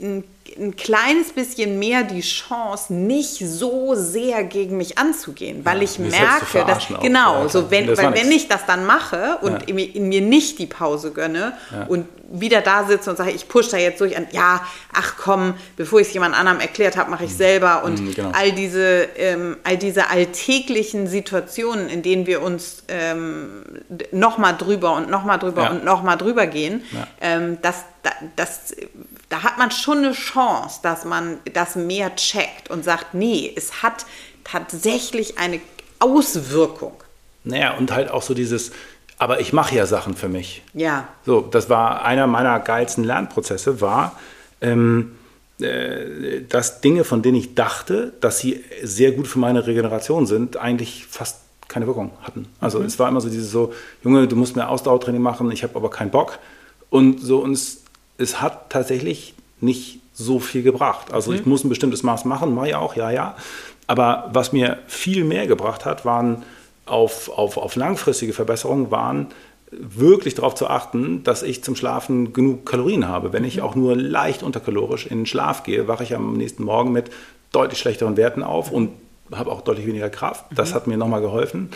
ein 0.00 0.24
ein 0.58 0.76
kleines 0.76 1.32
bisschen 1.32 1.78
mehr 1.78 2.02
die 2.02 2.20
Chance, 2.20 2.92
nicht 2.92 3.38
so 3.38 3.94
sehr 3.94 4.44
gegen 4.44 4.76
mich 4.76 4.98
anzugehen, 4.98 5.64
weil 5.64 5.78
ja, 5.78 5.82
ich 5.84 5.98
merke, 5.98 6.64
dass 6.66 6.88
genau, 7.00 7.44
auch, 7.44 7.50
so 7.50 7.70
wenn, 7.70 7.88
weil 7.96 8.14
wenn 8.14 8.30
ich 8.30 8.48
das 8.48 8.66
dann 8.66 8.86
mache 8.86 9.38
und 9.42 9.68
ja. 9.68 9.76
in 9.76 10.08
mir 10.08 10.20
nicht 10.20 10.58
die 10.58 10.66
Pause 10.66 11.12
gönne 11.12 11.52
ja. 11.72 11.84
und 11.86 12.06
wieder 12.28 12.60
da 12.60 12.84
sitze 12.84 13.10
und 13.10 13.16
sage, 13.16 13.30
ich 13.30 13.48
pushe 13.48 13.70
da 13.72 13.76
jetzt 13.76 14.00
durch 14.00 14.16
an, 14.16 14.26
ja, 14.32 14.60
ach 14.92 15.14
komm, 15.16 15.54
bevor 15.76 16.00
ich 16.00 16.08
es 16.08 16.14
jemand 16.14 16.34
anderem 16.34 16.60
erklärt 16.60 16.96
habe, 16.96 17.10
mache 17.10 17.24
ich 17.24 17.32
mhm. 17.32 17.36
selber 17.36 17.84
und 17.84 18.00
mhm, 18.00 18.14
genau. 18.14 18.30
all 18.32 18.52
diese 18.52 19.08
ähm, 19.16 19.56
all 19.64 19.76
diese 19.76 20.10
alltäglichen 20.10 21.06
Situationen, 21.06 21.88
in 21.88 22.02
denen 22.02 22.26
wir 22.26 22.42
uns 22.42 22.82
ähm, 22.88 23.64
noch 24.12 24.38
mal 24.38 24.52
drüber 24.52 24.94
und 24.94 25.10
noch 25.10 25.24
mal 25.24 25.38
drüber 25.38 25.70
und 25.70 25.84
noch 25.84 26.02
mal 26.02 26.16
drüber 26.16 26.46
gehen, 26.46 26.82
ähm, 27.20 27.58
das, 27.62 27.84
das 28.34 28.74
da 29.28 29.42
hat 29.42 29.58
man 29.58 29.70
schon 29.70 29.98
eine 29.98 30.12
Chance, 30.12 30.80
dass 30.82 31.04
man 31.04 31.38
das 31.52 31.76
mehr 31.76 32.14
checkt 32.14 32.70
und 32.70 32.84
sagt, 32.84 33.14
nee, 33.14 33.52
es 33.56 33.82
hat 33.82 34.06
tatsächlich 34.44 35.38
eine 35.38 35.60
Auswirkung. 35.98 36.92
Naja, 37.44 37.74
und 37.76 37.92
halt 37.92 38.10
auch 38.10 38.22
so 38.22 38.34
dieses, 38.34 38.72
aber 39.18 39.40
ich 39.40 39.52
mache 39.52 39.74
ja 39.74 39.86
Sachen 39.86 40.16
für 40.16 40.28
mich. 40.28 40.62
Ja. 40.74 41.08
So, 41.24 41.40
das 41.40 41.70
war 41.70 42.04
einer 42.04 42.26
meiner 42.26 42.58
geilsten 42.60 43.04
Lernprozesse, 43.04 43.80
war, 43.80 44.18
ähm, 44.60 45.16
äh, 45.60 46.42
dass 46.48 46.80
Dinge, 46.80 47.04
von 47.04 47.22
denen 47.22 47.36
ich 47.36 47.54
dachte, 47.54 48.12
dass 48.20 48.38
sie 48.38 48.64
sehr 48.82 49.12
gut 49.12 49.26
für 49.26 49.38
meine 49.38 49.66
Regeneration 49.66 50.26
sind, 50.26 50.56
eigentlich 50.56 51.06
fast 51.08 51.40
keine 51.68 51.86
Wirkung 51.86 52.12
hatten. 52.22 52.46
Also 52.60 52.78
mhm. 52.78 52.86
es 52.86 52.98
war 52.98 53.08
immer 53.08 53.20
so 53.20 53.28
dieses 53.28 53.50
so, 53.50 53.72
Junge, 54.04 54.28
du 54.28 54.36
musst 54.36 54.54
mehr 54.54 54.68
Ausdauertraining 54.68 55.22
machen, 55.22 55.50
ich 55.50 55.62
habe 55.62 55.74
aber 55.76 55.90
keinen 55.90 56.10
Bock. 56.10 56.38
Und 56.90 57.20
so 57.20 57.38
uns 57.38 57.82
es 58.18 58.40
hat 58.40 58.70
tatsächlich 58.70 59.34
nicht 59.60 60.00
so 60.12 60.38
viel 60.38 60.62
gebracht. 60.62 61.12
Also 61.12 61.32
ich 61.32 61.44
muss 61.44 61.64
ein 61.64 61.68
bestimmtes 61.68 62.02
Maß 62.02 62.24
machen, 62.24 62.54
mache 62.54 62.68
ich 62.68 62.74
auch, 62.74 62.96
ja, 62.96 63.10
ja. 63.10 63.36
Aber 63.86 64.30
was 64.32 64.52
mir 64.52 64.78
viel 64.86 65.24
mehr 65.24 65.46
gebracht 65.46 65.84
hat, 65.84 66.04
waren 66.04 66.42
auf, 66.86 67.28
auf, 67.28 67.56
auf 67.56 67.76
langfristige 67.76 68.32
Verbesserungen, 68.32 68.90
waren 68.90 69.28
wirklich 69.70 70.34
darauf 70.34 70.54
zu 70.54 70.68
achten, 70.68 71.22
dass 71.24 71.42
ich 71.42 71.62
zum 71.62 71.76
Schlafen 71.76 72.32
genug 72.32 72.66
Kalorien 72.66 73.08
habe. 73.08 73.32
Wenn 73.32 73.44
ich 73.44 73.60
auch 73.60 73.74
nur 73.74 73.96
leicht 73.96 74.42
unterkalorisch 74.42 75.06
in 75.06 75.18
den 75.18 75.26
Schlaf 75.26 75.64
gehe, 75.64 75.88
wache 75.88 76.04
ich 76.04 76.14
am 76.14 76.34
nächsten 76.34 76.64
Morgen 76.64 76.92
mit 76.92 77.10
deutlich 77.52 77.78
schlechteren 77.78 78.16
Werten 78.16 78.42
auf 78.42 78.70
und 78.70 78.90
habe 79.32 79.50
auch 79.50 79.60
deutlich 79.60 79.86
weniger 79.86 80.08
Kraft. 80.08 80.44
Das 80.54 80.72
hat 80.72 80.86
mir 80.86 80.96
nochmal 80.96 81.20
geholfen. 81.20 81.70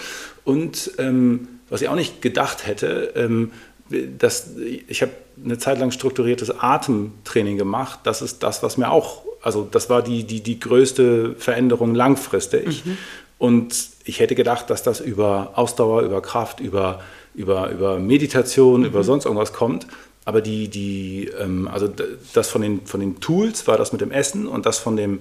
Und 0.45 0.93
ähm, 0.99 1.49
was 1.69 1.83
ich 1.83 1.89
auch 1.89 1.97
nicht 1.97 2.23
gedacht 2.23 2.67
hätte, 2.67 3.13
ähm, 3.17 3.53
dass 3.91 4.51
ich 4.89 5.03
habe 5.03 5.13
eine 5.45 5.59
Zeit 5.59 5.79
lang 5.79 5.91
strukturiertes 5.91 6.51
Atemtraining 6.61 7.57
gemacht. 7.57 8.01
Das 8.05 8.23
ist 8.23 8.43
das, 8.43 8.63
was 8.63 8.77
mir 8.77 8.91
auch, 8.91 9.23
also 9.43 9.67
das 9.71 9.91
war 9.91 10.03
die, 10.03 10.25
die, 10.25 10.43
die 10.43 10.61
größte 10.61 11.35
Veränderung 11.37 11.95
langfristig. 11.95 12.85
Mhm. 12.85 12.99
Und 13.39 13.75
ich 14.05 14.21
hätte 14.21 14.35
gedacht, 14.35 14.71
dass 14.71 14.83
das 14.83 15.01
über 15.01 15.53
Ausdauer, 15.55 16.03
über 16.03 16.21
Kraft, 16.21 16.61
über, 16.61 17.01
über, 17.35 17.71
über 17.71 17.99
Meditation, 17.99 18.81
mhm. 18.81 18.87
über 18.87 19.03
sonst 19.03 19.25
irgendwas 19.25 19.53
kommt. 19.53 19.87
Aber 20.25 20.41
die, 20.43 20.69
die, 20.69 21.31
ähm, 21.39 21.67
also 21.67 21.89
das 22.35 22.49
von 22.49 22.63
den, 22.63 22.87
von 22.87 23.01
den 23.01 23.21
Tools 23.21 23.67
war 23.67 23.77
das 23.79 23.93
mit 23.93 24.01
dem 24.01 24.11
Essen 24.11 24.47
und 24.47 24.67
das 24.67 24.79
von 24.79 24.97
dem, 24.97 25.21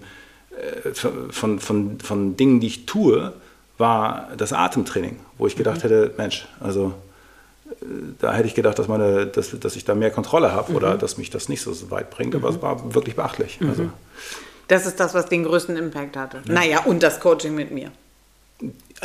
äh, 0.51 0.93
von, 1.31 1.59
von, 1.59 1.99
von 1.99 2.35
Dingen, 2.35 2.59
die 2.59 2.67
ich 2.67 2.85
tue, 2.85 3.33
war 3.77 4.29
das 4.37 4.51
Atemtraining, 4.51 5.15
wo 5.37 5.47
ich 5.47 5.55
gedacht 5.55 5.77
mhm. 5.77 5.81
hätte, 5.81 6.13
Mensch, 6.17 6.45
also 6.59 6.93
da 8.19 8.33
hätte 8.33 8.47
ich 8.47 8.55
gedacht, 8.55 8.79
dass, 8.79 8.87
meine, 8.87 9.27
dass, 9.27 9.57
dass 9.59 9.75
ich 9.75 9.85
da 9.85 9.95
mehr 9.95 10.11
Kontrolle 10.11 10.51
habe 10.51 10.71
mhm. 10.71 10.77
oder 10.77 10.97
dass 10.97 11.17
mich 11.17 11.29
das 11.29 11.49
nicht 11.49 11.61
so 11.61 11.91
weit 11.91 12.09
bringt. 12.09 12.35
Aber 12.35 12.49
mhm. 12.49 12.57
es 12.57 12.61
war 12.61 12.93
wirklich 12.93 13.15
beachtlich. 13.15 13.59
Mhm. 13.61 13.69
Also. 13.69 13.89
Das 14.67 14.85
ist 14.85 14.99
das, 14.99 15.13
was 15.13 15.25
den 15.27 15.43
größten 15.43 15.77
Impact 15.77 16.15
hatte. 16.15 16.41
Ja. 16.45 16.53
Naja, 16.53 16.79
und 16.85 17.01
das 17.01 17.19
Coaching 17.19 17.55
mit 17.55 17.71
mir. 17.71 17.91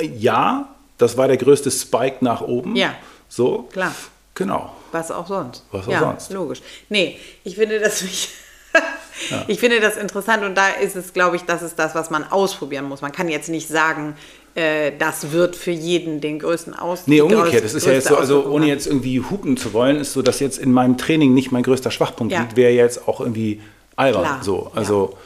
Ja, 0.01 0.75
das 0.99 1.17
war 1.17 1.29
der 1.29 1.37
größte 1.37 1.71
Spike 1.71 2.19
nach 2.21 2.41
oben. 2.41 2.77
Ja. 2.77 2.95
So. 3.29 3.69
Klar. 3.73 3.95
Genau. 4.35 4.75
Was 4.93 5.11
auch 5.11 5.27
sonst. 5.27 5.65
Was 5.71 5.87
auch 5.87 5.93
ja, 5.93 6.01
sonst. 6.01 6.33
Logisch. 6.33 6.61
Nee, 6.89 7.19
ich 7.45 7.55
finde 7.55 7.79
das. 7.81 8.03
ja. 9.31 9.45
Ich 9.47 9.61
finde 9.61 9.81
das 9.81 9.97
interessant 9.97 10.45
und 10.45 10.57
da 10.57 10.69
ist 10.69 10.97
es, 10.97 11.13
glaube 11.13 11.37
ich, 11.37 11.43
das 11.43 11.63
ist 11.63 11.79
das, 11.79 11.95
was 11.95 12.11
man 12.11 12.25
ausprobieren 12.25 12.85
muss. 12.85 13.01
Man 13.01 13.13
kann 13.13 13.29
jetzt 13.29 13.49
nicht 13.49 13.69
sagen, 13.69 14.17
äh, 14.55 14.93
das 14.99 15.33
wird 15.33 15.57
für 15.57 15.71
jeden 15.71 16.21
den 16.21 16.39
größten 16.39 16.75
Aus. 16.75 17.07
Nee, 17.07 17.21
umgekehrt. 17.21 17.65
Das 17.65 17.75
ist 17.75 17.87
ja 17.87 17.93
jetzt 17.93 18.09
so, 18.09 18.17
also 18.17 18.47
ohne 18.47 18.67
jetzt 18.67 18.87
irgendwie 18.87 19.21
hupen 19.21 19.57
zu 19.57 19.73
wollen, 19.73 19.97
ist 19.97 20.13
so, 20.13 20.23
dass 20.23 20.41
jetzt 20.41 20.59
in 20.59 20.73
meinem 20.73 20.97
Training 20.97 21.35
nicht 21.35 21.51
mein 21.51 21.63
größter 21.63 21.91
Schwachpunkt 21.91 22.33
ja. 22.33 22.41
liegt, 22.41 22.57
wäre 22.57 22.73
jetzt 22.73 23.09
auch 23.09 23.21
irgendwie 23.21 23.61
albern. 23.97 24.23
Klar. 24.23 24.43
So, 24.43 24.71
also 24.75 25.17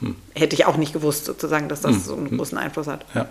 hm. 0.00 0.16
hätte 0.34 0.54
ich 0.54 0.66
auch 0.66 0.76
nicht 0.76 0.92
gewusst, 0.92 1.24
sozusagen, 1.24 1.68
dass 1.68 1.80
das 1.80 1.96
hm. 1.96 2.00
so 2.00 2.16
einen 2.16 2.30
hm. 2.30 2.38
großen 2.38 2.58
Einfluss 2.58 2.86
hat. 2.86 3.04
Ja. 3.14 3.28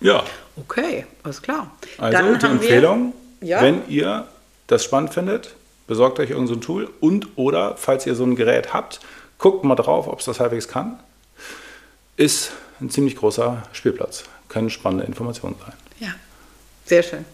Ja. 0.00 0.24
Okay, 0.56 1.06
alles 1.22 1.42
klar. 1.42 1.70
Also 1.98 2.16
Dann 2.16 2.38
die 2.38 2.46
Empfehlung, 2.46 3.12
wir, 3.40 3.48
ja? 3.48 3.62
wenn 3.62 3.86
ihr 3.88 4.26
das 4.66 4.84
spannend 4.84 5.12
findet, 5.12 5.54
besorgt 5.86 6.18
euch 6.18 6.30
irgendein 6.30 6.54
so 6.54 6.60
Tool 6.60 6.90
und 7.00 7.28
oder, 7.36 7.76
falls 7.76 8.06
ihr 8.06 8.14
so 8.14 8.24
ein 8.24 8.36
Gerät 8.36 8.72
habt, 8.72 9.00
guckt 9.38 9.64
mal 9.64 9.74
drauf, 9.74 10.08
ob 10.08 10.20
es 10.20 10.24
das 10.24 10.40
halbwegs 10.40 10.68
kann. 10.68 10.98
Ist 12.16 12.52
ein 12.80 12.90
ziemlich 12.90 13.16
großer 13.16 13.62
Spielplatz. 13.72 14.24
Können 14.48 14.70
spannende 14.70 15.04
Informationen 15.04 15.56
sein. 15.60 15.74
Ja, 15.98 16.14
sehr 16.84 17.02
schön. 17.02 17.24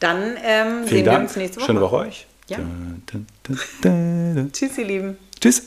Dann 0.00 0.36
ähm, 0.42 0.86
sehen 0.86 1.04
Dank. 1.04 1.18
wir 1.18 1.22
uns 1.24 1.36
nächste 1.36 1.56
Woche. 1.58 1.66
Schöne 1.66 1.80
Woche 1.80 1.96
euch. 1.96 2.26
Ja. 2.48 2.58
Dun, 2.58 2.68
dun, 2.70 3.02
dun, 3.06 3.26
Tschüss, 4.52 4.78
ihr 4.78 4.84
Lieben. 4.84 5.18
Tschüss. 5.40 5.62